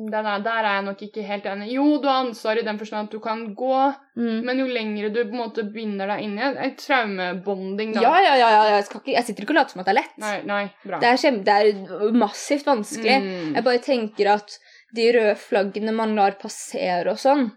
Den 0.00 0.14
er, 0.24 0.38
der 0.40 0.62
er 0.64 0.76
jeg 0.78 0.84
nok 0.86 1.00
ikke 1.02 1.22
helt 1.26 1.46
enig. 1.50 1.66
Jo, 1.74 1.82
du 2.00 2.06
har 2.08 2.22
ansvar 2.22 2.56
i 2.56 2.62
den 2.64 2.78
forstand 2.78 3.08
at 3.08 3.12
du 3.12 3.18
kan 3.20 3.40
gå, 3.58 3.80
Mm. 4.16 4.44
men 4.46 4.58
jo 4.62 4.66
lengre 4.70 5.10
du 5.12 5.18
på 5.24 5.34
en 5.34 5.40
måte 5.42 5.64
binder 5.74 6.06
deg 6.06 6.22
inn 6.24 6.38
i 6.38 6.42
et- 6.42 6.78
traumebonding, 6.78 7.92
da 7.94 8.00
Ja, 8.00 8.14
ja, 8.22 8.34
ja, 8.38 8.50
ja, 8.50 8.62
jeg, 8.76 8.84
ikke, 8.86 9.12
jeg 9.12 9.24
sitter 9.24 9.42
ikke 9.42 9.50
og 9.50 9.56
later 9.56 9.70
som 9.74 9.80
at 9.80 9.86
det 9.86 9.92
er 9.96 10.00
lett. 10.00 10.18
Nei, 10.18 10.42
nei, 10.42 10.72
bra. 10.84 11.00
Det 11.00 11.08
er, 11.08 11.16
kjem, 11.16 11.44
det 11.44 11.48
er 11.48 12.12
massivt 12.12 12.64
vanskelig. 12.66 13.18
Mm. 13.22 13.54
Jeg 13.54 13.64
bare 13.64 13.78
tenker 13.78 14.32
at 14.32 14.58
de 14.94 15.12
røde 15.12 15.36
flaggene 15.36 15.92
man 15.94 16.14
lar 16.16 16.32
passere 16.38 17.10
og 17.10 17.18
sånn 17.18 17.50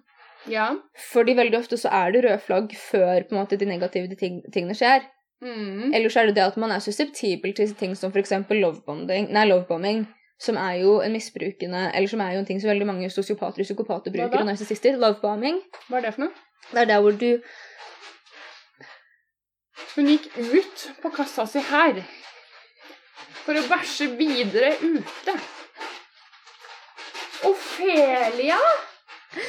Ja. 0.51 0.69
Fordi 1.11 1.35
veldig 1.37 1.59
ofte 1.59 1.77
så 1.79 1.91
er 1.93 2.13
det 2.13 2.23
røde 2.25 2.39
flagg 2.43 2.73
før 2.77 3.23
på 3.27 3.35
en 3.35 3.41
måte 3.41 3.59
de 3.59 3.67
negative 3.69 4.15
ting, 4.19 4.41
tingene 4.53 4.75
skjer. 4.77 5.05
Mm. 5.43 5.91
Eller 5.93 6.09
så 6.09 6.21
er 6.21 6.29
det 6.29 6.37
det 6.37 6.45
at 6.45 6.57
man 6.59 6.71
er 6.71 6.83
susceptibel 6.83 7.53
til 7.55 7.73
ting 7.75 7.95
som 7.99 8.13
f.eks. 8.13 8.31
lovebombing, 8.49 9.29
nei, 9.35 9.45
lovebombing, 9.49 10.05
som 10.39 10.57
er 10.59 10.79
jo 10.81 10.97
en 11.03 11.13
misbrukende 11.13 11.91
Eller 11.93 12.09
som 12.09 12.21
er 12.23 12.33
jo 12.33 12.39
en 12.41 12.47
ting 12.47 12.59
som 12.59 12.71
veldig 12.71 12.87
mange 12.87 13.09
sosiopater 13.11 13.63
og 13.63 13.67
psykopater 13.67 14.11
bruker, 14.11 14.39
og 14.41 14.49
narsissister. 14.49 14.97
Lovebombing. 14.99 15.61
Hva 15.87 15.99
er 15.99 16.07
det 16.07 16.15
for 16.15 16.25
noe? 16.25 16.43
Det 16.71 16.81
er 16.81 16.89
der 16.89 17.03
hvor 17.03 17.11
du 17.11 17.29
Hun 19.93 20.09
gikk 20.09 20.29
ut 20.37 20.85
på 21.03 21.11
kassa 21.13 21.45
si 21.47 21.61
her 21.69 22.01
for 23.43 23.59
å 23.59 23.63
bæsje 23.67 24.07
videre 24.15 24.71
ute. 24.79 25.35
Ofelia? 27.43 28.59
Hva 29.33 29.41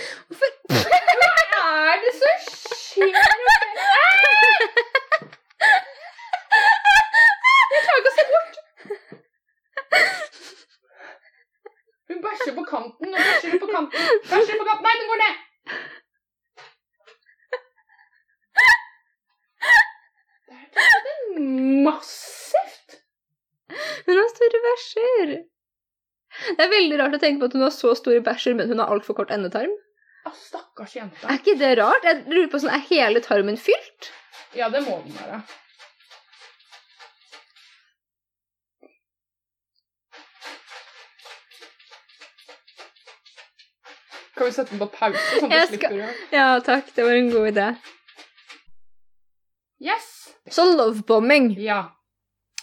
er 1.92 1.99
det 2.05 2.12
som 2.16 2.37
skjer? 2.81 3.09
Jeg 7.73 7.81
klarer 7.85 7.99
ikke 8.01 8.11
å 8.11 8.16
se 8.16 8.25
bort. 8.31 8.55
Hun 12.09 12.18
bæsjer 12.25 12.55
på 12.57 12.64
kanten 12.70 13.09
og 13.12 13.20
bæsjer 13.20 13.59
på 13.61 13.68
kanten. 13.75 13.99
Bæsjer 14.31 14.57
på 14.61 14.66
kanten. 14.70 14.85
Nei, 14.88 14.97
den 15.01 15.09
går 15.12 15.20
ned. 15.25 15.37
Det 20.75 20.81
er 20.81 21.42
massivt. 21.85 22.88
Hun 24.07 24.16
har 24.23 24.29
store 24.33 24.61
bæsjer. 24.68 25.29
Det 26.57 26.64
er 26.66 26.70
veldig 26.73 26.99
rart 27.01 27.16
å 27.16 27.20
tenke 27.23 27.40
på 27.42 27.49
at 27.51 27.57
hun 27.57 27.64
har 27.66 27.75
så 27.75 27.94
store 27.99 28.23
bæsjer, 28.27 28.57
men 28.59 28.70
hun 28.73 28.83
har 28.83 28.90
altfor 28.94 29.16
kort 29.20 29.33
endetarm. 29.35 29.73
Ah, 30.25 30.33
stakkars 30.38 30.97
jenta. 30.97 31.29
Er 31.29 31.38
ikke 31.40 31.57
det 31.61 31.75
rart? 31.79 32.07
Jeg 32.09 32.25
lurer 32.33 32.49
på 32.53 32.61
sånn, 32.62 32.73
Er 32.75 32.87
hele 32.88 33.20
tarmen 33.24 33.59
fylt? 33.61 34.11
Ja, 34.57 34.70
det 34.72 34.82
må 34.87 34.99
den 35.05 35.14
være. 35.18 35.43
Kan 44.35 44.47
vi 44.47 44.53
sette 44.53 44.72
den 44.74 44.80
på 44.82 44.89
pause, 44.91 45.20
sånn 45.39 45.53
at 45.53 45.68
du 45.68 45.76
slipper 45.76 46.01
å 46.03 46.09
Ja, 46.35 46.47
takk. 46.66 46.89
Det 46.97 47.05
var 47.07 47.18
en 47.18 47.28
god 47.30 47.51
idé. 47.53 47.66
Yes! 49.85 50.09
Så 50.51 50.64
lovebombing, 50.74 51.53
Ja. 51.62 51.82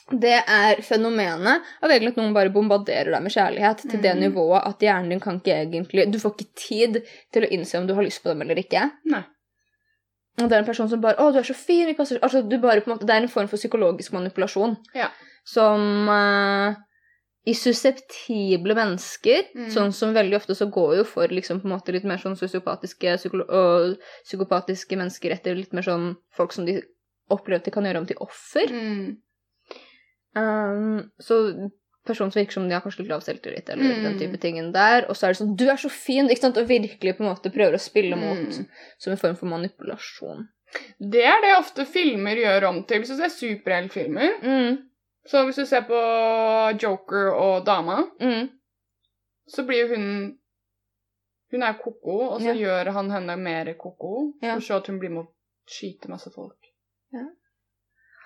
Det 0.09 0.43
er 0.47 0.81
fenomenet 0.81 1.61
av 1.81 1.89
egentlig 1.89 2.09
at 2.09 2.17
noen 2.17 2.33
bare 2.33 2.49
bombarderer 2.49 3.11
deg 3.11 3.21
med 3.23 3.31
kjærlighet 3.31 3.77
til 3.89 4.01
det 4.01 4.15
Mhm. 4.15 4.21
nivået 4.25 4.65
at 4.67 4.79
hjernen 4.79 5.09
din 5.09 5.19
kan 5.19 5.39
ikke 5.39 5.55
egentlig 5.65 6.11
Du 6.11 6.17
får 6.19 6.31
ikke 6.35 6.55
tid 6.55 7.03
til 7.31 7.43
å 7.43 7.49
innse 7.51 7.77
om 7.79 7.87
du 7.87 7.93
har 7.93 8.03
lyst 8.03 8.23
på 8.23 8.29
dem 8.29 8.41
eller 8.41 8.55
ikke. 8.55 8.91
Nei. 9.05 9.23
Og 10.39 10.49
det 10.49 10.53
er 10.53 10.59
en 10.59 10.65
person 10.65 10.89
som 10.89 11.01
bare 11.01 11.15
'Å, 11.17 11.31
du 11.33 11.39
er 11.39 11.43
så 11.43 11.53
fin, 11.55 11.85
vi 11.85 11.93
passer 11.93 12.17
Altså, 12.19 12.41
du 12.47 12.57
bare 12.57 12.81
på 12.81 12.87
en 12.91 12.97
måte 12.97 13.05
Det 13.05 13.09
er 13.15 13.21
en 13.21 13.27
form 13.27 13.47
for 13.47 13.57
psykologisk 13.57 14.11
manipulasjon 14.13 14.77
Ja. 14.95 15.09
som 15.45 16.07
uh, 16.09 16.75
i 17.47 17.53
susceptible 17.53 18.75
mennesker, 18.75 19.43
Mm. 19.55 19.69
sånn 19.71 19.91
som 19.93 20.13
veldig 20.13 20.35
ofte 20.35 20.53
så 20.55 20.69
går 20.71 20.97
jo 20.97 21.03
for 21.03 21.27
liksom 21.27 21.59
på 21.61 21.65
en 21.65 21.71
måte 21.79 21.91
litt 21.91 22.03
mer 22.03 22.17
sånn 22.17 22.37
sosiopatiske 22.37 23.13
og 23.49 23.97
psykopatiske 24.25 24.95
mennesker 24.95 25.31
etter 25.31 25.55
litt 25.55 25.73
mer 25.73 25.81
sånn 25.81 26.15
folk 26.31 26.53
som 26.53 26.65
de 26.65 26.81
opplever 27.31 27.55
at 27.55 27.63
de 27.65 27.71
kan 27.71 27.83
gjøre 27.83 27.97
om 27.97 28.05
til 28.05 28.17
offer. 28.21 28.67
Mm. 28.69 29.17
Um, 30.35 31.11
så 31.21 31.69
personen 32.07 32.31
som 32.31 32.39
virker 32.41 32.53
som 32.53 32.67
de 32.69 32.73
har 32.73 32.81
kanskje 32.81 32.99
litt 33.03 33.09
lav 33.11 33.21
selvtillit, 33.21 33.69
eller 33.69 33.83
Mm. 33.83 34.03
den 34.03 34.19
type 34.19 34.37
tingen 34.41 34.71
der. 34.73 35.05
Og 35.09 35.15
så 35.15 35.27
er 35.27 35.33
det 35.33 35.37
sånn 35.41 35.55
'Du 35.55 35.65
er 35.69 35.75
så 35.77 35.89
fin!' 35.89 36.29
ikke 36.29 36.39
sant? 36.41 36.57
Og 36.57 36.67
virkelig 36.67 37.17
på 37.17 37.21
en 37.23 37.29
måte 37.35 37.51
prøver 37.53 37.73
å 37.73 37.79
spille 37.79 38.15
mot 38.15 38.37
Mm. 38.37 38.65
som 38.97 39.11
en 39.11 39.17
form 39.17 39.35
for 39.35 39.45
manipulasjon. 39.47 40.47
Det 40.99 41.23
er 41.23 41.41
det 41.41 41.57
ofte 41.59 41.85
filmer 41.85 42.35
gjør 42.35 42.69
om 42.69 42.83
til. 42.83 42.99
Hvis 43.01 43.09
du 43.09 43.17
ser 43.17 43.29
superheltfilmer 43.29 44.41
Mm. 44.41 44.77
Så 45.27 45.45
hvis 45.45 45.55
du 45.55 45.65
ser 45.65 45.81
på 45.81 46.79
Joker 46.81 47.31
og 47.35 47.65
dama, 47.65 48.07
Mm. 48.19 48.49
så 49.49 49.65
blir 49.65 49.87
hun 49.95 50.37
Hun 51.51 51.63
er 51.63 51.73
ko-ko, 51.73 52.29
og 52.31 52.39
så 52.41 52.45
Ja. 52.45 52.53
gjør 52.85 52.93
han 52.93 53.09
henne 53.09 53.37
mer 53.37 53.73
ko-ko, 53.73 54.33
Ja. 54.41 54.53
for 54.55 54.61
så 54.61 54.75
at 54.77 54.87
hun 54.87 54.99
blir 54.99 55.09
med 55.09 55.25
å 55.25 55.27
skyte 55.67 56.07
masse 56.07 56.31
folk. 56.33 56.55
Ja. 57.11 57.25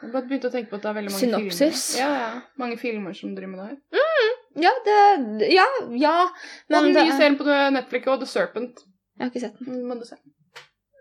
Jeg 0.05 0.13
bare 0.13 0.27
begynt 0.29 0.45
å 0.47 0.51
tenke 0.53 0.69
på 0.69 0.77
at 0.77 0.85
det 0.85 0.89
er 0.91 0.97
veldig 0.99 1.11
mange 1.15 1.25
Synopsis. 1.25 1.83
filmer. 1.95 2.05
Ja, 2.05 2.21
ja. 2.21 2.41
Mange 2.61 2.77
filmer 2.81 3.17
som 3.17 3.33
driver 3.35 3.51
med 3.55 3.59
det 3.59 3.67
her. 3.71 4.01
Ja, 4.55 4.71
det 4.85 5.49
Ja, 5.51 5.65
ja. 5.99 6.15
Men 6.69 6.77
og 6.77 6.85
den 6.85 6.93
nye 6.95 7.11
er 7.11 7.17
serien 7.19 7.37
på 7.39 7.47
Netflix 7.75 8.07
og 8.13 8.21
The 8.21 8.29
Serpent. 8.29 8.85
Jeg 9.17 9.25
har 9.25 9.31
ikke 9.33 9.41
sett 9.43 9.57
den. 9.59 9.73
Mm, 9.73 9.87
Må 9.89 9.97
du 9.99 10.05
se. 10.07 10.15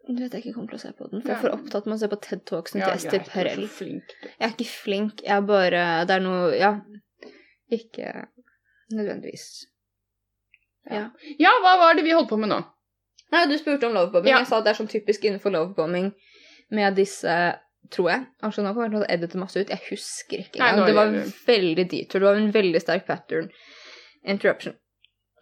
Du 0.09 0.19
vet 0.21 0.35
jeg 0.35 0.43
ikke 0.43 0.55
kommer 0.57 0.73
til 0.75 0.77
å 0.77 0.83
se 0.83 0.91
på 0.93 1.07
den, 1.11 1.23
for 1.23 1.31
jeg 1.33 1.37
er 1.37 1.41
for 1.41 1.55
opptatt 1.57 1.87
med 1.89 1.95
å 1.97 2.01
se 2.03 2.09
på 2.13 2.19
TED 2.27 2.43
Talksen 2.51 2.81
Ja, 2.83 2.91
til 2.91 2.99
Ester 2.99 3.21
er 3.23 3.29
Perel. 3.31 3.63
Jeg 3.65 4.43
er 4.45 4.51
ikke 4.53 4.67
flink, 4.69 5.23
jeg 5.25 5.33
er 5.33 5.47
bare 5.49 5.85
Det 6.09 6.17
er 6.19 6.25
noe 6.25 6.51
Ja. 6.59 6.73
Ikke 7.73 8.11
nødvendigvis. 8.93 9.47
Ja, 10.91 11.55
hva 11.65 11.79
var 11.81 11.95
det 11.97 12.05
vi 12.05 12.13
holdt 12.13 12.29
på 12.29 12.37
med 12.37 12.53
nå? 12.53 12.61
Nei, 13.33 13.47
du 13.49 13.57
spurte 13.59 13.89
om 13.89 13.95
lovebombing. 13.97 14.31
Ja. 14.31 14.43
Jeg 14.43 14.51
sa 14.51 14.59
at 14.61 14.67
det 14.67 14.75
er 14.75 14.79
sånn 14.83 14.91
typisk 14.93 15.25
innenfor 15.25 15.55
lovebombing 15.55 16.13
med 16.77 16.95
disse 16.99 17.33
Tror 17.93 18.11
jeg. 18.11 18.25
Altså, 18.45 18.63
nå 18.65 18.73
kommer 18.73 18.93
til 18.93 19.03
å 19.03 19.09
edite 19.13 19.39
masse 19.41 19.61
ut. 19.61 19.71
Jeg 19.71 19.83
husker 19.91 20.41
ikke 20.47 20.61
Nei, 20.63 20.71
engang. 20.73 20.89
Det 20.89 20.97
var 20.97 21.33
veldig 21.47 21.87
detour. 21.91 22.21
Det 22.21 22.29
var 22.29 22.41
en 22.41 22.53
veldig 22.55 22.81
sterk 22.81 23.07
pattern. 23.09 23.51
Interruption. 24.25 24.77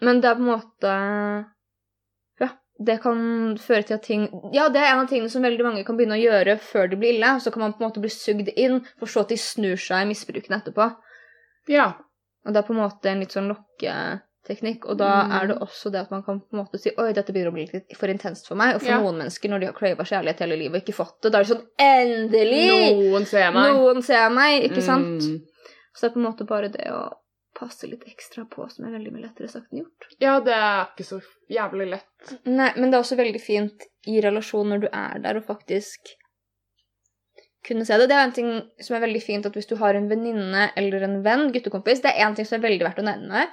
Men 0.02 0.22
det 0.22 0.30
er 0.30 0.38
på 0.38 0.42
en 0.42 0.50
måte 0.50 0.94
Ja, 2.42 2.48
det 2.82 2.96
kan 3.04 3.20
føre 3.62 3.86
til 3.86 3.94
at 3.94 4.06
ting 4.08 4.24
Ja, 4.54 4.66
det 4.74 4.82
er 4.82 4.90
en 4.90 5.04
av 5.04 5.10
tingene 5.12 5.30
som 5.30 5.46
veldig 5.46 5.66
mange 5.68 5.84
kan 5.86 5.98
begynne 5.98 6.18
å 6.18 6.22
gjøre 6.22 6.56
før 6.58 6.90
det 6.90 6.98
blir 6.98 7.14
ille. 7.14 7.36
Så 7.44 7.54
kan 7.54 7.62
man 7.62 7.76
på 7.76 7.84
en 7.84 7.90
måte 7.90 8.02
bli 8.02 8.10
sugd 8.10 8.50
inn, 8.56 8.80
for 8.98 9.10
så 9.10 9.22
at 9.22 9.30
de 9.30 9.38
snur 9.38 9.78
seg 9.78 10.02
i 10.02 10.10
misbrukene 10.10 10.58
etterpå. 10.58 10.90
Ja. 11.70 11.92
Og 12.42 12.54
det 12.54 12.58
er 12.58 12.66
på 12.66 12.74
en 12.74 12.82
måte 12.82 13.12
en 13.12 13.22
litt 13.22 13.36
sånn 13.36 13.52
lokketeknikk. 14.42 14.84
Og 14.88 14.98
da 14.98 15.24
Mm. 15.24 15.42
er 15.42 15.46
det 15.48 15.58
også 15.60 15.90
det 15.92 16.00
at 16.00 16.10
man 16.10 16.22
kan 16.22 16.40
på 16.40 16.46
en 16.52 16.64
måte 16.64 16.78
si 16.78 16.90
oi, 16.98 17.12
dette 17.12 17.32
begynner 17.32 17.50
å 17.50 17.54
bli 17.54 17.68
litt 17.72 17.96
for 17.96 18.08
intenst 18.08 18.46
for 18.46 18.54
meg. 18.56 18.74
Og 18.74 18.80
for 18.80 18.88
Ja. 18.88 19.00
noen 19.00 19.18
mennesker, 19.18 19.48
når 19.48 19.60
de 19.60 19.66
har 19.66 19.72
crava 19.74 20.04
kjærlighet 20.04 20.38
hele 20.40 20.56
livet 20.58 20.74
og 20.82 20.82
ikke 20.88 20.94
fått 21.04 21.20
det, 21.22 21.32
da 21.32 21.38
er 21.38 21.44
det 21.44 21.56
sånn 21.56 21.66
endelig! 21.78 23.10
Noen 23.12 23.26
ser 23.26 23.52
meg. 23.52 23.74
Noen 23.74 24.02
ser 24.02 24.30
meg, 24.30 24.62
ikke 24.70 24.82
sant? 24.82 25.22
Mm. 25.22 25.42
Så 25.94 26.00
det 26.00 26.10
er 26.10 26.14
på 26.14 26.16
en 26.26 26.32
måte 26.32 26.46
bare 26.46 26.68
det 26.70 26.86
å 26.90 27.12
passe 27.54 27.84
litt 27.88 28.04
ekstra 28.06 28.48
på 28.48 28.70
som 28.70 28.86
er 28.86 28.98
veldig 28.98 29.12
mye 29.12 29.22
lettere 29.28 29.48
sagt 29.48 29.70
enn 29.72 29.80
gjort. 29.84 30.06
Ja, 30.18 30.40
det 30.40 30.54
er 30.54 30.86
ikke 30.86 31.04
så 31.04 31.22
jævlig 31.50 31.90
lett. 31.90 32.38
Nei, 32.46 32.72
men 32.76 32.90
det 32.90 32.94
er 32.94 33.02
også 33.02 33.16
veldig 33.16 33.40
fint 33.40 33.82
i 34.06 34.20
relasjon 34.20 34.66
når 34.68 34.80
du 34.80 34.88
er 34.92 35.18
der 35.20 35.36
og 35.36 35.44
faktisk 35.46 35.98
kunne 37.64 37.84
se 37.86 37.96
det. 37.98 38.08
Det 38.08 38.16
er 38.16 38.24
en 38.24 38.32
ting 38.32 38.70
som 38.80 38.96
er 38.96 39.06
veldig 39.06 39.22
fint 39.22 39.46
at 39.46 39.52
hvis 39.52 39.68
du 39.68 39.76
har 39.76 39.94
en 39.94 40.08
venninne 40.08 40.72
eller 40.76 41.02
en 41.02 41.22
venn, 41.22 41.52
guttekompis, 41.52 42.00
det 42.02 42.12
er 42.16 42.26
en 42.26 42.34
ting 42.34 42.44
som 42.46 42.58
er 42.60 42.68
veldig 42.68 42.80
verdt 42.88 42.98
å 42.98 43.04
nevne. 43.04 43.48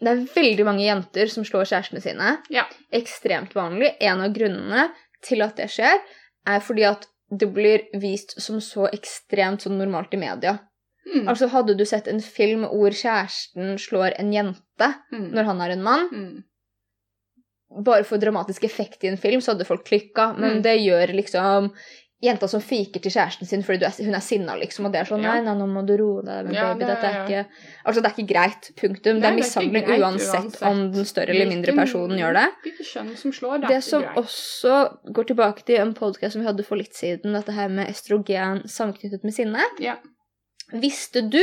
Det 0.00 0.08
er 0.12 0.24
veldig 0.34 0.64
mange 0.64 0.84
jenter 0.86 1.26
som 1.32 1.44
slår 1.44 1.64
kjærestene 1.66 2.00
sine. 2.04 2.36
Ja. 2.54 2.64
Ekstremt 2.94 3.54
vanlig. 3.56 3.96
En 4.00 4.20
av 4.22 4.32
grunnene 4.36 4.88
til 5.26 5.42
at 5.42 5.56
det 5.58 5.66
skjer, 5.74 5.98
er 6.46 6.60
fordi 6.62 6.84
at 6.86 7.06
det 7.30 7.48
blir 7.52 7.82
vist 8.00 8.36
som 8.40 8.60
så 8.62 8.86
ekstremt 8.94 9.60
sånn 9.66 9.76
normalt 9.80 10.14
i 10.14 10.20
media. 10.22 10.58
Mm. 11.08 11.26
Altså, 11.28 11.48
hadde 11.48 11.74
du 11.76 11.84
sett 11.88 12.06
en 12.08 12.20
film 12.20 12.62
hvor 12.68 12.94
kjæresten 12.94 13.74
slår 13.80 14.14
en 14.20 14.30
jente 14.32 14.94
Mm. 15.12 15.32
når 15.34 15.44
han 15.44 15.60
er 15.60 15.70
en 15.70 15.82
mann, 15.82 16.08
Mm. 16.12 16.44
bare 17.84 18.04
for 18.04 18.18
dramatisk 18.18 18.64
effekt 18.64 19.04
i 19.04 19.08
en 19.08 19.16
film, 19.20 19.40
så 19.40 19.52
hadde 19.52 19.66
folk 19.66 19.84
klikka, 19.84 20.32
men 20.38 20.58
Mm. 20.58 20.62
det 20.62 20.78
gjør 20.80 21.14
liksom 21.14 21.72
jenta 22.20 22.48
som 22.50 22.60
fiker 22.60 22.98
til 23.00 23.12
kjæresten 23.14 23.46
sin 23.46 23.62
fordi 23.62 23.78
du 23.78 23.84
er, 23.86 23.92
hun 24.04 24.14
er 24.18 24.20
sinna, 24.24 24.56
liksom, 24.58 24.86
og 24.86 24.92
det 24.92 25.00
er 25.00 25.04
sånn 25.06 25.22
Ja. 25.22 25.34
Nei, 25.36 25.42
nei, 25.46 25.54
nå 25.54 25.66
må 25.70 25.84
du 25.86 25.92
roe 26.00 26.22
deg, 26.26 26.52
Ja, 26.52 26.72
baby, 26.74 26.80
det- 26.80 26.88
dette 26.88 27.04
er 27.06 27.14
ja. 27.14 27.24
ikke 27.24 27.46
Altså, 27.86 28.02
det 28.02 28.06
er 28.10 28.14
ikke 28.16 28.32
greit. 28.34 28.70
Punktum. 28.76 29.02
det 29.02 29.14
Nei, 29.14 29.20
det 29.20 29.28
er 29.30 29.36
mishandling 29.38 29.86
uansett, 30.02 30.34
uansett. 30.34 30.62
om 30.62 30.92
den 30.92 31.04
større 31.04 31.28
eller 31.30 31.46
mindre 31.46 31.72
personen 31.78 32.18
gjør 32.18 32.34
det. 32.34 32.48
Hvilket 32.64 33.16
som 33.18 33.32
slår, 33.32 33.60
det 33.60 33.68
Det 33.68 33.84
som 33.84 34.02
greit. 34.02 34.16
også 34.16 35.12
går 35.12 35.24
tilbake 35.26 35.64
til 35.64 35.76
en 35.80 35.94
podkast 35.94 36.32
som 36.32 36.42
vi 36.42 36.46
hadde 36.48 36.64
for 36.64 36.76
litt 36.76 36.92
siden, 36.94 37.32
dette 37.32 37.52
her 37.52 37.68
med 37.68 37.86
estrogen 37.88 38.62
samknyttet 38.66 39.22
med 39.22 39.32
sinne. 39.34 39.62
Ja. 39.78 39.96
Visste 40.72 41.22
du 41.30 41.42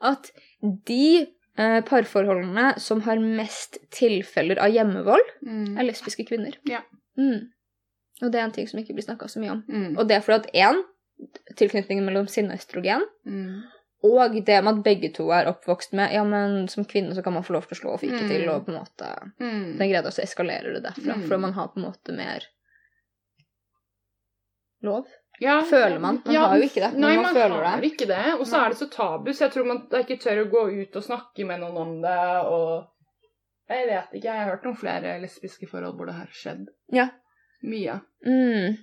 at 0.00 0.30
de 0.62 1.26
eh, 1.58 1.80
parforholdene 1.82 2.78
som 2.80 3.02
har 3.02 3.16
mest 3.18 3.76
tilfeller 3.90 4.58
av 4.58 4.70
hjemmevold, 4.72 5.20
Mm. 5.46 5.78
er 5.78 5.82
lesbiske 5.84 6.26
kvinner? 6.26 6.54
Ja. 6.64 6.80
Mm. 7.18 7.50
Og 8.22 8.30
det 8.32 8.38
er 8.40 8.44
en 8.46 8.52
ting 8.54 8.68
som 8.70 8.78
ikke 8.80 8.94
blir 8.94 9.04
snakka 9.04 9.28
så 9.28 9.40
mye 9.42 9.50
om. 9.56 9.62
Mm. 9.68 9.98
Og 9.98 10.06
det 10.08 10.16
er 10.16 10.20
fordi 10.24 10.40
at 10.46 10.52
én, 10.54 10.82
tilknytningen 11.58 12.04
mellom 12.06 12.26
sinne 12.30 12.54
og 12.54 12.58
østrogen, 12.62 13.04
Mm. 13.26 13.62
og 14.04 14.32
det 14.46 14.64
med 14.64 14.78
at 14.78 14.84
begge 14.84 15.12
to 15.14 15.28
er 15.30 15.46
oppvokst 15.50 15.92
med 15.92 16.12
Ja, 16.12 16.24
men 16.24 16.68
som 16.68 16.84
kvinne 16.84 17.14
så 17.14 17.22
kan 17.22 17.32
man 17.34 17.42
få 17.44 17.52
lov 17.54 17.66
til 17.68 17.76
å 17.76 17.80
slå 17.80 17.92
og 17.94 18.00
fike 18.00 18.22
Mm. 18.22 18.28
til, 18.28 18.48
og 18.48 18.64
på 18.66 18.72
en 18.72 18.80
måte 18.80 19.32
Mm. 19.40 19.78
Den 19.78 19.88
greia 19.90 20.02
så 20.10 20.22
eskalerer 20.22 20.72
det 20.74 20.82
derfra. 20.84 21.14
Mm. 21.16 21.28
For 21.28 21.38
man 21.38 21.52
har 21.52 21.68
på 21.68 21.76
en 21.80 21.84
måte 21.92 22.12
mer 22.16 22.42
lov. 24.82 25.06
Ja, 25.40 25.60
Føler 25.62 25.98
man? 25.98 26.20
Man 26.24 26.34
har 26.36 26.56
jo 26.58 26.62
ikke 26.68 26.80
det, 26.84 26.92
Nei, 26.98 27.14
man 27.16 27.22
man 27.24 27.34
føler 27.34 27.64
har 27.64 27.80
det. 27.80 27.90
ikke 27.92 28.06
det. 28.06 28.34
Og 28.38 28.46
så 28.46 28.60
er 28.64 28.68
det 28.68 28.78
så 28.78 28.88
tabu, 28.92 29.30
så 29.32 29.46
jeg 29.48 29.52
tror 29.52 29.66
man 29.66 29.80
ikke 29.98 30.18
tør 30.22 30.42
å 30.44 30.50
gå 30.52 30.82
ut 30.82 30.96
og 30.96 31.02
snakke 31.06 31.46
med 31.48 31.60
noen 31.60 31.76
om 31.82 31.94
det. 32.02 32.18
Og 32.46 32.86
jeg 33.72 33.86
vet 33.88 34.12
ikke, 34.14 34.24
jeg 34.28 34.38
har 34.38 34.50
hørt 34.52 34.66
om 34.66 34.76
flere 34.76 35.16
lesbiske 35.22 35.68
forhold 35.70 35.96
hvor 35.96 36.06
det 36.06 36.14
har 36.14 36.28
skjedd. 36.36 36.66
Ja. 36.92 37.08
Mye. 37.62 37.98
Mm. 38.26 38.78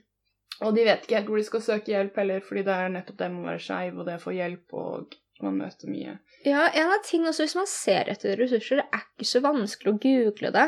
Og 0.66 0.76
de 0.76 0.84
vet 0.88 1.06
ikke 1.06 1.20
helt 1.20 1.32
hvor 1.32 1.40
de 1.40 1.48
skal 1.48 1.64
søke 1.64 1.94
hjelp 1.94 2.20
heller, 2.20 2.44
fordi 2.44 2.66
det 2.68 2.76
er 2.76 2.94
nettopp 2.94 3.20
det 3.22 3.32
med 3.32 3.44
å 3.44 3.50
være 3.54 3.64
skeiv 3.64 4.00
og 4.00 4.08
det 4.10 4.18
å 4.20 4.24
få 4.24 4.36
hjelp, 4.36 4.76
og 4.76 5.18
man 5.46 5.60
møter 5.62 5.92
mye. 5.92 6.18
Ja, 6.44 6.66
en 6.68 6.92
av 6.92 7.02
ting 7.08 7.28
også 7.28 7.46
hvis 7.46 7.56
man 7.56 7.70
ser 7.72 8.12
etter 8.12 8.40
ressurser, 8.40 8.82
det 8.82 8.88
er 8.96 9.06
ikke 9.06 9.30
så 9.30 9.42
vanskelig 9.46 9.94
å 9.94 10.00
google 10.04 10.52
det. 10.56 10.68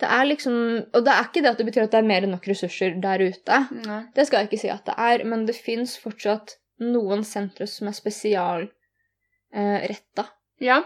Det 0.00 0.08
er 0.08 0.24
liksom 0.30 0.54
Og 0.96 1.02
det 1.04 1.12
er 1.12 1.26
ikke 1.26 1.42
det 1.44 1.50
at 1.50 1.58
det 1.60 1.66
betyr 1.68 1.84
at 1.84 1.92
det 1.92 1.98
er 2.00 2.08
mer 2.08 2.24
enn 2.24 2.32
nok 2.32 2.46
ressurser 2.48 2.94
der 3.02 3.20
ute. 3.20 3.58
Nei. 3.84 4.00
Det 4.16 4.24
skal 4.26 4.40
jeg 4.40 4.48
ikke 4.48 4.62
si 4.62 4.70
at 4.72 4.86
det 4.88 4.96
er, 4.96 5.26
men 5.28 5.44
det 5.48 5.58
fins 5.58 5.98
fortsatt 6.00 6.56
noen 6.80 7.24
sentre 7.28 7.68
som 7.68 7.90
er 7.90 7.96
spesialretta. 7.98 8.76
Eh, 9.50 9.88
retta. 9.90 10.24
Ja. 10.62 10.78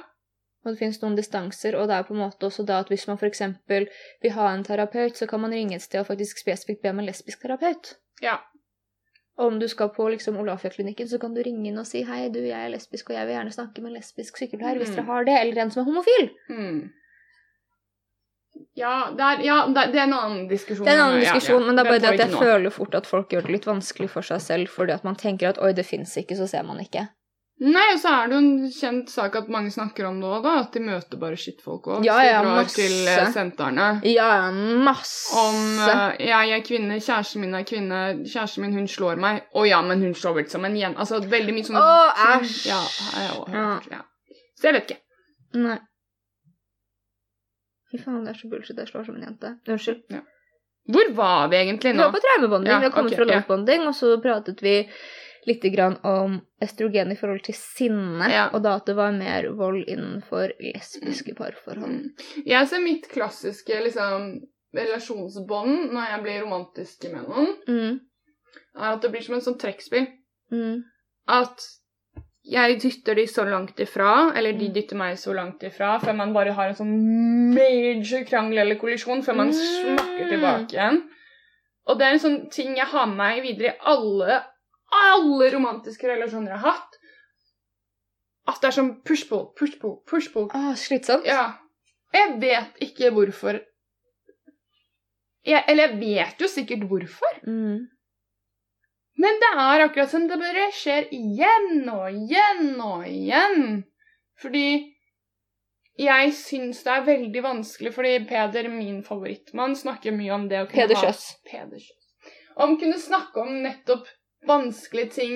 Og 0.65 0.73
det 0.73 0.79
finnes 0.79 1.01
noen 1.03 1.17
distanser, 1.17 1.75
og 1.77 1.89
det 1.89 1.97
er 1.97 2.03
på 2.09 2.15
en 2.15 2.21
måte 2.21 2.47
også 2.49 2.65
da 2.67 2.79
at 2.81 2.89
hvis 2.89 3.07
man 3.07 3.19
f.eks. 3.19 3.43
vil 3.69 3.89
ha 4.33 4.49
en 4.55 4.65
terapeut, 4.65 5.17
så 5.17 5.27
kan 5.29 5.41
man 5.41 5.53
ringe 5.53 5.75
et 5.77 5.83
sted 5.83 6.01
og 6.01 6.07
faktisk 6.07 6.39
spesifikt 6.39 6.83
be 6.83 6.89
om 6.91 6.99
en 6.99 7.07
lesbisk 7.07 7.43
terapeut. 7.43 7.95
Ja. 8.23 8.39
Og 9.37 9.47
om 9.53 9.59
du 9.61 9.67
skal 9.69 9.89
på 9.91 10.09
liksom 10.09 10.37
Olafia-klinikken, 10.39 11.09
så 11.09 11.19
kan 11.21 11.35
du 11.35 11.43
ringe 11.43 11.67
inn 11.69 11.79
og 11.79 11.87
si 11.87 12.03
'Hei, 12.03 12.29
du, 12.29 12.39
jeg 12.41 12.65
er 12.65 12.69
lesbisk, 12.71 13.11
og 13.11 13.17
jeg 13.17 13.27
vil 13.27 13.35
gjerne 13.35 13.53
snakke 13.53 13.83
med 13.83 13.91
en 13.91 13.97
lesbisk 13.99 14.37
sykepleier', 14.39 14.79
hvis 14.79 14.91
Mm. 14.91 14.97
dere 14.97 15.05
har 15.05 15.25
det, 15.25 15.41
eller 15.41 15.63
en 15.63 15.71
som 15.71 15.81
er 15.81 15.85
homofil. 15.93 16.31
Mm. 16.49 16.91
Ja, 18.79 19.11
det 19.11 19.21
er, 19.21 19.41
ja, 19.45 19.57
det 19.67 19.77
er- 19.77 19.93
det 19.93 19.99
er 20.01 20.03
en 20.05 20.13
annen 20.13 20.49
diskusjon. 20.49 20.85
Det 20.87 20.93
er 20.93 20.97
en 20.99 21.03
annen 21.09 21.23
Ja, 21.23 21.27
ja. 21.29 21.35
diskusjon, 21.35 21.67
men 21.67 21.77
det 21.77 21.87
er 21.87 21.91
bare 21.91 21.99
det 22.01 22.11
at 22.11 22.19
jeg 22.19 22.31
nå. 22.31 22.39
føler 22.39 22.71
fort 22.71 22.95
at 22.95 23.07
folk 23.07 23.29
gjør 23.31 23.43
det 23.43 23.51
litt 23.51 23.65
vanskelig 23.67 24.09
for 24.11 24.23
seg 24.23 24.41
selv, 24.41 24.69
fordi 24.69 24.93
at 24.93 25.05
man 25.05 25.17
tenker 25.17 25.49
at 25.49 25.59
'oi, 25.59 25.73
det 25.73 25.87
fins 25.87 26.17
ikke', 26.17 26.37
så 26.37 26.47
ser 26.49 26.63
man 26.63 26.79
ikke. 26.81 27.09
Nei, 27.63 27.85
og 27.95 28.01
så 28.03 28.11
er 28.11 28.31
det 28.31 28.35
jo 28.35 28.39
en 28.43 28.71
kjent 28.75 29.11
sak 29.13 29.37
at 29.39 29.51
mange 29.53 29.71
snakker 29.71 30.09
om 30.09 30.17
det 30.19 30.27
òg, 30.27 30.41
da. 30.43 30.55
At 30.65 30.75
de 30.75 30.81
møter 30.83 31.21
bare 31.21 31.37
skittfolk 31.39 31.87
òg. 31.87 32.07
Ja, 32.07 32.17
ja, 32.27 32.41
de 32.43 32.51
masse. 32.51 32.75
til 32.75 33.07
eh, 33.07 33.29
sentrene. 33.33 33.87
Ja, 34.11 34.51
masse. 34.51 35.31
Om 35.39 35.61
eh, 35.85 36.27
jeg 36.27 36.57
er 36.57 36.65
kvinne, 36.67 36.99
kjæresten 36.99 37.45
min 37.45 37.55
er 37.55 37.69
kvinne, 37.69 38.03
kjæresten 38.27 38.67
min 38.67 38.75
hun 38.75 38.91
slår 38.91 39.23
meg. 39.23 39.47
Å 39.55 39.65
ja, 39.71 39.79
men 39.87 40.03
hun 40.03 40.19
slår 40.19 40.41
vel 40.41 40.51
som 40.51 40.67
en 40.67 40.77
jente. 40.81 40.99
Altså 40.99 41.23
veldig 41.23 41.55
mye 41.55 41.71
sånn 41.71 41.79
Å, 41.79 41.89
æsj. 42.35 42.61
Ja, 42.73 42.83
jeg 43.15 43.31
har 43.31 43.41
også 43.45 43.59
Ja. 43.63 43.73
Ja. 43.95 44.05
Så 44.59 44.71
jeg 44.71 44.81
vet 44.81 44.91
ikke. 44.91 45.01
Nei. 45.63 45.81
Fy 47.93 48.03
faen, 48.03 48.23
det 48.27 48.35
er 48.35 48.41
så 48.43 48.51
bullshit. 48.51 48.79
Jeg 48.83 48.91
slår 48.91 49.07
som 49.07 49.21
en 49.21 49.29
jente. 49.29 49.59
Unnskyld. 49.71 50.23
Hvor 50.95 51.11
var 51.17 51.53
vi 51.53 51.63
egentlig 51.63 51.95
nå? 51.95 52.03
Vi 52.03 52.09
var 52.09 52.17
på 52.17 52.25
traumebonding. 52.27 52.73
Ja, 52.75 52.81
vi 52.83 52.91
har 52.91 52.97
kommet 52.97 53.15
okay, 53.15 53.45
fra 53.47 53.77
ja. 53.79 53.85
og 53.87 53.95
så 53.95 54.17
pratet 54.21 54.59
vi 54.65 54.81
litt 55.47 55.63
grann 55.75 55.99
om 56.05 56.41
østrogen 56.63 57.13
i 57.13 57.17
forhold 57.17 57.43
til 57.45 57.55
sinne, 57.55 58.29
Ja. 58.31 58.49
og 58.53 58.63
da 58.63 58.77
at 58.77 58.87
det 58.87 58.97
var 58.97 59.13
mer 59.13 59.49
vold 59.53 59.85
innenfor 59.89 60.53
lesbiske 60.61 61.35
parforhold. 61.37 61.91
Mm. 61.91 62.45
Jeg 62.47 62.69
ser 62.69 62.81
mitt 62.81 63.09
klassiske 63.09 63.83
liksom, 63.85 64.41
relasjonsbånd 64.75 65.93
når 65.93 66.11
jeg 66.11 66.23
blir 66.25 66.43
romantisk 66.45 67.05
med 67.13 67.29
noen, 67.29 67.57
Mm. 67.69 68.01
er 68.77 68.93
at 68.93 69.03
det 69.03 69.11
blir 69.13 69.23
som 69.23 69.35
en 69.35 69.41
sånn 69.41 69.59
trekkspill. 69.59 70.07
Mm. 70.53 70.83
At 71.29 71.61
jeg 72.45 72.81
dytter 72.81 73.15
de 73.17 73.27
så 73.27 73.45
langt 73.49 73.77
ifra, 73.81 74.33
eller 74.37 74.53
de 74.53 74.69
Mm. 74.69 74.75
dytter 74.75 74.97
meg 74.97 75.17
så 75.17 75.35
langt 75.35 75.63
ifra, 75.63 75.99
før 76.01 76.15
man 76.17 76.33
bare 76.35 76.53
har 76.53 76.69
en 76.69 76.75
sånn 76.75 77.55
major 77.55 78.25
krangel 78.25 78.59
eller 78.59 78.77
kollisjon, 78.77 79.23
før 79.23 79.37
man 79.37 79.49
Mm. 79.49 79.55
smakker 79.55 80.29
tilbake 80.29 80.73
igjen. 80.73 81.03
Og 81.87 81.99
det 81.99 82.07
er 82.07 82.13
en 82.13 82.19
sånn 82.19 82.51
ting 82.51 82.77
jeg 82.77 82.87
har 82.87 83.07
med 83.07 83.17
meg 83.17 83.43
videre 83.43 83.75
i 83.75 83.79
alle, 83.85 84.43
alle 84.95 85.51
romantiske 85.55 86.09
relasjoner 86.09 86.55
jeg 86.55 86.63
har 86.63 86.79
hatt. 86.79 86.99
At 88.51 88.61
det 88.61 88.69
er 88.69 88.77
sånn 88.77 88.91
push-pull, 89.09 89.47
push-pull, 89.59 89.99
push-pull. 90.09 90.51
Åh, 90.53 90.73
slitsomt. 90.79 91.29
Ja. 91.29 91.55
Jeg 92.15 92.37
vet 92.43 92.85
ikke 92.85 93.11
hvorfor 93.15 93.59
jeg, 95.45 95.61
Eller 95.69 95.91
jeg 95.91 95.99
vet 96.01 96.41
jo 96.41 96.49
sikkert 96.49 96.87
hvorfor. 96.89 97.41
Mm. 97.45 97.83
Men 99.21 99.41
det 99.43 99.51
er 99.53 99.85
akkurat 99.85 100.11
som 100.11 100.27
det 100.29 100.39
bare 100.41 100.71
skjer 100.75 101.11
igjen 101.15 101.85
og 101.93 102.07
igjen 102.11 102.81
og 102.83 103.05
igjen. 103.09 103.85
Fordi 104.41 104.67
jeg 106.01 106.33
syns 106.35 106.81
det 106.83 106.91
er 106.91 107.05
veldig 107.07 107.43
vanskelig, 107.45 107.93
fordi 107.95 108.17
Peder, 108.27 108.67
min 108.73 109.05
favorittmann, 109.07 109.77
snakker 109.79 110.17
mye 110.17 110.33
om 110.35 110.49
det 110.51 110.65
å 110.65 110.67
kunne 110.67 110.89
Peder 110.89 110.99
ha 110.99 111.05
Kjøs. 111.07 111.27
Peder 111.47 111.79
Kjøs. 111.79 112.33
Om 112.65 112.75
kunne 112.81 112.99
snakke 113.03 113.45
om 113.45 113.53
nettopp 113.63 114.09
vanskelige 114.49 115.11
ting 115.19 115.35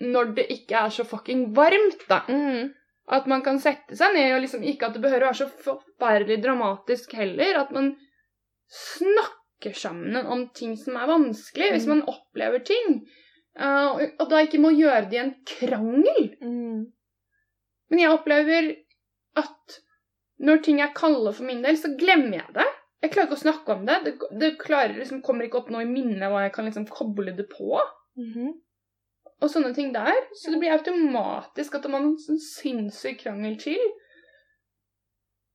når 0.00 0.34
det 0.36 0.46
ikke 0.52 0.76
er 0.86 0.92
så 0.92 1.04
fucking 1.08 1.54
varmt, 1.56 2.02
da. 2.10 2.22
Mm. 2.28 2.72
At 3.16 3.28
man 3.30 3.42
kan 3.46 3.60
sette 3.62 3.96
seg 3.96 4.16
ned, 4.16 4.34
og 4.34 4.42
liksom 4.42 4.64
ikke 4.66 4.88
at 4.88 4.96
det 4.96 5.02
behøver 5.04 5.24
å 5.24 5.30
være 5.30 5.40
så 5.44 5.48
forferdelig 5.62 6.40
dramatisk 6.42 7.14
heller. 7.16 7.60
At 7.62 7.70
man 7.72 7.92
snakker 8.68 9.72
sammen 9.78 10.16
om 10.26 10.48
ting 10.54 10.74
som 10.76 10.96
er 10.98 11.06
vanskelig, 11.08 11.70
hvis 11.72 11.86
Mm. 11.86 11.94
man 11.94 12.02
opplever 12.12 12.64
ting. 12.66 13.06
Uh, 13.58 14.02
og 14.20 14.28
da 14.28 14.42
ikke 14.44 14.60
må 14.60 14.70
gjøre 14.76 15.08
det 15.08 15.16
i 15.16 15.22
en 15.22 15.34
krangel. 15.48 16.26
Mm. 16.42 16.92
Men 17.88 17.98
jeg 17.98 18.10
opplever 18.12 18.74
at 19.36 19.78
når 20.38 20.58
ting 20.62 20.80
er 20.80 20.92
kalde 20.92 21.32
for 21.32 21.44
min 21.44 21.62
del, 21.62 21.76
så 21.80 21.96
glemmer 21.96 22.42
jeg 22.42 22.52
det. 22.58 22.66
Jeg 23.02 23.12
klarer 23.12 23.28
ikke 23.30 23.38
å 23.38 23.44
snakke 23.46 23.72
om 23.72 23.86
det. 23.86 23.96
Det, 24.04 24.12
det 24.40 24.58
klarer, 24.60 24.98
liksom, 24.98 25.22
kommer 25.22 25.46
ikke 25.46 25.62
opp 25.62 25.70
noe 25.70 25.86
i 25.86 25.88
minnet 25.88 26.28
hva 26.28 26.42
jeg 26.44 26.52
kan 26.52 26.66
liksom 26.68 26.86
koble 26.92 27.32
det 27.36 27.46
på. 27.48 27.80
Mhm. 28.16 28.54
Og 29.44 29.50
sånne 29.52 29.74
ting 29.76 29.92
der. 29.92 30.16
Så 30.32 30.50
det 30.50 30.60
blir 30.62 30.72
automatisk 30.72 31.74
at 31.76 31.88
man 31.90 32.02
har 32.02 32.10
en 32.14 32.20
sånn 32.22 32.40
sinnssyk 32.40 33.20
krangel 33.20 33.58
til 33.60 33.82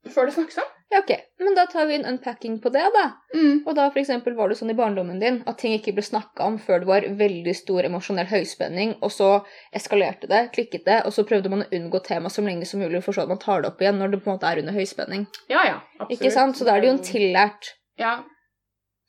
før 0.09 0.29
det 0.29 0.33
snakkes 0.35 0.57
om. 0.61 0.69
Ja, 0.91 0.99
ok. 0.99 1.11
Men 1.39 1.55
da 1.55 1.65
tar 1.65 1.85
vi 1.87 1.95
en 1.95 2.05
unpacking 2.05 2.59
på 2.61 2.69
det, 2.73 2.83
da. 2.93 3.03
Mm. 3.35 3.61
Og 3.65 3.75
da 3.77 3.85
for 3.93 4.01
eksempel 4.01 4.33
var 4.35 4.49
det 4.49 4.57
sånn 4.59 4.73
i 4.73 4.75
barndommen 4.75 5.21
din 5.21 5.37
at 5.47 5.61
ting 5.61 5.75
ikke 5.77 5.93
ble 5.95 6.03
snakka 6.03 6.43
om 6.49 6.57
før 6.59 6.81
det 6.81 6.89
var 6.89 7.07
veldig 7.21 7.53
stor 7.55 7.87
emosjonell 7.87 8.27
høyspenning, 8.27 8.97
og 8.99 9.13
så 9.13 9.29
eskalerte 9.77 10.27
det, 10.31 10.41
klikket 10.57 10.83
det, 10.89 10.99
og 11.07 11.15
så 11.15 11.23
prøvde 11.27 11.53
man 11.53 11.63
å 11.63 11.69
unngå 11.77 12.01
temaet 12.03 12.35
så 12.35 12.43
lenge 12.43 12.67
som 12.67 12.83
mulig, 12.83 13.03
for 13.05 13.15
så 13.15 13.23
at 13.23 13.31
man 13.31 13.39
tar 13.39 13.63
det 13.63 13.71
opp 13.71 13.81
igjen 13.81 14.01
når 14.01 14.15
det 14.15 14.23
på 14.25 14.31
en 14.31 14.35
måte 14.35 14.51
er 14.51 14.63
under 14.63 14.75
høyspenning. 14.75 15.25
Ja, 15.53 15.63
ja. 15.69 15.79
Absolutt. 15.99 16.17
Ikke 16.17 16.33
sant? 16.35 16.59
Så 16.59 16.67
da 16.67 16.75
er 16.75 16.83
det 16.83 16.91
jo 16.91 16.97
en 16.97 17.05
tillært 17.07 17.73
Ja. 18.01 18.17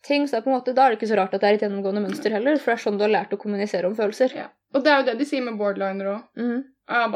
Ting, 0.03 0.27
så 0.27 0.37
er 0.37 0.43
på 0.45 0.51
en 0.51 0.57
måte, 0.57 0.73
da 0.75 0.85
er 0.85 0.93
det 0.93 0.99
ikke 0.99 1.11
så 1.13 1.17
rart 1.19 1.33
at 1.35 1.43
det 1.43 1.49
er 1.49 1.57
et 1.57 1.65
gjennomgående 1.65 2.03
mønster 2.03 2.35
heller, 2.35 2.59
for 2.59 2.73
det 2.73 2.77
er 2.77 2.83
sånn 2.83 2.99
du 2.99 3.05
har 3.05 3.13
lært 3.13 3.33
å 3.35 3.39
kommunisere 3.41 3.89
om 3.89 3.97
følelser. 3.97 4.35
ja. 4.43 4.49
Og 4.73 4.81
det 4.81 4.89
er 4.89 5.01
jo 5.01 5.05
det 5.05 5.19
de 5.19 5.25
sier 5.29 5.43
med 5.45 5.57
borderliner 5.59 6.07
òg. 6.15 6.21
Mm. 6.39 6.61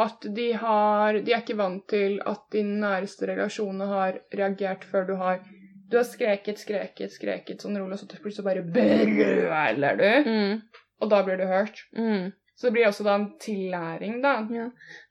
At 0.03 0.25
de, 0.37 0.47
har, 0.61 1.17
de 1.25 1.33
er 1.33 1.41
ikke 1.41 1.57
vant 1.59 1.83
til 1.89 2.19
at 2.23 2.43
din 2.53 2.75
næreste 2.83 3.27
relasjon 3.27 3.81
har 3.89 4.19
reagert 4.37 4.85
før 4.87 5.07
du 5.09 5.15
har 5.19 5.41
Du 5.87 5.95
har 5.95 6.03
skreket, 6.03 6.59
skreket, 6.59 7.13
skreket 7.15 7.61
sånn 7.63 7.77
rolig, 7.79 7.95
og 7.95 7.99
så 8.01 8.19
plutselig 8.19 8.43
bare 8.43 8.63
brøler 8.75 9.95
du. 9.95 10.09
Mm. 10.27 10.57
Og 10.99 11.09
da 11.13 11.21
blir 11.23 11.39
du 11.39 11.45
hørt. 11.47 11.79
Mm. 11.95 12.33
Så 12.57 12.67
det 12.67 12.73
blir 12.75 12.89
også 12.89 13.05
da 13.07 13.13
en 13.15 13.29
tillæring, 13.39 14.17
da. 14.21 14.33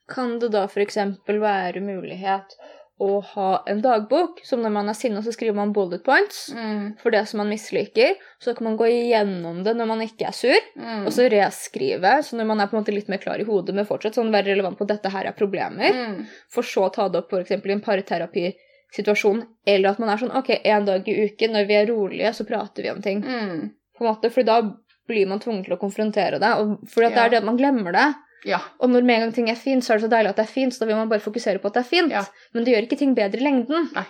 Kan 0.07 0.37
det 0.39 0.51
da 0.53 0.67
eksempel 0.69 1.39
være 1.41 1.81
mulighet 1.81 2.53
å 2.99 3.21
ha 3.23 3.63
en 3.69 3.79
dagbok, 3.81 4.39
som 4.43 4.59
når 4.63 4.71
man 4.73 4.89
er 4.89 4.93
sinna, 4.97 5.21
så 5.21 5.29
skriver 5.31 5.53
man 5.55 5.71
bullet 5.73 6.03
points 6.03 6.49
Mm. 6.53 6.97
for 6.97 7.11
det 7.11 7.27
som 7.27 7.37
man 7.37 7.49
misliker, 7.49 8.15
så 8.41 8.55
kan 8.57 8.63
man 8.65 8.77
gå 8.77 8.85
igjennom 8.89 9.63
det 9.63 9.75
når 9.77 9.85
man 9.87 9.99
ikke 10.01 10.25
er 10.27 10.31
sur, 10.33 10.57
Mm. 10.75 11.05
og 11.05 11.11
så 11.13 11.29
reskrive, 11.29 12.23
så 12.25 12.33
når 12.35 12.45
man 12.47 12.59
er 12.59 12.67
på 12.67 12.75
en 12.77 12.83
måte 12.83 12.93
litt 12.95 13.07
mer 13.07 13.19
klar 13.19 13.39
i 13.39 13.43
hodet, 13.45 13.75
men 13.75 13.85
fortsatt 13.85 14.15
sånn 14.15 14.31
være 14.33 14.45
relevant 14.55 14.77
på 14.79 14.81
at 14.89 14.95
dette 14.95 15.11
her 15.11 15.25
er 15.27 15.31
problemer, 15.37 15.91
Mm. 15.93 16.25
for 16.49 16.63
så 16.63 16.89
å 16.89 16.93
ta 16.93 17.07
det 17.07 17.19
opp 17.23 17.29
for 17.29 17.39
eksempel 17.43 17.69
i 17.69 17.73
en 17.73 17.81
parterapisituasjon, 17.81 19.45
eller 19.67 19.89
at 19.89 19.99
man 19.99 20.09
er 20.09 20.17
sånn, 20.17 20.35
ok, 20.35 20.61
en 20.65 20.85
dag 20.85 21.07
i 21.07 21.27
uken, 21.29 21.51
når 21.53 21.67
vi 21.67 21.73
er 21.75 21.87
rolige, 21.87 22.33
så 22.33 22.47
prater 22.47 22.81
vi 22.83 22.89
om 22.89 23.01
ting, 23.01 23.21
Mm. 23.21 23.71
på 23.97 24.01
en 24.05 24.13
måte, 24.15 24.31
for 24.31 24.43
da 24.43 24.61
blir 25.07 25.27
man 25.27 25.39
tvunget 25.39 25.65
til 25.65 25.77
å 25.77 25.79
konfrontere 25.79 26.39
det, 26.39 26.51
og 26.57 26.79
fordi 26.87 27.05
at 27.07 27.13
det 27.15 27.23
er 27.25 27.29
det 27.29 27.43
man 27.45 27.57
glemmer 27.57 27.91
det, 27.93 28.15
Ja. 28.45 28.59
og 28.79 28.89
når 28.89 29.03
med 29.03 29.15
en 29.15 29.21
gang 29.21 29.33
ting 29.33 29.49
er 29.49 29.55
fint, 29.55 29.83
så 29.83 29.93
er 29.93 29.97
det 29.97 30.03
så 30.09 30.09
deilig 30.13 30.29
at 30.29 30.35
det 30.35 30.45
er 30.45 30.51
fint, 30.53 30.73
så 30.73 30.79
da 30.79 30.85
vil 30.85 30.95
man 30.95 31.09
bare 31.09 31.19
fokusere 31.19 31.59
på 31.59 31.65
at 31.67 31.73
det 31.73 31.79
er 31.85 31.89
fint. 31.89 32.11
Ja. 32.11 32.23
Men 32.53 32.63
det 32.63 32.73
gjør 32.75 32.85
ikke 32.87 32.97
ting 32.99 33.15
bedre 33.15 33.37
i 33.39 33.43
lengden. 33.43 33.89
Nei. 33.95 34.05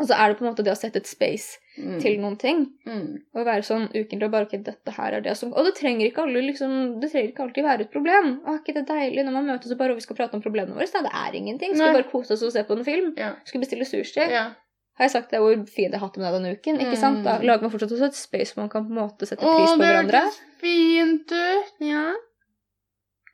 Og 0.00 0.06
så 0.08 0.16
er 0.16 0.28
det 0.32 0.38
på 0.38 0.44
en 0.46 0.48
måte 0.54 0.64
det 0.64 0.72
å 0.72 0.78
sette 0.80 0.96
et 1.02 1.06
space 1.06 1.58
Mm. 1.78 2.00
til 2.00 2.18
noen 2.20 2.36
ting, 2.38 2.66
Mm. 2.86 3.18
og 3.34 3.44
være 3.46 3.62
sånn 3.62 3.88
ukentlig 3.94 4.24
og 4.24 4.30
bare 4.32 4.46
ok, 4.46 4.56
dette 4.64 4.90
her 4.96 5.12
er 5.14 5.20
det 5.20 5.36
som 5.36 5.52
Og 5.54 5.64
det 5.64 5.74
trenger 5.76 6.06
ikke 6.10 6.22
alle 6.24 6.40
liksom, 6.42 7.00
det 7.00 7.10
trenger 7.12 7.30
ikke 7.32 7.42
alltid 7.44 7.64
være 7.64 7.80
et 7.82 7.90
problem. 7.92 8.40
Og 8.44 8.48
er 8.54 8.58
ikke 8.60 8.74
det 8.74 8.86
deilig 8.88 9.24
når 9.24 9.32
man 9.32 9.46
møtes 9.46 9.70
og 9.72 9.78
bare 9.78 9.90
og 9.90 9.96
vi 9.96 10.00
skal 10.02 10.16
prate 10.16 10.34
om 10.34 10.42
problemene 10.42 10.74
våre? 10.74 10.88
Så 10.88 11.02
det 11.02 11.12
er 11.12 11.32
ingenting. 11.36 11.74
Skal 11.76 11.92
Nei. 11.92 12.02
bare 12.02 12.10
kose 12.10 12.32
oss 12.32 12.42
og 12.42 12.52
se 12.52 12.62
på 12.64 12.76
en 12.78 12.84
film? 12.84 13.14
Ja. 13.16 13.34
Skal 13.44 13.60
bestille 13.60 13.84
sushi? 13.86 14.20
ja. 14.30 14.50
Har 14.98 15.04
jeg 15.08 15.10
sagt 15.12 15.30
det 15.30 15.38
hvor 15.40 15.54
fint 15.68 15.92
jeg 15.92 16.00
har 16.00 16.00
hatt 16.08 16.14
det 16.14 16.20
med 16.20 16.32
deg 16.32 16.42
denne 16.42 16.56
uken? 16.58 16.80
Ikke 16.80 16.96
sant? 16.98 17.24
Da 17.24 17.38
Mm. 17.38 17.44
lager 17.46 17.62
man 17.62 17.70
fortsatt 17.70 17.92
også 17.92 18.04
et 18.06 18.14
space 18.14 18.52
hvor 18.54 18.62
man 18.62 18.68
kan 18.68 18.84
på 18.84 18.90
en 18.90 18.96
måte 19.08 19.24
sette 19.26 19.40
pris 19.40 19.56
pris 19.56 19.70
på 19.70 19.78
det 19.78 19.86
hverandre. 19.88 20.20
hørtes 20.20 20.40
fint 20.60 21.32
ut! 21.32 21.72
Ja. 21.80 22.12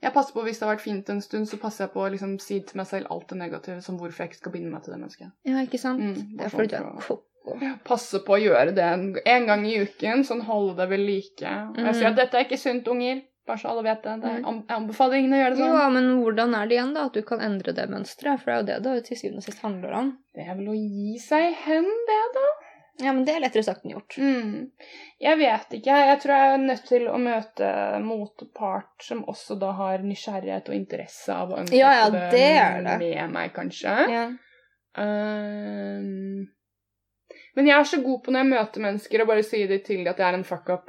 Jeg 0.07 0.15
passer 0.15 0.33
på 0.37 0.43
Hvis 0.47 0.59
det 0.61 0.67
har 0.69 0.75
vært 0.77 0.85
fint 0.87 1.09
en 1.11 1.21
stund, 1.25 1.49
så 1.51 1.59
passer 1.61 1.85
jeg 1.87 1.93
på 1.93 2.05
å 2.07 2.11
liksom 2.15 2.37
si 2.41 2.61
til 2.63 2.79
meg 2.79 2.87
selv 2.87 3.11
alt 3.11 3.29
det 3.33 3.39
negative, 3.43 3.81
som 3.83 3.99
hvorfor 3.99 4.23
jeg 4.25 4.31
ikke 4.33 4.41
skal 4.45 4.53
binde 4.55 4.71
meg 4.73 4.83
til 4.87 4.95
det 4.95 5.01
mennesket. 5.03 5.33
ja, 5.45 5.63
ikke 5.67 5.79
sant? 5.83 6.01
Mm, 6.01 6.37
det 6.39 6.45
er 6.47 6.53
fordi 6.55 6.69
du 6.69 6.77
er 6.77 6.91
koko. 7.01 7.23
Passe 7.87 8.19
på 8.27 8.35
å 8.35 8.41
gjøre 8.43 8.73
det 8.75 8.83
en, 8.83 9.05
en 9.27 9.47
gang 9.47 9.65
i 9.67 9.77
uken, 9.85 10.25
sånn 10.27 10.43
holde 10.49 10.77
det 10.81 10.89
ved 10.91 11.01
like. 11.07 11.43
Og 11.47 11.77
Jeg 11.79 11.85
Mm. 11.87 11.95
sier 11.95 12.09
at 12.11 12.17
dette 12.17 12.35
er 12.39 12.45
ikke 12.47 12.59
sunt, 12.59 12.89
unger. 12.89 13.23
Bare 13.47 13.59
så 13.63 13.69
alle 13.71 13.83
vet 13.87 14.03
det. 14.03 14.15
det 14.23 14.31
er, 14.31 14.41
Mm. 14.43 14.65
jeg 14.67 14.77
anbefaler 14.77 15.15
ingen 15.21 15.33
å 15.33 15.39
gjøre 15.39 15.51
det 15.55 15.59
sånn. 15.63 15.77
Ja, 15.79 15.89
men 15.91 16.09
hvordan 16.25 16.55
er 16.59 16.67
det 16.67 16.75
igjen, 16.79 16.95
da? 16.95 17.05
At 17.07 17.13
du 17.15 17.23
kan 17.23 17.39
endre 17.41 17.73
det 17.73 17.89
mønsteret? 17.89 18.41
For 18.43 18.51
det 18.51 18.55
er 18.55 18.59
jo 18.59 18.67
det 18.67 18.83
det 18.83 19.05
til 19.07 19.17
syvende 19.17 19.39
og 19.39 19.45
sist 19.47 19.61
handler 19.63 19.93
om. 19.95 20.19
Det 20.35 20.43
er 20.49 20.55
vel 20.57 20.67
å 20.67 20.75
gi 20.75 21.19
seg 21.23 21.55
hen, 21.55 21.85
det, 21.85 22.23
da. 22.35 22.47
Ja, 22.99 23.13
men 23.13 23.27
det 23.29 23.35
er 23.37 23.43
lettere 23.45 23.65
sagt 23.67 23.85
enn 23.85 23.93
gjort. 23.93 24.17
Mm. 24.17 24.71
Jeg 25.21 25.39
vet 25.41 25.75
ikke. 25.79 25.99
Jeg 26.11 26.21
tror 26.23 26.33
jeg 26.33 26.55
er 26.55 26.63
nødt 26.65 26.87
til 26.89 27.07
å 27.13 27.19
møte 27.21 27.71
motpart 28.05 29.05
som 29.05 29.23
også 29.29 29.59
da 29.61 29.75
har 29.77 30.05
nysgjerrighet 30.07 30.71
og 30.73 30.79
interesse 30.79 31.37
av 31.37 31.53
å 31.53 31.61
ønske 31.61 31.77
Ja, 31.77 31.93
ja, 32.01 32.11
det 32.15 32.43
er 32.47 32.81
det. 32.87 32.99
med 33.03 33.35
meg, 33.37 33.53
kanskje. 33.57 33.97
Ja. 34.15 34.27
Um, 34.97 36.47
men 37.57 37.69
jeg 37.69 37.77
er 37.77 37.89
så 37.89 38.01
god 38.05 38.23
på 38.25 38.33
når 38.33 38.45
jeg 38.45 38.53
møter 38.55 38.87
mennesker, 38.87 39.23
å 39.23 39.29
bare 39.29 39.45
si 39.45 39.61
det 39.69 39.83
til 39.85 40.01
dem 40.01 40.13
at 40.15 40.21
jeg 40.23 40.29
er 40.31 40.39
en 40.41 40.49
fuck-up. 40.49 40.89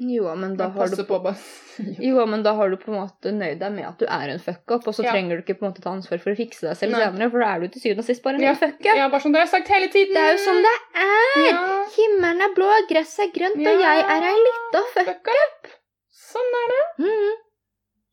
Jo, 0.00 0.30
men 0.34 0.54
på 0.56 0.64
å 0.64 1.22
bare 1.22 1.34
si 1.36 1.82
det. 1.84 1.96
Jo, 2.00 2.22
men 2.28 2.42
da 2.44 2.54
har 2.56 2.70
du 2.72 2.76
på 2.80 2.88
en 2.92 2.98
måte 3.02 3.32
nøyd 3.36 3.58
deg 3.60 3.72
med 3.74 3.84
at 3.88 3.98
du 4.00 4.06
er 4.08 4.32
en 4.32 4.38
fuck-up, 4.40 4.86
og 4.88 4.94
så 4.96 5.04
Ja. 5.04 5.12
trenger 5.12 5.36
du 5.36 5.42
ikke 5.44 5.58
på 5.60 5.66
en 5.66 5.72
måte 5.72 5.82
ta 5.84 5.90
ansvar 5.92 6.20
for 6.22 6.32
å 6.32 6.36
fikse 6.38 6.64
deg 6.68 6.76
selv 6.76 6.92
Nei. 6.96 7.02
senere, 7.04 7.30
for 7.30 7.40
da 7.44 7.50
er 7.54 7.60
du 7.60 7.68
til 7.68 7.82
syvende 7.82 8.04
og 8.04 8.08
sist 8.08 8.22
bare 8.24 8.34
en 8.40 8.46
Ja. 8.46 8.54
fuck-up. 8.54 8.96
Ja, 8.96 9.08
bare 9.12 9.20
som 9.20 9.32
det 9.32 9.40
har 9.44 9.50
sagt 9.52 9.68
hele 9.68 9.88
tiden. 9.92 10.14
Det 10.16 10.22
er 10.24 10.32
jo 10.36 10.40
sånn 10.44 10.62
det 10.64 10.76
er! 11.04 11.44
Ja, 11.50 11.84
Himmelen 11.96 12.40
er 12.48 12.54
blå, 12.56 12.70
gresset 12.88 13.26
er 13.28 13.32
grønt, 13.36 13.60
og 13.60 13.80
jeg 13.84 14.04
er 14.16 14.22
ei 14.30 14.38
lita 14.46 14.82
fuck. 14.94 15.06
fuck-up. 15.12 15.68
Sånn 16.10 16.56
er 16.62 16.66
det. 16.72 16.84
Mm. 17.04 17.32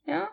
Ja. 0.08 0.28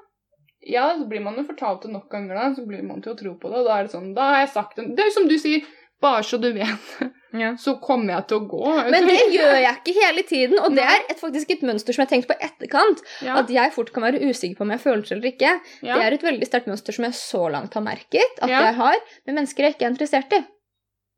ja, 0.67 0.85
så 0.99 1.07
blir 1.09 1.21
man 1.23 1.35
jo 1.37 1.43
fortalt 1.45 1.83
det 1.83 1.91
nok 1.93 2.09
ganger, 2.11 2.35
da, 2.35 2.51
så 2.55 2.67
blir 2.67 2.83
man 2.83 3.03
til 3.03 3.13
å 3.15 3.19
tro 3.19 3.35
på 3.39 3.51
det. 3.51 3.59
Og 3.63 3.67
da 3.67 3.79
er 3.79 3.83
det 3.85 3.93
sånn, 3.93 4.15
da 4.15 4.23
har 4.33 4.47
jeg 4.47 4.55
sagt 4.55 4.77
det. 4.77 4.89
Det 4.97 5.05
er 5.05 5.11
jo 5.11 5.17
som 5.21 5.29
du 5.29 5.35
sier, 5.39 5.63
bare 6.03 6.23
så 6.27 6.39
du 6.43 6.51
vet, 6.53 6.89
Ja. 7.35 7.57
så 7.59 7.73
kommer 7.83 8.13
jeg 8.15 8.27
til 8.31 8.37
å 8.39 8.45
gå. 8.47 8.73
Men 8.95 9.09
det 9.11 9.17
gjør 9.35 9.57
jeg 9.59 9.75
ikke 9.81 9.95
hele 9.97 10.23
tiden, 10.23 10.59
og 10.63 10.77
det 10.77 10.85
er 10.87 11.01
et, 11.11 11.19
faktisk 11.19 11.51
et 11.51 11.65
mønster 11.67 11.91
som 11.97 12.05
jeg 12.05 12.07
har 12.07 12.13
tenkt 12.13 12.29
på 12.31 12.37
etterkant. 12.39 13.01
ja. 13.27 13.35
At 13.41 13.51
jeg 13.51 13.73
fort 13.75 13.91
kan 13.95 14.05
være 14.07 14.21
usikker 14.23 14.55
på 14.61 14.63
om 14.63 14.71
jeg 14.71 14.83
føler 14.85 15.03
det 15.03 15.11
eller 15.17 15.31
ikke. 15.33 15.55
ja. 15.83 15.97
Det 15.99 16.05
er 16.07 16.15
et 16.19 16.27
veldig 16.29 16.47
sterkt 16.47 16.69
mønster 16.71 16.95
som 16.95 17.09
jeg 17.09 17.17
så 17.19 17.41
langt 17.51 17.75
har 17.75 17.83
merket 17.83 18.39
at 18.41 18.53
jeg 18.53 18.75
har 18.79 19.01
med 19.27 19.35
mennesker 19.41 19.67
jeg 19.67 19.75
ikke 19.75 19.89
er 19.89 19.95
interessert 19.97 20.37
i. 20.39 20.45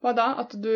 Hva 0.00 0.14
da? 0.16 0.30
At 0.40 0.56
du 0.56 0.72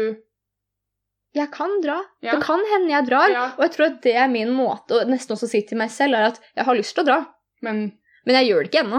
Jeg 1.32 1.48
kan 1.54 1.70
dra. 1.80 2.00
Ja. 2.20 2.34
Det 2.34 2.42
kan 2.44 2.60
hende 2.74 2.90
jeg 2.92 3.06
drar. 3.08 3.30
Ja. 3.32 3.44
Og 3.56 3.64
jeg 3.64 3.72
tror 3.78 3.86
at 3.86 4.00
det 4.02 4.14
er 4.18 4.28
min 4.32 4.50
måte 4.52 4.96
å 4.98 5.04
nesten 5.08 5.36
også 5.36 5.48
si 5.48 5.60
til 5.68 5.78
meg 5.78 5.92
selv, 5.94 6.18
er 6.18 6.32
at 6.34 6.40
jeg 6.58 6.66
har 6.66 6.76
lyst 6.76 6.96
til 6.96 7.04
å 7.06 7.10
dra, 7.14 7.18
Men 7.62 7.92
men 8.26 8.36
jeg 8.36 8.50
gjør 8.50 8.66
det 8.66 8.68
ikke 8.68 8.80
ennå. 8.84 8.98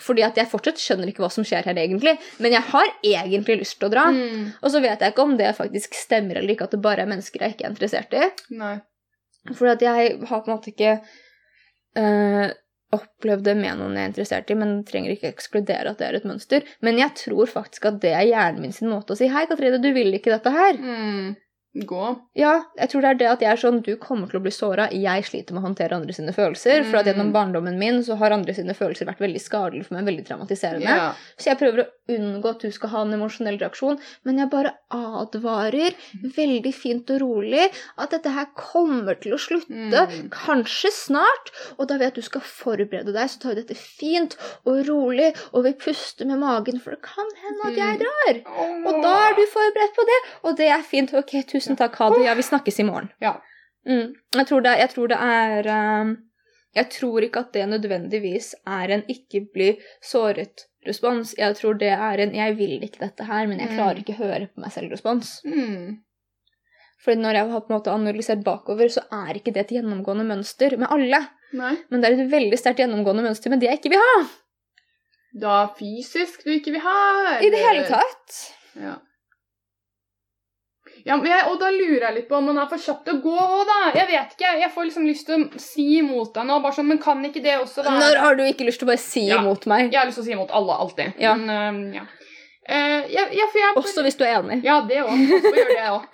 Fordi 0.00 0.24
at 0.24 0.38
jeg 0.40 0.48
fortsatt 0.50 0.80
skjønner 0.80 1.10
ikke 1.10 1.24
hva 1.24 1.30
som 1.32 1.44
skjer 1.46 1.66
her 1.68 1.78
egentlig. 1.78 2.16
Men 2.40 2.54
jeg 2.56 2.64
har 2.72 2.92
egentlig 3.04 3.60
lyst 3.62 3.78
til 3.80 3.90
å 3.90 3.92
dra. 3.92 4.06
Mm. 4.14 4.46
Og 4.60 4.72
så 4.72 4.80
vet 4.82 5.02
jeg 5.02 5.12
ikke 5.12 5.26
om 5.26 5.36
det 5.40 5.50
faktisk 5.58 5.98
stemmer 5.98 6.40
eller 6.40 6.54
ikke, 6.54 6.70
at 6.70 6.76
det 6.76 6.84
bare 6.84 7.04
er 7.04 7.10
mennesker 7.10 7.44
jeg 7.44 7.56
ikke 7.56 7.68
er 7.68 7.74
interessert 7.74 8.16
i. 8.16 8.30
Nei. 8.60 8.78
Fordi 9.50 9.74
at 9.74 9.84
jeg 9.84 10.16
har 10.28 10.42
på 10.44 10.50
en 10.50 10.56
måte 10.56 10.72
ikke 10.72 10.96
eh, 12.00 12.56
opplevd 12.96 13.46
det 13.46 13.54
med 13.58 13.78
noen 13.78 13.96
jeg 13.96 14.08
er 14.08 14.10
interessert 14.10 14.50
i, 14.50 14.56
men 14.58 14.80
trenger 14.88 15.14
ikke 15.14 15.30
ekskludere 15.30 15.92
at 15.92 16.00
det 16.00 16.08
er 16.08 16.18
et 16.18 16.26
mønster. 16.28 16.66
Men 16.84 16.98
jeg 17.00 17.14
tror 17.20 17.50
faktisk 17.50 17.86
at 17.92 18.00
det 18.02 18.12
er 18.16 18.26
hjernen 18.28 18.64
min 18.64 18.74
sin 18.76 18.90
måte 18.92 19.14
å 19.14 19.20
si 19.20 19.30
'Hei, 19.30 19.46
Katrine, 19.50 19.80
du 19.82 19.92
vil 19.96 20.12
ikke 20.16 20.32
dette 20.34 20.52
her'. 20.54 20.80
Mm. 20.80 21.36
Gå. 21.76 22.20
Ja, 22.34 22.64
jeg 22.76 22.90
tror 22.90 23.00
det 23.02 23.10
er 23.10 23.14
det 23.20 23.28
at 23.30 23.40
jeg 23.44 23.50
er 23.52 23.56
sånn 23.62 23.82
Du 23.84 23.96
kommer 23.96 24.26
til 24.30 24.40
å 24.40 24.42
bli 24.42 24.50
såra. 24.50 24.88
Jeg 24.90 25.24
sliter 25.24 25.54
med 25.54 25.62
å 25.62 25.66
håndtere 25.68 25.92
andre 25.94 26.12
sine 26.12 26.32
følelser. 26.32 26.82
For 26.84 26.96
at 26.98 27.06
Mm. 27.06 27.12
gjennom 27.14 27.32
barndommen 27.32 27.78
min 27.78 28.02
så 28.02 28.16
har 28.18 28.30
andre 28.32 28.52
sine 28.54 28.74
følelser 28.74 29.06
vært 29.06 29.20
veldig 29.22 29.40
skadelige 29.40 29.86
for 29.86 29.94
meg. 29.94 30.04
Veldig 30.10 30.26
traumatiserende. 30.26 30.82
Ja. 30.82 31.12
Så 31.38 31.44
jeg 31.50 31.58
prøver 31.58 31.84
å 31.84 31.86
unngå 32.16 32.50
at 32.54 32.64
du 32.64 32.70
skal 32.74 32.90
ha 32.94 33.02
en 33.06 33.14
emosjonell 33.16 33.58
reaksjon. 33.60 33.98
Men 34.26 34.38
jeg 34.42 34.50
bare 34.52 34.72
advarer 34.96 35.94
veldig 36.36 36.72
fint 36.74 37.10
og 37.14 37.20
rolig 37.22 37.66
at 38.00 38.14
dette 38.14 38.32
her 38.34 38.48
kommer 38.58 39.18
til 39.22 39.36
å 39.36 39.40
slutte. 39.40 40.04
Mm. 40.10 40.28
Kanskje 40.34 40.92
snart. 40.94 41.52
Og 41.78 41.86
da 41.90 41.96
vil 41.98 42.06
jeg 42.08 42.14
at 42.14 42.20
du 42.20 42.26
skal 42.26 42.44
forberede 42.46 43.14
deg. 43.16 43.30
Så 43.32 43.42
tar 43.42 43.54
vi 43.54 43.60
dette 43.62 43.78
fint 43.78 44.36
og 44.64 44.82
rolig, 44.88 45.30
og 45.52 45.64
vi 45.68 45.74
puster 45.86 46.28
med 46.28 46.40
magen, 46.42 46.80
for 46.82 46.96
det 46.96 47.02
kan 47.06 47.30
hende 47.44 47.70
at 47.70 47.76
jeg 47.78 47.90
Mm. 47.90 48.02
drar. 48.04 48.40
Og 48.86 49.02
da 49.02 49.14
er 49.28 49.34
du 49.36 49.44
forberedt 49.50 49.94
på 49.96 50.04
det, 50.08 50.18
og 50.44 50.56
det 50.56 50.68
er 50.68 50.82
fint. 50.86 51.12
Ok, 51.14 51.32
tusen 51.48 51.76
takk, 51.76 51.96
ha 51.96 52.10
det. 52.14 52.24
Ja, 52.24 52.34
vi 52.34 52.42
snakkes 52.46 52.80
i 52.80 52.86
morgen. 52.86 53.10
Ja. 53.20 53.36
Mm. 53.86 54.14
Jeg, 54.36 54.46
tror 54.46 54.60
det, 54.62 54.74
jeg 54.78 54.90
tror 54.92 55.08
det 55.08 55.16
er 55.16 55.68
um, 56.02 56.16
Jeg 56.76 56.90
tror 56.90 57.24
ikke 57.24 57.40
at 57.40 57.52
det 57.52 57.64
nødvendigvis 57.68 58.54
er 58.66 58.90
en 58.94 59.02
ikke 59.08 59.40
bli 59.52 59.70
såret-respons. 60.84 61.34
Jeg 61.38 61.56
tror 61.56 61.78
det 61.78 61.88
er 61.92 62.20
en 62.20 62.32
'jeg 62.34 62.56
vil 62.56 62.80
ikke 62.82 63.00
dette 63.00 63.24
her, 63.24 63.46
men 63.46 63.58
jeg 63.58 63.68
Mm. 63.68 63.76
klarer 63.76 63.98
ikke 63.98 64.16
høre 64.16 64.48
på 64.48 64.60
meg 64.60 64.70
selv'-respons. 64.70 65.42
Mm. 65.44 65.98
Fordi 67.04 67.16
når 67.20 67.32
jeg 67.34 67.50
har 67.50 67.60
på 67.60 67.70
en 67.70 67.80
måte 67.80 67.90
analysert 67.90 68.44
bakover, 68.44 68.88
så 68.88 69.00
er 69.10 69.34
ikke 69.34 69.52
det 69.52 69.56
et 69.70 69.82
gjennomgående 69.82 70.26
mønster 70.26 70.76
med 70.76 70.88
alle. 70.90 71.28
Nei. 71.52 71.76
Men 71.90 72.00
det 72.00 72.10
er 72.10 72.20
et 72.20 72.30
veldig 72.30 72.58
sterkt 72.58 72.78
gjennomgående 72.78 73.22
mønster 73.22 73.50
med 73.50 73.60
det 73.60 73.68
jeg 73.70 73.78
ikke 73.80 73.90
vil 73.90 73.98
ha. 73.98 74.28
Da 75.40 75.66
fysisk 75.68 76.44
du 76.44 76.50
ikke 76.50 76.72
vil 76.72 76.80
ha? 76.80 77.38
I 77.40 77.50
det 77.50 77.58
hele 77.58 77.86
tatt. 77.88 78.54
Ja. 78.76 78.96
Ja, 81.06 81.16
men 81.16 81.26
jeg, 81.30 81.46
og 81.50 81.58
da 81.60 81.70
lurer 81.74 82.06
jeg 82.08 82.16
litt 82.18 82.28
på 82.28 82.36
om 82.38 82.48
man 82.50 82.60
er 82.60 82.68
for 82.70 82.82
kjapp 82.82 83.04
til 83.06 83.16
å 83.16 83.22
gå 83.24 83.34
òg, 83.40 83.62
da. 83.68 83.80
Jeg 83.96 84.08
vet 84.10 84.36
ikke. 84.36 84.54
Jeg 84.60 84.72
får 84.74 84.88
liksom 84.90 85.08
lyst 85.08 85.26
til 85.28 85.44
å 85.46 85.62
si 85.62 85.86
imot 86.00 86.34
deg 86.36 86.48
nå. 86.48 86.60
bare 86.62 86.76
sånn, 86.76 86.88
Men 86.90 87.02
kan 87.02 87.24
ikke 87.24 87.42
det 87.44 87.58
også 87.60 87.84
være 87.84 88.00
Når 88.00 88.22
har 88.24 88.38
du 88.38 88.44
ikke 88.46 88.66
lyst 88.68 88.82
til 88.82 88.88
å 88.88 88.92
bare 88.92 89.02
si 89.04 89.26
Ja. 89.28 89.40
imot 89.40 89.66
meg? 89.70 89.92
Jeg 89.92 90.00
har 90.00 90.08
lyst 90.10 90.20
til 90.20 90.26
å 90.26 90.30
si 90.30 90.36
imot 90.36 90.50
alle, 90.52 90.80
alltid. 90.84 91.12
Ja. 91.18 91.34
Men, 91.34 91.50
uh, 91.90 92.00
ja. 92.00 92.06
Uh, 92.70 93.02
ja, 93.10 93.46
for 93.50 93.58
jeg 93.58 93.76
Også 93.80 94.02
hvis 94.04 94.18
du 94.18 94.22
er 94.22 94.36
enig. 94.38 94.60
Ja, 94.62 94.76
det 94.86 95.00
òg. 95.02 95.10
Så 95.42 95.54
gjør 95.56 95.70
det 95.72 95.86
òg? 95.90 96.04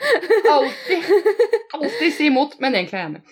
Alltid. 0.55 1.11
Alltid 1.77 2.15
si 2.15 2.29
imot, 2.31 2.55
men 2.63 2.79
egentlig 2.79 2.97
er 2.97 3.03
jeg 3.03 3.11
enig. 3.11 3.23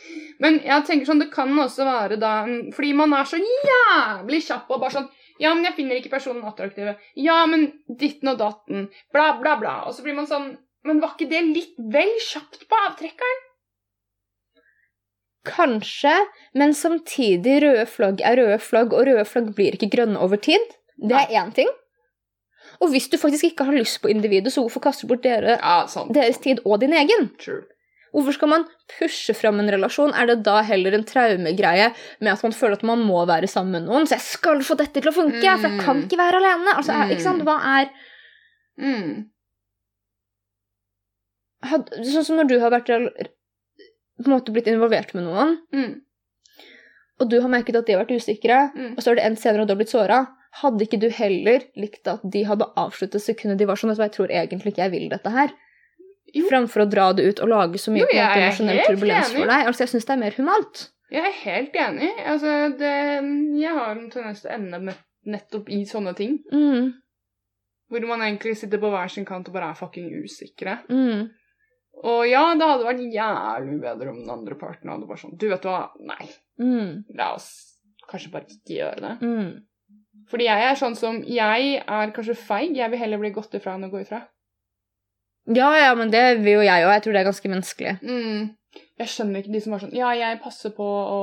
Men 0.42 0.58
jeg 0.66 0.84
tenker 0.88 1.08
sånn, 1.08 1.22
det 1.22 1.30
kan 1.32 1.52
også 1.62 1.86
være 1.86 2.18
da 2.20 2.32
Fordi 2.74 2.90
man 2.98 3.14
er 3.16 3.28
så 3.30 3.38
jævlig 3.38 4.42
kjapp 4.48 4.72
og 4.74 4.82
bare 4.82 4.96
sånn 4.98 5.08
Ja, 5.40 5.54
men 5.54 5.64
jeg 5.66 5.76
finner 5.78 5.98
ikke 5.98 6.12
personen 6.12 6.44
attraktive. 6.46 6.96
Ja, 7.18 7.40
men 7.50 7.64
ditten 7.88 8.30
og 8.30 8.38
datten. 8.38 8.88
Bla, 9.14 9.32
bla, 9.40 9.56
bla. 9.58 9.72
Og 9.88 9.96
så 9.96 10.04
blir 10.04 10.14
man 10.14 10.28
sånn 10.30 10.52
Men 10.84 11.00
var 11.00 11.14
ikke 11.16 11.30
det 11.30 11.42
litt 11.48 11.76
vel 11.78 12.10
kjapt 12.20 12.66
på 12.68 12.80
avtrekkeren? 12.88 13.40
Kanskje, 15.44 16.12
men 16.56 16.72
samtidig 16.76 17.58
røde 17.64 17.84
flagg 17.90 18.22
er 18.24 18.38
røde 18.40 18.58
flagg, 18.64 18.94
og 18.96 19.04
røde 19.08 19.24
flagg 19.28 19.50
blir 19.56 19.76
ikke 19.76 19.90
grønne 19.92 20.20
over 20.24 20.40
tid. 20.40 20.62
Det 20.96 21.16
er 21.18 21.34
én 21.42 21.50
ting. 21.56 21.68
Og 22.80 22.88
hvis 22.90 23.10
du 23.12 23.18
faktisk 23.20 23.50
ikke 23.50 23.66
har 23.68 23.76
lyst 23.76 24.00
på 24.02 24.08
individet, 24.10 24.52
så 24.54 24.62
hvorfor 24.64 24.80
kaster 24.86 25.04
du 25.06 25.12
bort 25.12 25.22
dere, 25.26 25.58
Ja, 25.60 25.84
sant. 25.86 26.12
deres 26.16 26.38
tid 26.40 26.60
og 26.64 26.80
din 26.80 26.92
egen? 26.96 27.28
True. 27.38 27.62
Hvorfor 28.14 28.32
skal 28.36 28.48
man 28.48 28.64
pushe 28.98 29.34
fram 29.34 29.58
en 29.60 29.68
relasjon? 29.68 30.14
Er 30.14 30.26
det 30.30 30.42
da 30.46 30.62
heller 30.62 30.94
en 30.94 31.04
traumegreie 31.04 31.90
med 32.20 32.32
at 32.32 32.42
man 32.46 32.52
føler 32.54 32.78
at 32.78 32.82
man 32.86 33.00
må 33.04 33.26
være 33.26 33.48
sammen 33.50 33.72
med 33.72 33.88
noen? 33.90 34.06
Så 34.06 34.14
jeg 34.16 34.20
skal 34.24 34.60
få 34.64 34.76
dette 34.78 35.00
til 35.02 35.10
å 35.10 35.14
funke, 35.14 35.42
for 35.60 35.68
jeg 35.68 35.80
kan 35.82 35.96
Mm. 36.00 36.04
ikke 36.08 36.16
være 36.22 36.40
alene. 36.40 36.74
Altså, 36.78 36.92
Mm. 36.94 37.10
ikke 37.10 37.22
sant? 37.22 37.42
Hva 37.42 37.58
er 37.80 37.90
Mm. 38.78 39.30
Had, 41.70 41.90
Sånn 42.04 42.24
som 42.24 42.36
når 42.38 42.48
du 42.48 42.58
har 42.60 42.70
vært 42.70 42.86
på 42.88 44.26
en 44.26 44.32
måte 44.34 44.52
blitt 44.54 44.66
involvert 44.70 45.14
med 45.14 45.24
noen, 45.26 45.58
Mm. 45.74 46.00
og 47.20 47.30
du 47.30 47.40
har 47.40 47.48
merket 47.50 47.76
at 47.76 47.86
de 47.86 47.92
har 47.96 48.04
vært 48.04 48.16
usikre, 48.16 48.70
Mm. 48.76 48.92
og 48.96 49.02
så 49.02 49.10
har 49.10 49.16
det 49.16 49.24
endt 49.24 49.38
senere 49.42 49.62
og 49.62 49.68
du 49.68 49.74
har 49.74 49.80
blitt 49.82 49.92
såra, 49.94 50.20
hadde 50.62 50.82
ikke 50.86 51.00
du 51.00 51.08
heller 51.10 51.60
likt 51.76 52.06
at 52.06 52.20
de 52.30 52.44
hadde 52.46 52.68
avsluttet 52.76 53.20
sekundet 53.22 53.58
de 53.58 53.66
var 53.66 53.76
sånn 53.76 53.90
at 53.90 53.98
jeg 53.98 54.12
tror 54.12 54.28
egentlig 54.30 54.72
ikke 54.74 54.84
jeg 54.84 54.90
vil 54.92 55.08
dette 55.10 55.30
her? 55.30 55.50
Jo. 56.34 56.48
Framfor 56.48 56.82
å 56.82 56.90
dra 56.90 57.12
det 57.12 57.24
ut 57.28 57.40
og 57.40 57.48
lage 57.48 57.78
så 57.78 57.90
mye 57.94 58.02
Jo, 58.02 58.08
emosjonell 58.10 58.80
turbulens 58.86 59.30
enig. 59.30 59.38
for 59.38 59.46
deg. 59.46 59.66
Altså, 59.66 59.78
jeg 59.84 59.88
syns 59.88 60.04
det 60.06 60.10
er 60.14 60.16
mer 60.22 60.30
humant. 60.38 60.90
Jeg 61.10 61.22
er 61.24 61.34
helt 61.44 61.72
enig. 61.74 62.10
Altså, 62.26 62.78
det, 62.78 63.60
jeg 63.60 63.70
har 63.70 63.90
en 63.92 64.10
tendens 64.10 64.40
til 64.42 64.50
å 64.50 64.54
ende 64.54 64.80
med 64.82 64.94
nettopp 65.26 65.68
i 65.70 65.84
sånne 65.84 66.14
ting. 66.16 66.38
Mm, 66.52 66.92
Hvor 67.90 68.06
man 68.08 68.20
egentlig 68.22 68.56
sitter 68.56 68.78
på 68.78 68.90
hver 68.90 69.08
sin 69.10 69.24
kant 69.24 69.46
og 69.48 69.54
bare 69.54 69.70
er 69.70 69.74
fucking 69.78 70.10
usikre. 70.24 70.78
mm. 70.88 71.30
Og 72.02 72.24
ja, 72.28 72.42
det 72.58 72.66
hadde 72.66 72.84
vært 72.88 73.04
jævlig 73.14 73.78
bedre 73.80 74.10
om 74.10 74.18
den 74.18 74.30
andre 74.34 74.56
parten 74.58 74.90
hadde 74.90 75.06
bare 75.06 75.20
sånn 75.22 75.36
Du, 75.38 75.46
vet 75.48 75.62
du 75.62 75.68
hva, 75.70 75.90
nei, 76.00 76.26
Mm, 76.60 77.04
la 77.18 77.32
oss 77.34 77.46
kanskje 78.10 78.30
bare 78.30 78.46
ikke 78.46 78.76
gjøre 78.76 79.00
det. 79.00 79.14
mm. 79.22 79.54
Fordi 80.30 80.44
jeg 80.46 80.64
er 80.68 80.76
sånn 80.78 80.94
som 80.96 81.16
Jeg 81.26 81.80
er 81.82 82.12
kanskje 82.14 82.34
feig. 82.38 82.76
Jeg 82.76 82.90
vil 82.90 82.98
heller 83.00 83.18
bli 83.18 83.30
gått 83.34 83.54
ifra 83.58 83.74
enn 83.74 83.84
å 83.84 83.90
gå 83.92 84.00
ifra. 84.04 84.20
Ja, 85.46 85.70
ja, 85.76 85.94
men 85.98 86.10
det 86.10 86.38
vil 86.40 86.54
jo 86.60 86.62
jeg 86.64 86.84
òg. 86.86 86.92
Jeg 86.94 87.02
tror 87.04 87.12
det 87.12 87.20
er 87.20 87.26
ganske 87.28 87.50
menneskelig. 87.52 87.96
Mm. 88.02 88.54
Jeg 89.02 89.08
skjønner 89.12 89.42
ikke 89.42 89.52
de 89.52 89.60
som 89.60 89.74
er 89.76 89.82
sånn 89.84 89.92
Ja, 89.96 90.12
jeg 90.16 90.40
passer 90.42 90.70
på 90.76 90.84
å 90.86 91.20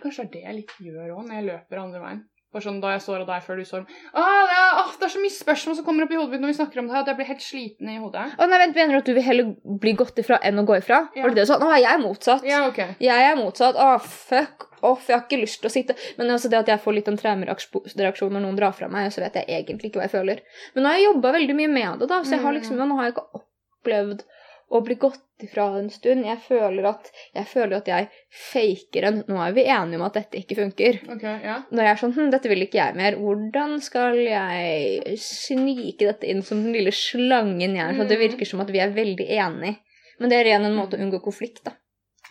Kanskje 0.00 0.24
det 0.24 0.24
er 0.24 0.32
det 0.32 0.42
jeg 0.44 0.54
litt 0.58 0.74
gjør 0.80 1.10
òg, 1.18 1.26
når 1.28 1.34
jeg 1.38 1.46
løper 1.50 1.80
andre 1.82 2.00
veien. 2.00 2.20
Bare 2.54 2.62
sånn 2.62 2.76
da 2.82 2.92
jeg 2.94 3.02
såra 3.02 3.24
deg 3.26 3.42
før 3.42 3.58
du 3.58 3.64
sår 3.66 3.80
ah, 4.14 4.44
ja, 4.46 4.66
ah, 4.84 4.92
Det 4.94 5.08
er 5.08 5.14
så 5.16 5.22
mye 5.22 5.34
spørsmål 5.34 5.78
som 5.80 5.86
kommer 5.86 6.06
opp 6.06 6.12
i 6.14 6.18
hodet 6.20 6.36
mitt 6.36 6.44
når 6.44 6.52
vi 6.52 6.58
snakker 6.60 6.82
om 6.82 6.90
det 6.90 6.94
her, 6.94 7.02
at 7.02 7.10
jeg 7.10 7.18
blir 7.18 7.30
helt 7.32 7.42
sliten 7.42 7.90
i 7.90 7.96
hodet. 7.98 8.26
Å, 8.38 8.46
nei, 8.50 8.60
vent, 8.62 8.78
Mener 8.78 8.94
du 8.94 9.00
at 9.00 9.08
du 9.08 9.16
vil 9.16 9.26
heller 9.26 9.78
bli 9.82 9.96
gått 9.98 10.20
ifra 10.22 10.38
enn 10.46 10.62
å 10.62 10.66
gå 10.68 10.78
ifra? 10.78 11.00
Ja. 11.16 11.24
Var 11.24 11.34
det 11.34 11.40
det 11.40 11.48
du 11.48 11.50
sa? 11.50 11.58
Å, 11.58 11.72
jeg 11.74 11.90
er 11.90 12.00
motsatt. 12.02 12.46
Ja, 12.46 12.62
ok. 12.68 12.80
Jeg 13.02 13.26
er 13.32 13.36
motsatt. 13.40 13.78
Å, 13.80 13.98
fuck 13.98 14.68
off, 14.84 15.08
jeg 15.08 15.16
har 15.16 15.24
ikke 15.24 15.40
lyst 15.40 15.62
til 15.62 15.70
å 15.70 15.72
sitte 15.72 15.94
Men 16.18 16.28
altså 16.34 16.50
det 16.52 16.58
at 16.60 16.68
jeg 16.68 16.82
får 16.82 16.96
litt 16.98 17.06
en 17.08 17.16
traumereaksjon 17.16 18.34
når 18.34 18.44
noen 18.44 18.58
drar 18.58 18.74
fra 18.76 18.90
meg, 18.92 19.10
så 19.14 19.24
vet 19.24 19.40
jeg 19.40 19.48
egentlig 19.48 19.90
ikke 19.90 20.02
hva 20.02 20.08
jeg 20.08 20.14
føler. 20.14 20.44
Men 20.74 20.84
nå 20.84 20.92
har 20.92 21.00
jeg 21.00 21.08
jobba 21.08 21.34
veldig 21.38 21.58
mye 21.58 21.72
med 21.72 22.02
det, 22.02 22.10
da, 22.12 22.20
så 22.22 22.36
jeg 22.36 22.44
har 22.44 22.56
liksom, 22.56 22.80
nå 22.80 22.98
har 23.00 23.08
jeg 23.08 23.16
ikke 23.16 23.26
opplevd 23.40 24.24
å 24.70 24.80
bli 24.84 24.94
gått 25.00 25.44
ifra 25.44 25.66
en 25.78 25.90
stund. 25.92 26.24
Jeg 26.24 26.38
føler 26.46 26.86
at 26.88 27.10
jeg, 27.34 27.46
føler 27.50 27.76
at 27.78 27.88
jeg 27.90 28.08
faker 28.50 29.06
en 29.08 29.20
Nå 29.28 29.38
er 29.44 29.52
vi 29.56 29.64
enige 29.68 29.98
om 30.00 30.04
at 30.06 30.16
dette 30.18 30.40
ikke 30.40 30.56
funker. 30.60 31.00
Okay, 31.16 31.40
ja. 31.44 31.56
Når 31.70 31.88
jeg 31.88 31.92
er 31.92 32.00
sånn 32.02 32.14
hm, 32.16 32.30
dette 32.32 32.50
vil 32.52 32.64
ikke 32.64 32.80
jeg 32.80 32.96
mer, 32.98 33.16
hvordan 33.20 33.76
skal 33.84 34.18
jeg 34.24 35.16
snike 35.20 36.08
dette 36.08 36.30
inn 36.30 36.42
som 36.46 36.62
den 36.64 36.76
lille 36.76 36.92
slangen 36.94 37.76
jeg 37.76 37.84
er, 37.84 37.96
så 37.98 38.06
det 38.08 38.18
Mm. 38.18 38.24
virker 38.28 38.46
som 38.48 38.62
at 38.64 38.70
vi 38.72 38.80
er 38.80 38.94
veldig 38.94 39.26
enige. 39.36 39.76
Men 40.20 40.30
det 40.30 40.38
er 40.38 40.46
igjen 40.52 40.64
en 40.68 40.76
måte 40.78 40.96
å 40.96 41.02
unngå 41.02 41.18
konflikt, 41.24 41.64
da. 41.66 41.74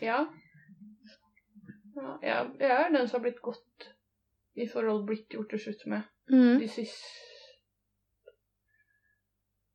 Ja. 0.01 0.21
ja 1.99 2.13
jeg, 2.23 2.47
jeg 2.63 2.71
er 2.71 2.93
den 2.95 3.07
som 3.07 3.19
har 3.19 3.25
blitt 3.27 3.41
godt 3.43 3.89
i 4.55 4.67
forhold 4.69 5.05
blitt 5.07 5.34
gjort 5.34 5.49
til 5.51 5.59
slutt 5.59 5.86
med. 5.91 6.07
Mm. 6.31 6.57
De 6.61 6.67
siste 6.71 7.21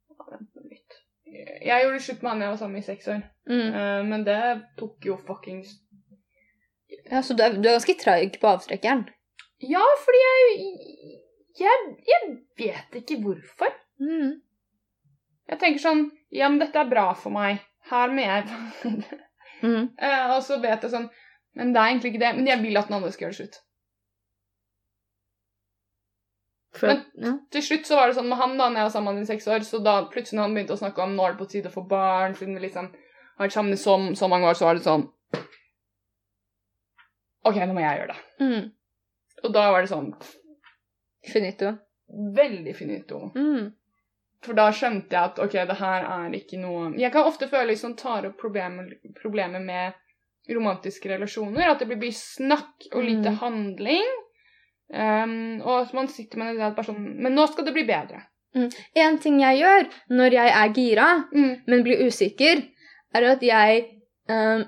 Ja, 0.08 0.24
Vent 0.32 0.54
nå 0.56 0.64
litt. 0.68 0.96
Jeg 1.64 1.84
gjorde 1.84 2.00
slutt 2.00 2.22
med 2.22 2.30
han 2.30 2.42
jeg 2.42 2.50
var 2.52 2.58
sammen 2.60 2.78
med 2.78 2.84
i 2.84 2.86
seks 2.88 3.08
år. 3.12 3.22
Mm. 3.48 3.68
Uh, 3.74 4.00
men 4.08 4.24
det 4.26 4.40
tok 4.78 5.06
jo 5.08 5.16
fuckings 5.26 5.70
Ja, 7.10 7.22
Så 7.22 7.34
du 7.36 7.42
er, 7.44 7.56
du 7.56 7.68
er 7.68 7.76
ganske 7.78 7.96
traug 8.00 8.36
på 8.40 8.50
avtrekkeren? 8.50 9.06
Ja, 9.64 9.84
fordi 10.04 10.20
jeg 10.24 10.58
Jeg, 11.58 11.86
jeg 12.06 12.26
vet 12.60 12.98
ikke 13.00 13.16
hvorfor. 13.24 13.72
Mm. 14.00 14.36
Jeg 15.48 15.58
tenker 15.62 15.82
sånn 15.82 16.04
Ja, 16.30 16.48
men 16.48 16.60
dette 16.62 16.78
er 16.80 16.90
bra 16.90 17.10
for 17.16 17.34
meg. 17.34 17.64
Her 17.90 18.12
må 18.12 18.24
jeg 18.26 18.44
Mm. 19.58 19.88
uh, 19.98 20.36
Og 20.36 20.42
så 20.46 20.60
vet 20.62 20.84
jeg 20.86 20.92
sånn 20.92 21.08
Men 21.58 21.72
det 21.74 21.80
er 21.80 21.88
egentlig 21.90 22.12
ikke 22.12 22.22
det. 22.22 22.34
Men 22.36 22.46
jeg 22.46 22.62
vil 22.62 22.78
at 22.78 22.86
den 22.86 22.94
andre 23.00 23.10
skal 23.10 23.26
gjøre 23.26 23.34
det 23.34 23.40
slutt. 23.40 23.56
For, 26.78 26.86
Men- 26.92 27.04
ja. 27.26 27.32
Til 27.50 27.62
slutt 27.66 27.86
så 27.88 27.96
var 27.98 28.06
det 28.10 28.16
sånn 28.18 28.28
med 28.30 28.38
han 28.38 28.56
da 28.58 28.68
når 28.70 28.76
jeg 28.82 28.88
var 28.88 28.94
sammen 28.94 29.14
med 29.14 29.20
han 29.22 29.26
i 29.28 29.32
seks 29.32 29.48
år, 29.50 29.64
så 29.66 29.80
da 29.82 29.96
plutselig 30.12 30.40
han 30.44 30.54
begynte 30.54 30.76
å 30.76 30.80
snakke 30.80 31.02
om 31.02 31.16
nå 31.16 31.24
er 31.26 31.32
det 31.34 31.40
på 31.42 31.48
tide 31.50 31.70
å 31.72 31.74
få 31.74 31.86
barn, 31.90 32.34
siden 32.38 32.54
vi 32.58 32.66
liksom 32.68 32.90
har 32.92 33.46
vært 33.46 33.56
sammen 33.56 33.72
i 33.74 33.80
så, 33.80 33.96
så 34.18 34.28
mange 34.30 34.46
år, 34.50 34.54
så 34.58 34.68
var 34.68 34.78
det 34.78 34.84
sånn 34.86 35.08
OK, 37.48 37.56
nå 37.64 37.74
må 37.74 37.80
jeg 37.84 38.00
gjøre 38.00 38.12
det. 38.14 38.22
mm. 38.44 38.70
Og 39.46 39.52
da 39.54 39.68
var 39.70 39.84
det 39.84 39.90
sånn 39.92 40.08
Finito. 41.28 41.74
veldig 42.34 42.72
finito. 42.76 43.20
Mm. 43.36 43.68
For 44.42 44.54
da 44.58 44.68
skjønte 44.74 45.14
jeg 45.14 45.30
at 45.32 45.38
OK, 45.42 45.54
det 45.68 45.76
her 45.78 46.04
er 46.06 46.34
ikke 46.38 46.58
noe 46.62 46.92
Jeg 46.98 47.12
kan 47.14 47.26
ofte 47.26 47.48
føle 47.50 47.70
liksom 47.72 47.96
tar 47.98 48.26
opp 48.28 48.36
problemer, 48.40 48.88
problemer 49.20 49.60
med 49.62 49.92
romantiske 50.54 51.10
relasjoner. 51.10 51.68
At 51.70 51.78
det 51.82 51.88
blir 51.90 52.00
mye 52.00 52.14
snakk 52.16 52.86
og 52.94 53.02
lite 53.04 53.30
Mm. 53.34 53.38
handling. 53.42 54.10
Um, 54.88 55.60
og 55.68 55.90
man 55.92 56.06
sitter 56.08 56.38
med 56.40 56.56
bare 56.56 56.84
sånn 56.86 57.02
Men 57.20 57.34
nå 57.36 57.44
skal 57.50 57.66
det 57.66 57.74
bli 57.76 57.84
bedre. 57.84 58.22
En 58.96 59.18
ting 59.20 59.36
jeg 59.42 59.58
gjør 59.60 59.88
når 60.16 60.32
jeg 60.32 60.48
er 60.56 60.68
gira, 60.74 61.08
Mm. 61.34 61.60
men 61.66 61.82
blir 61.84 62.00
usikker, 62.06 62.62
er 63.14 63.22
at 63.34 63.42
jeg 63.44 63.84
um, 64.28 64.64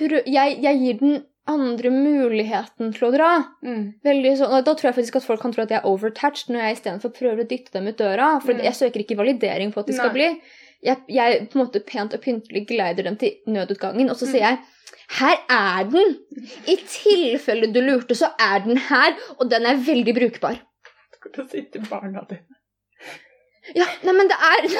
jeg, 0.00 0.58
jeg 0.62 0.78
gir 0.80 0.98
den 1.00 1.24
andre 1.46 1.90
muligheten 1.94 2.90
til 2.96 3.06
å 3.06 3.12
dra. 3.14 3.28
Mm. 3.62 3.84
Veldig 4.04 4.32
sånn, 4.40 4.64
Da 4.66 4.74
tror 4.74 4.88
jeg 4.90 4.96
faktisk 4.96 5.16
at 5.20 5.26
folk 5.28 5.40
kan 5.44 5.52
tro 5.54 5.62
at 5.62 5.70
jeg 5.70 5.78
er 5.78 5.86
overtatched, 5.86 6.50
når 6.50 6.64
jeg 6.64 6.76
istedenfor 6.80 7.12
prøver 7.14 7.44
å 7.44 7.48
dytte 7.48 7.70
dem 7.76 7.86
ut 7.86 7.96
døra. 8.00 8.40
For 8.42 8.52
Mm. 8.54 8.64
jeg 8.64 8.74
søker 8.74 9.04
ikke 9.04 9.16
validering 9.20 9.72
på 9.72 9.78
at 9.80 9.86
de 9.86 9.92
skal 9.92 10.12
Nei. 10.12 10.14
bli. 10.14 10.40
Jeg, 10.82 10.96
jeg 11.08 11.48
på 11.50 11.58
en 11.58 11.64
måte 11.64 11.80
pent 11.86 12.14
og 12.14 12.20
pyntelig 12.24 12.66
glider 12.68 13.02
dem 13.08 13.16
til 13.16 13.36
nødutgangen, 13.46 14.10
og 14.10 14.16
så 14.16 14.26
Mm. 14.26 14.32
sier 14.32 14.40
jeg 14.48 14.58
her 15.20 15.36
er 15.50 15.84
den! 15.90 16.16
I 16.66 16.76
tilfelle 16.76 17.72
du 17.72 17.80
lurte, 17.80 18.14
så 18.14 18.32
er 18.38 18.58
den 18.64 18.78
her, 18.78 19.14
og 19.38 19.50
den 19.50 19.66
er 19.66 19.76
veldig 19.86 20.14
brukbar. 20.14 20.58
Du 21.34 21.42
si 21.50 21.62
til 21.72 21.82
barna 21.90 22.22
dine 22.30 22.54
Ja, 23.74 23.86
nei, 24.04 24.12
men 24.14 24.28
det 24.30 24.36
er 24.38 24.66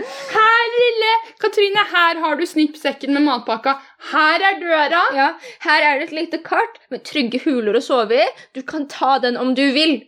Her, 0.00 0.62
lille 0.74 1.10
Katrine, 1.40 1.82
her 1.92 2.20
har 2.24 2.36
du 2.36 2.46
snippsekken 2.46 3.12
med 3.12 3.22
matpakka. 3.26 3.74
Her 4.12 4.40
er 4.48 4.60
døra. 4.62 5.02
Ja, 5.14 5.26
her 5.66 5.84
er 5.84 5.98
det 6.00 6.06
et 6.08 6.14
lite 6.16 6.38
kart 6.42 6.78
med 6.90 7.04
trygge 7.04 7.40
huler 7.44 7.76
å 7.76 7.82
sove 7.84 8.16
i. 8.16 8.28
Du 8.56 8.62
kan 8.62 8.86
ta 8.88 9.18
den 9.22 9.36
om 9.36 9.52
du 9.54 9.66
vil. 9.76 9.98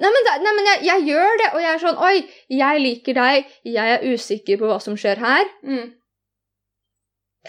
Nei, 0.00 0.10
men, 0.12 0.22
det, 0.26 0.36
nei, 0.44 0.52
men 0.58 0.66
jeg, 0.70 0.84
jeg 0.90 1.06
gjør 1.12 1.38
det, 1.40 1.48
og 1.54 1.60
jeg 1.64 1.72
er 1.74 1.82
sånn 1.86 1.98
Oi, 1.98 2.28
jeg 2.52 2.80
liker 2.84 3.14
deg. 3.14 3.50
Jeg 3.64 3.96
er 3.98 4.06
usikker 4.12 4.58
på 4.60 4.68
hva 4.68 4.78
som 4.84 4.96
skjer 5.00 5.16
her. 5.22 5.44
Mm. 5.64 5.92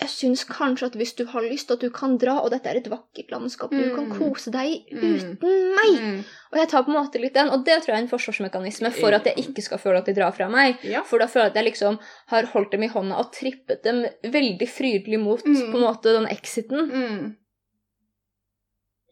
Jeg 0.01 0.09
syns 0.09 0.41
kanskje 0.49 0.87
at 0.89 0.95
hvis 0.97 1.11
du 1.19 1.21
har 1.29 1.43
lyst, 1.45 1.69
at 1.69 1.83
du 1.83 1.91
kan 1.93 2.15
dra, 2.17 2.39
og 2.41 2.49
dette 2.49 2.65
er 2.71 2.79
et 2.79 2.87
vakkert 2.89 3.29
landskap 3.29 3.69
du 3.69 3.91
kan 3.93 4.07
Mm. 4.09 4.15
kose 4.17 4.49
deg 4.49 4.71
i 4.89 4.95
Mm. 4.95 5.03
uten 5.37 5.75
meg. 5.75 5.91
Mm. 6.01 6.23
Og 6.51 6.57
jeg 6.57 6.69
tar 6.71 6.83
på 6.83 6.89
en 6.89 6.97
måte 6.97 7.21
litt 7.21 7.35
den, 7.35 7.49
og 7.53 7.63
det 7.63 7.75
tror 7.83 7.93
jeg 7.93 7.97
er 7.99 8.01
en 8.01 8.09
forsvarsmekanisme 8.09 8.91
for 8.91 9.13
at 9.13 9.23
jeg 9.29 9.35
ikke 9.37 9.61
skal 9.61 9.77
føle 9.77 9.97
at 9.99 10.05
de 10.09 10.13
drar 10.17 10.31
fra 10.33 10.49
meg. 10.49 10.79
Ja. 10.83 11.03
For 11.03 11.19
da 11.19 11.27
føler 11.27 11.45
jeg 11.45 11.51
at 11.51 11.55
jeg 11.61 11.65
liksom 11.73 11.99
har 12.33 12.43
holdt 12.55 12.71
dem 12.71 12.83
i 12.83 12.87
hånda 12.89 13.19
og 13.19 13.31
trippet 13.33 13.83
dem 13.83 14.01
veldig 14.23 14.67
frydelig 14.67 15.19
mot 15.19 15.45
Mm. 15.45 15.71
på 15.71 15.77
en 15.77 15.85
måte 15.85 16.09
den 16.09 16.25
exiten. 16.25 17.35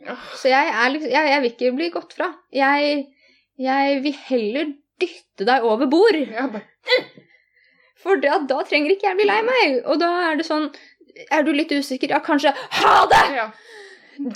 Mm. 0.01 0.21
Så 0.37 0.51
jeg, 0.51 0.71
liksom, 0.95 1.11
jeg, 1.13 1.31
jeg 1.31 1.41
vil 1.41 1.51
ikke 1.51 1.73
bli 1.77 1.89
gått 1.93 2.15
fra. 2.17 2.31
Jeg, 2.55 3.01
jeg 3.61 3.99
vil 4.05 4.21
heller 4.27 4.71
dytte 5.01 5.47
deg 5.47 5.65
over 5.67 5.89
bord. 5.91 6.19
Ja, 6.21 6.47
bare 6.51 6.67
For 8.01 8.17
da, 8.21 8.39
da 8.49 8.63
trenger 8.65 8.95
ikke 8.95 9.11
jeg 9.11 9.19
bli 9.19 9.27
lei 9.29 9.41
meg. 9.45 9.81
Og 9.85 9.99
da 10.01 10.09
er 10.31 10.39
det 10.39 10.47
sånn 10.47 10.71
Er 11.29 11.43
du 11.45 11.51
litt 11.53 11.69
usikker? 11.69 12.09
Ja, 12.09 12.17
kanskje 12.25 12.53
Ha 12.79 12.95
det! 13.11 13.25
Ja. 13.37 13.51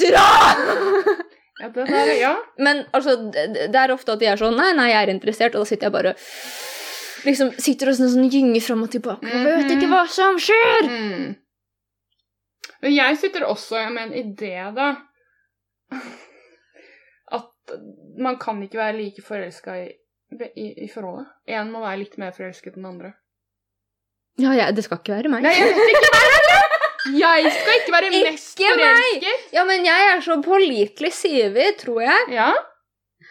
Dra! 0.05 0.27
Ja, 1.55 1.69
det 1.71 1.85
der, 1.87 2.09
ja. 2.19 2.33
Men 2.59 2.81
altså, 2.91 3.13
det, 3.31 3.69
det 3.71 3.79
er 3.79 3.93
ofte 3.93 4.11
at 4.11 4.19
de 4.19 4.27
er 4.27 4.35
sånn 4.35 4.57
Nei, 4.59 4.73
nei, 4.75 4.89
jeg 4.89 5.05
er 5.05 5.11
interessert. 5.13 5.55
Og 5.55 5.63
da 5.63 5.69
sitter 5.69 5.87
jeg 5.87 5.93
bare 5.95 6.11
Liksom 7.25 7.53
sitter 7.55 7.89
og 7.89 7.95
sånn, 7.95 8.11
sånn 8.11 8.27
gynger 8.27 8.61
fram 8.61 8.83
og 8.83 8.91
tilbake 8.91 9.23
og 9.23 9.45
vet 9.47 9.71
ikke 9.73 9.87
hva 9.89 10.03
som 10.11 10.35
skjer. 10.35 10.89
Mm. 10.91 11.29
Men 12.83 12.93
jeg 12.93 13.17
sitter 13.17 13.47
også 13.47 13.85
med 13.95 14.11
en 14.11 14.17
idé, 14.19 14.51
da. 14.75 14.91
At 17.35 17.75
man 18.21 18.37
kan 18.41 18.61
ikke 18.63 18.77
være 18.77 18.97
like 18.97 19.21
forelska 19.25 19.75
i, 19.83 19.87
i, 20.55 20.65
i 20.85 20.89
forholdet. 20.93 21.27
Én 21.49 21.71
må 21.73 21.81
være 21.83 22.03
litt 22.03 22.17
mer 22.21 22.35
forelsket 22.35 22.75
enn 22.75 22.83
den 22.83 22.91
andre. 22.93 23.13
Ja, 24.41 24.51
ja, 24.57 24.67
det 24.75 24.83
skal 24.83 24.99
ikke 24.99 25.15
være 25.15 25.31
meg. 25.31 25.45
Nei, 25.47 25.53
jeg 25.55 25.71
vet 25.71 25.91
ikke 25.95 26.13
meg! 26.15 26.31
Jeg 27.05 27.51
skal 27.53 27.75
ikke 27.79 27.93
være 27.93 28.07
mest 28.11 28.57
forelsket. 28.59 28.79
meg! 28.81 29.25
Ja, 29.53 29.63
men 29.69 29.85
jeg 29.85 30.07
er 30.11 30.23
så 30.25 30.35
pålitelig, 30.43 31.11
vi, 31.53 31.65
tror 31.79 32.01
jeg. 32.01 32.23
Ja. 32.33 32.47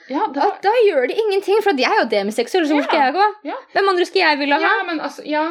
ja, 0.08 0.28
da... 0.34 0.46
At 0.48 0.60
da 0.64 0.72
gjør 0.86 1.08
det 1.10 1.16
ingenting, 1.18 1.58
for 1.64 1.74
jeg 1.76 1.90
er 1.90 2.04
jo 2.04 2.08
demiseksuell, 2.12 2.68
så 2.70 2.76
hvor 2.78 2.84
Ja. 2.84 2.88
skal 2.88 3.02
jeg 3.02 3.14
gå? 3.18 3.26
Ja. 3.50 3.58
Hvem 3.74 3.88
andre 3.92 4.06
skal 4.08 4.20
jeg 4.22 4.38
ville 4.44 4.60
ha? 4.62 4.70
ja, 4.70 4.82
men 4.88 5.00
altså 5.00 5.26
Ja. 5.26 5.44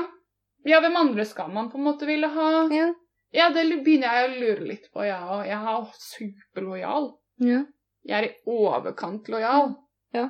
Ja, 0.65 0.79
hvem 0.79 0.95
andre 0.95 1.25
skal 1.27 1.49
man 1.51 1.67
på 1.69 1.75
en 1.77 1.83
måte 1.83 2.07
ville 2.07 2.27
ha? 2.31 2.49
Ja. 2.71 2.85
Ja, 3.33 3.49
det 3.49 3.63
begynner 3.83 4.13
jeg 4.13 4.29
å 4.29 4.39
lure 4.39 4.67
litt 4.69 4.89
på, 4.93 5.03
jeg 5.07 5.17
òg. 5.17 5.45
Jeg 5.47 5.57
er 5.57 5.87
superlojal. 5.99 7.07
Ja. 7.41 7.63
Jeg 8.05 8.17
er 8.19 8.27
i 8.29 8.33
overkant 8.53 9.27
lojal. 9.31 9.71
Ja. 10.13 10.27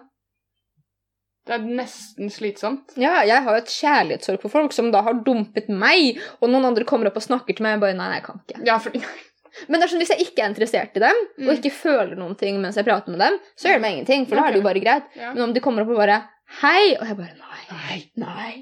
Det 1.43 1.57
er 1.57 1.65
nesten 1.67 2.29
slitsomt. 2.31 2.93
ja, 2.95 3.17
jeg 3.27 3.43
har 3.43 3.57
jo 3.57 3.59
et 3.65 3.67
kjærlighetssorg 3.73 4.39
for 4.45 4.53
folk 4.53 4.71
som 4.71 4.91
da 4.93 5.01
har 5.03 5.17
dumpet 5.25 5.67
meg, 5.67 6.21
og 6.39 6.47
noen 6.53 6.69
andre 6.69 6.85
kommer 6.87 7.09
opp 7.09 7.17
og 7.19 7.25
snakker 7.25 7.57
til 7.57 7.65
meg, 7.65 7.75
og 7.75 7.75
jeg 7.75 7.81
bare 7.83 7.97
nei, 7.99 8.11
jeg 8.15 8.23
kan 8.29 8.39
ikke. 8.45 8.61
Ja, 8.69 8.77
for 8.79 8.95
Men 9.69 9.77
det 9.77 9.85
er 9.85 9.91
sånn, 9.91 9.99
hvis 10.01 10.09
jeg 10.15 10.23
ikke 10.23 10.41
er 10.41 10.49
interessert 10.49 10.95
i 10.97 11.01
dem, 11.03 11.19
Mm. 11.37 11.49
og 11.49 11.57
ikke 11.59 11.73
føler 11.75 12.15
noen 12.17 12.37
ting 12.39 12.55
mens 12.63 12.79
jeg 12.79 12.87
prater 12.87 13.11
med 13.13 13.19
dem, 13.21 13.35
så 13.59 13.67
gjør 13.67 13.75
det 13.77 13.83
meg 13.83 13.97
ingenting, 13.97 14.23
for 14.29 14.39
da 14.39 14.47
er 14.47 14.55
det 14.55 14.61
jo 14.63 14.65
bare 14.69 14.81
greit. 14.81 15.11
ja. 15.19 15.33
Men 15.35 15.43
om 15.49 15.53
de 15.53 15.61
kommer 15.61 15.83
opp 15.83 15.91
og 15.93 15.99
bare 15.99 16.21
hei, 16.61 16.95
og 16.95 17.03
jeg 17.11 17.17
bare 17.19 17.35
nei, 17.37 17.59
Nei. 17.73 17.99
nei. 18.23 18.53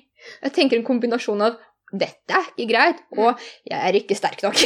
Jeg 0.43 0.51
tenker 0.57 0.77
en 0.81 0.83
kombinasjon 0.89 1.41
av 1.45 1.55
dette 1.91 2.33
er 2.37 2.47
ikke 2.55 2.69
greit, 2.73 3.01
og 3.17 3.39
jeg 3.67 3.79
er 3.89 3.93
ikke 3.99 4.15
sterk 4.15 4.41
nok. 4.45 4.55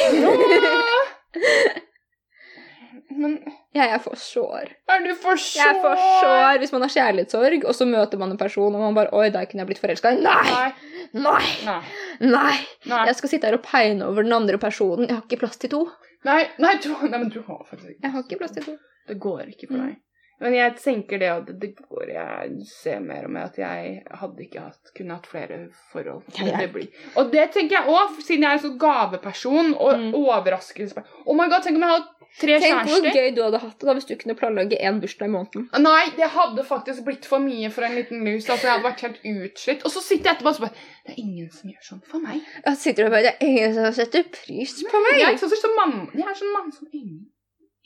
Men 3.15 3.35
jeg 3.75 3.91
er 3.95 3.99
for 4.03 4.17
sår. 4.19 4.71
er 4.91 5.03
du 5.05 5.11
for 5.19 5.39
sår? 5.39 5.59
Jeg 5.61 5.75
er 5.75 5.81
for 5.83 5.99
sår 6.21 6.59
hvis 6.61 6.73
man 6.73 6.83
har 6.83 6.91
kjærlighetssorg, 6.91 7.63
og 7.69 7.75
så 7.77 7.85
møter 7.87 8.19
man 8.19 8.33
en 8.33 8.39
person, 8.39 8.73
og 8.75 8.81
man 8.81 8.97
bare 8.97 9.13
Oi, 9.15 9.29
der 9.31 9.45
kunne 9.47 9.63
jeg 9.63 9.69
blitt 9.69 9.81
forelska. 9.83 10.11
Nei! 10.19 10.41
Nei. 10.49 10.71
Nei! 11.15 11.45
Nei. 11.67 11.77
Nei! 12.25 12.55
Nei. 12.91 13.03
Jeg 13.11 13.15
skal 13.19 13.31
sitte 13.31 13.47
her 13.49 13.57
og 13.59 13.63
peine 13.67 14.07
over 14.09 14.25
den 14.25 14.35
andre 14.35 14.57
personen. 14.59 15.07
Jeg 15.07 15.15
har 15.19 15.23
ikke 15.27 15.39
plass 15.45 15.57
til 15.61 15.71
to. 15.71 15.83
Nei, 16.27 16.41
nei, 16.59 16.73
du, 16.83 16.89
nei, 17.05 17.19
men 17.21 17.29
du 17.31 17.39
har 17.45 17.61
faktisk 17.69 17.91
ikke 17.93 18.03
Jeg 18.07 18.11
har 18.15 18.25
ikke 18.25 18.39
plass 18.41 18.55
til 18.57 18.67
to. 18.71 18.75
Det 19.07 19.19
går 19.21 19.43
ikke 19.53 19.67
for 19.69 19.77
Mm. 19.77 19.85
deg. 19.85 20.01
Men 20.43 20.53
jeg 20.53 20.73
tenker 20.75 21.19
det 21.21 21.29
at 21.31 21.45
det 21.61 21.69
går 21.79 22.09
Jeg 22.11 22.65
ser 22.67 22.99
mer 22.99 23.23
og 23.23 23.31
mer 23.31 23.45
at 23.47 23.55
jeg 23.57 24.01
hadde 24.19 24.43
ikke 24.43 24.59
hatt, 24.65 24.91
kunne 24.97 25.15
hatt 25.15 25.27
flere 25.31 25.59
forhold. 25.93 26.25
Det 26.35 26.67
blir. 26.73 26.89
Og 27.15 27.31
det 27.31 27.45
tenker 27.55 27.77
jeg 27.79 27.87
òg, 27.87 28.17
siden 28.21 28.43
jeg 28.43 28.49
er 28.51 28.59
en 28.59 28.65
sånn 28.65 28.79
gaveperson 28.81 29.73
og 29.77 29.93
Mm. 29.95 30.11
overraskelse 30.19 31.03
Oh 31.25 31.35
my 31.37 31.47
god, 31.47 31.63
tenk 31.63 31.77
om 31.79 31.85
jeg 31.87 31.93
hadde 31.95 32.11
tre 32.35 32.57
Tenk 32.59 32.89
hvor 32.89 33.05
gøy 33.15 33.29
du 33.35 33.41
hadde 33.45 33.59
hatt 33.63 33.79
det 33.79 33.87
da 33.87 33.93
hvis 33.95 34.07
du 34.09 34.15
kunne 34.19 34.35
planlegge 34.35 34.75
én 34.83 34.99
bursdag 34.99 35.29
i 35.29 35.31
måneden. 35.31 35.69
Nei, 35.79 36.09
det 36.17 36.27
hadde 36.33 36.65
faktisk 36.67 37.05
blitt 37.05 37.25
for 37.25 37.39
mye 37.39 37.69
for 37.71 37.87
en 37.87 37.95
liten 37.95 38.19
mus. 38.25 38.49
Altså, 38.49 38.67
jeg 38.67 38.73
hadde 38.73 38.87
vært 38.89 39.03
helt 39.07 39.21
utslitt. 39.31 39.85
Og 39.87 39.91
så 39.95 40.01
sitter 40.03 40.31
jeg 40.33 40.35
etterpå 40.35 40.51
og 40.51 40.55
så 40.57 40.65
bare 40.65 40.75
Det 41.05 41.13
er 41.15 41.21
ingen 41.23 41.47
som 41.51 41.69
gjør 41.71 41.85
sånn 41.87 42.01
for 42.03 42.19
meg. 42.19 42.41
Jeg 42.65 42.77
sitter 42.83 43.05
og 43.07 43.11
bare 43.15 43.23
Det 43.29 43.31
er 43.39 43.47
ingen 43.47 43.73
som 43.79 43.93
setter 44.01 44.27
pris 44.35 44.75
på 44.83 45.03
meg. 45.07 45.21
Jeg 45.21 45.31
er 45.31 45.39
sånn 45.45 45.55
som 45.63 45.75
mamma. 45.79 46.09
Jeg 46.13 46.27
er 46.27 46.37
sånn 46.43 46.53
mann 46.57 46.71
som 46.75 46.87
ingen. 46.91 47.23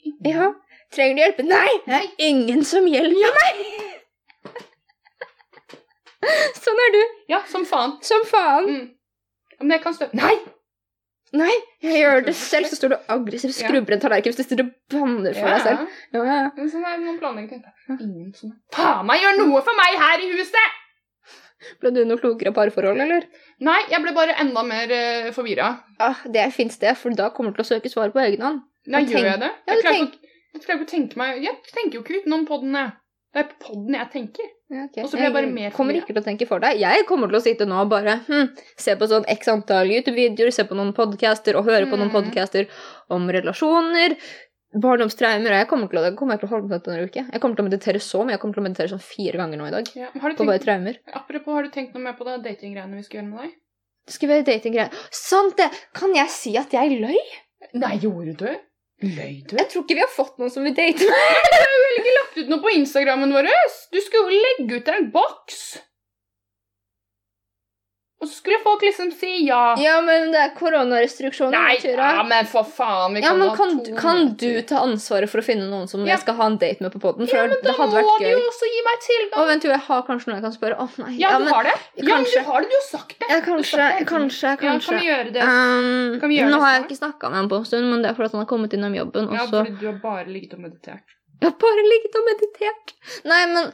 ingen. 0.02 0.34
Ja. 0.34 0.50
Trenger 0.94 1.14
du 1.16 1.22
hjelpe? 1.22 1.44
Nei, 1.46 1.68
er 1.86 2.06
ingen 2.26 2.64
som 2.66 2.86
hjelper 2.90 3.36
meg. 3.36 3.60
sånn 6.60 6.80
er 6.86 6.94
du. 6.96 7.02
Ja, 7.32 7.42
som 7.50 7.64
faen. 7.68 7.94
Som 8.04 8.24
faen. 8.28 8.66
Mm. 8.70 8.88
Men 9.60 9.76
jeg 9.76 9.82
kan 9.84 9.94
støtte 9.96 10.16
Nei! 10.18 10.34
Nei, 11.36 11.52
jeg 11.84 12.00
gjør 12.02 12.24
det 12.26 12.34
selv. 12.40 12.66
Så 12.66 12.76
står 12.80 12.94
du 12.94 12.96
aggressivt 13.14 13.54
Ja. 13.54 13.68
skrubber 13.68 13.94
en 13.94 14.02
tallerken 14.02 14.32
hvis 14.34 14.40
du 14.40 14.48
står 14.48 14.64
og 14.64 14.72
banner 14.90 15.36
for 15.36 15.46
deg 15.52 15.62
selv. 15.68 15.84
Ja, 16.16 16.24
ja. 16.26 16.38
Men 16.56 16.70
sånn 16.72 16.86
er 16.88 16.96
det 16.98 17.04
noen 17.06 17.20
planlegger. 17.22 17.60
Ingen 17.94 18.32
som 18.34 18.56
Faen 18.74 19.06
meg 19.06 19.22
gjør 19.22 19.38
noe 19.44 19.62
for 19.66 19.78
meg 19.78 19.98
her 20.02 20.24
i 20.26 20.30
huset! 20.34 20.76
Ble 21.80 21.90
du 21.92 22.00
noe 22.08 22.16
klokere 22.18 22.50
parforhold, 22.56 23.02
eller? 23.04 23.26
Nei, 23.68 23.78
jeg 23.92 24.00
ble 24.00 24.14
bare 24.16 24.32
enda 24.40 24.62
mer 24.64 24.90
uh, 24.96 25.26
forvirra. 25.36 25.66
Ah, 26.00 26.16
det 26.32 26.46
fins 26.56 26.78
det, 26.80 26.94
for 26.96 27.12
da 27.12 27.26
kommer 27.36 27.52
du 27.52 27.58
til 27.60 27.66
å 27.66 27.68
søke 27.76 27.90
svar 27.92 28.08
på 28.14 28.22
egen 28.24 28.40
hånd. 28.46 28.62
Nei, 28.88 29.02
gjør 29.04 29.18
tenk- 29.18 29.28
jeg 29.28 29.42
det? 29.42 29.50
Ja, 29.68 29.74
Jeg 29.76 29.82
å- 29.84 30.29
jeg 30.54 30.62
klarer 30.64 30.80
ikke 30.80 30.88
å 30.88 30.90
tenke 30.94 31.20
meg 31.20 31.42
Jeg 31.44 31.54
tenker 31.74 31.98
jo 31.98 32.02
ikke 32.04 32.22
utenom 32.22 32.46
podden, 32.48 32.74
jeg. 32.74 32.90
Det 33.30 33.42
er 33.44 33.50
podden 33.62 33.94
jeg 33.94 34.08
tenker. 34.10 34.48
Okay. 34.70 35.02
Og 35.04 35.08
så 35.10 35.16
blir 35.18 35.26
jeg 35.28 35.34
bare 35.34 35.50
mer 35.50 35.64
Jeg 35.68 35.74
kommer 35.76 35.94
ikke 35.98 36.12
til 36.14 36.18
å 36.22 36.26
tenke 36.26 36.46
for 36.50 36.62
deg. 36.62 36.78
Jeg 36.82 37.06
kommer 37.06 37.30
til 37.30 37.38
å 37.38 37.42
sitte 37.44 37.66
nå 37.66 37.78
og 37.84 37.90
bare 37.90 38.16
hm, 38.26 38.48
se 38.78 38.94
på 38.98 39.06
sånn 39.10 39.26
x 39.30 39.50
antall 39.50 39.90
YouTube-videoer, 39.90 40.50
se 40.54 40.64
på 40.66 40.78
noen 40.78 40.90
podcaster 40.94 41.58
og 41.58 41.66
høre 41.70 41.86
på 41.90 41.98
noen 41.98 42.10
Mm. 42.10 42.16
podcaster 42.16 42.66
om 43.14 43.26
relasjoner, 43.30 44.14
barndomstraumer, 44.74 45.50
og 45.50 45.58
jeg 45.58 45.68
kommer 45.70 45.90
til 45.90 45.98
å, 46.00 46.14
kommer 46.18 46.38
til 46.38 46.46
å 46.46 46.52
holde 46.52 46.68
på 46.68 46.74
dette 46.76 46.90
denne 46.92 47.06
uke. 47.10 47.24
Jeg 47.26 47.42
kommer 47.42 47.58
til 47.58 47.64
å 47.64 47.68
meditere 47.68 48.02
så 48.02 48.22
mye. 48.22 48.34
Jeg 48.36 48.42
kommer 48.42 48.54
til 48.58 48.62
å 48.62 48.66
meditere 48.68 48.92
sånn 48.92 49.02
fire 49.02 49.40
ganger 49.42 49.58
nå 49.58 49.66
i 49.66 49.74
dag. 49.74 49.90
Ja. 49.98 50.10
På 50.14 50.46
bare 50.46 50.62
traumer. 50.62 50.98
apropos, 51.12 51.54
har 51.54 51.66
du 51.66 51.70
tenkt 51.74 51.94
noe 51.94 52.02
mer 52.04 52.14
på 52.18 52.26
det 52.28 52.36
datinggreiene 52.46 52.98
vi 52.98 53.02
skal 53.06 53.20
gjøre 53.20 53.30
med 53.30 53.44
deg? 53.46 53.54
Det 54.06 54.14
skulle 54.16 54.36
være 54.36 54.46
datinggreier. 54.50 55.00
Sant 55.14 55.56
det! 55.58 55.70
Kan 55.94 56.14
jeg 56.14 56.30
si 56.34 56.56
at 56.58 56.74
jeg 56.74 56.98
løy? 57.02 57.18
Nei, 57.78 57.94
gjorde 58.02 58.34
du? 58.38 58.48
Løy 59.00 59.38
du? 59.48 59.54
Jeg 59.56 59.68
tror 59.72 59.84
ikke 59.84 59.96
vi 59.96 60.02
har 60.04 60.12
fått 60.12 60.40
noen 60.40 60.52
som 60.52 60.66
vil 60.66 60.74
date 60.76 61.06
meg. 61.08 61.36
Du 61.50 61.60
har 61.60 61.78
vel 61.84 62.00
ikke 62.00 62.16
lagt 62.16 62.40
ut 62.40 62.50
noe 62.52 62.62
på 62.64 62.74
Instagrammen 62.76 63.32
vår? 63.34 63.48
Du 63.94 64.00
skulle 64.04 64.26
jo 64.28 64.42
legge 64.44 64.80
ut 64.80 64.90
en 64.92 65.08
boks! 65.14 65.62
Og 68.20 68.28
så 68.28 68.34
skulle 68.36 68.58
folk 68.60 68.82
liksom 68.84 69.08
si 69.16 69.46
ja. 69.46 69.74
Ja, 69.80 69.94
men 70.04 70.26
det 70.34 70.40
er 70.42 70.50
koronarestriksjoner. 70.52 71.54
Nei, 71.56 71.78
ja, 71.96 72.22
men 72.28 72.44
for 72.50 72.66
faen, 72.68 73.14
vi 73.16 73.22
Ja, 73.22 73.30
kan 73.30 73.38
men 73.40 73.54
kan, 73.56 73.78
to 73.86 73.94
kan 73.96 74.18
du 74.36 74.60
ta 74.68 74.82
ansvaret 74.84 75.30
for 75.32 75.40
å 75.40 75.44
finne 75.46 75.64
noen 75.70 75.88
som 75.88 76.02
Ja. 76.04 76.12
jeg 76.12 76.20
skal 76.26 76.34
ha 76.36 76.46
en 76.50 76.58
date 76.60 76.84
med 76.84 76.92
på 76.92 77.00
poden? 77.00 77.24
Ja, 77.32 77.46
men 77.48 77.56
da 77.64 77.72
må 77.78 77.86
du 78.20 78.26
jo 78.28 78.42
også 78.50 78.68
gi 78.68 78.82
meg 78.84 79.06
Å, 79.32 79.46
vent, 79.48 79.64
jo, 79.64 79.70
jeg 79.72 79.80
har 79.86 80.02
kanskje 80.04 80.28
noe 80.28 80.36
jeg 80.36 80.44
kan 80.44 80.52
spørre. 80.52 80.76
Å, 80.76 80.88
nei. 81.00 81.14
Ja, 81.16 81.30
du 81.38 81.44
men, 81.44 81.54
har 81.54 81.64
det? 81.64 81.72
Ja, 81.96 82.04
men 82.18 82.24
du 82.28 82.40
har 82.50 82.60
det, 82.60 82.68
du 82.68 82.76
har 82.76 82.84
sagt 82.90 83.16
det. 83.20 83.28
ja, 83.30 83.38
Du 83.40 83.46
kanskje, 83.46 83.86
det. 83.98 84.06
kanskje, 84.10 84.50
Ja, 84.50 84.56
kan 84.60 84.98
vi 85.00 85.06
gjøre 85.08 85.32
det? 85.32 85.42
Um, 85.46 86.20
vi 86.28 86.36
gjøre 86.36 86.50
nå 86.50 86.58
det 86.58 86.64
har 86.66 86.74
jeg 86.76 86.84
ikke 86.84 86.98
snakka 87.00 87.30
med 87.30 87.36
ham 87.40 87.48
på 87.48 87.56
en 87.56 87.64
stund, 87.64 87.88
men 87.90 88.02
det 88.04 88.10
er 88.10 88.14
fordi 88.20 88.32
han 88.36 88.44
har 88.44 88.50
kommet 88.52 88.76
innom 88.76 88.94
jobben. 89.00 89.28
Og 89.30 89.34
Ja, 89.34 89.46
fordi 89.48 89.78
du 89.80 89.86
har 89.86 89.98
bare 90.04 90.26
ligget 90.28 90.52
og 90.58 90.60
meditert. 90.60 91.16
Jeg 91.40 91.48
har 91.48 91.56
bare 91.56 91.82
ligget 91.88 92.20
og 92.20 92.24
meditert. 92.28 92.94
Nei, 93.24 93.46
men 93.48 93.72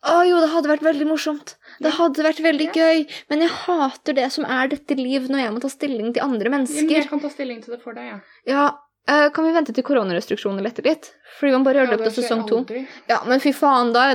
Å 0.00 0.20
jo, 0.24 0.36
det 0.40 0.48
hadde 0.54 0.70
vært 0.70 0.84
veldig 0.84 1.06
morsomt. 1.10 1.56
Det 1.84 1.90
hadde 1.98 2.24
vært 2.24 2.38
veldig 2.40 2.68
gøy. 2.72 3.02
Men 3.28 3.42
jeg 3.44 3.52
hater 3.52 4.16
det 4.16 4.30
som 4.32 4.46
er 4.48 4.70
dette 4.72 4.96
liv, 4.96 5.26
når 5.28 5.42
jeg 5.42 5.54
må 5.56 5.60
ta 5.60 5.68
stilling 5.72 6.14
til 6.16 6.24
andre 6.24 6.48
Ja, 6.48 6.52
men 6.56 6.94
jeg 6.94 7.08
kan 7.10 7.20
ta 7.20 7.28
stilling 7.32 7.58
til 7.60 7.74
det 7.76 7.82
for 7.82 7.96
deg, 7.98 8.06
ja. 8.08 8.20
Ja, 8.48 8.62
uh, 9.10 9.26
kan 9.34 9.44
vi 9.44 9.52
vente 9.52 9.74
til 9.76 9.84
koronarestriksjoner 9.84 10.64
letter 10.64 10.88
litt? 10.88 11.10
Fordi 11.36 11.52
man 11.52 11.66
bare 11.66 11.82
gjør 11.82 11.90
det 11.92 11.98
opp 11.98 12.06
til 12.08 12.16
sesong 12.16 12.46
to. 12.48 12.62
Ja, 13.10 13.18
men 13.28 13.44
fy 13.44 13.52
faen, 13.56 13.92
da. 13.92 14.06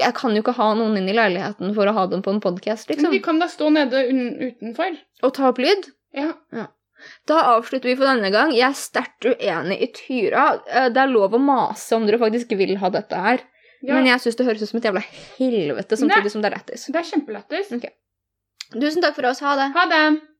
Jeg 0.00 0.14
kan 0.16 0.32
jo 0.38 0.44
ikke 0.44 0.56
ha 0.56 0.70
noen 0.78 0.96
inn 1.02 1.10
i 1.12 1.16
leiligheten 1.16 1.74
for 1.76 1.90
å 1.90 1.94
ha 1.98 2.06
dem 2.14 2.24
på 2.24 2.32
en 2.32 2.40
podkast, 2.44 2.88
Men 2.96 3.12
vi 3.12 3.20
kan 3.24 3.42
da 3.42 3.50
stå 3.52 3.68
nede 3.74 4.06
utenfor. 4.08 4.96
Og 5.20 5.36
ta 5.36 5.50
opp 5.52 5.60
lyd. 5.60 5.90
Ja. 6.16 6.32
Da 7.28 7.42
avslutter 7.58 7.90
vi 7.90 7.96
for 7.98 8.08
denne 8.08 8.30
gang. 8.32 8.54
Jeg 8.56 8.70
er 8.70 8.78
sterkt 8.78 9.26
uenig 9.28 9.76
i 9.84 9.90
Tyra. 9.92 10.46
Eh, 10.64 10.88
Det 10.88 11.02
er 11.02 11.12
lov 11.12 11.36
å 11.36 11.40
mase 11.42 11.92
om 11.96 12.06
dere 12.08 12.20
faktisk 12.22 12.56
vil 12.56 12.78
ha 12.80 12.88
dette 12.94 13.20
her. 13.20 13.44
Ja. 13.82 13.94
Men 13.94 14.06
jeg 14.06 14.20
syns 14.24 14.38
det 14.38 14.46
høres 14.46 14.62
ut 14.62 14.70
som 14.70 14.80
et 14.80 14.88
jævla 14.88 15.02
helvete, 15.38 15.94
Nei. 15.94 16.00
samtidig 16.02 16.32
som 16.32 16.42
det 16.42 16.52
er 16.52 16.56
lættis. 16.56 16.86
Det 16.92 17.00
er 17.02 17.10
kjempelættis. 17.10 17.74
Tusen 18.72 19.02
takk 19.04 19.14
for 19.14 19.28
oss. 19.30 19.40
Ha 19.44 19.56
det. 19.58 19.68
Ha 19.76 19.84
det! 19.92 20.06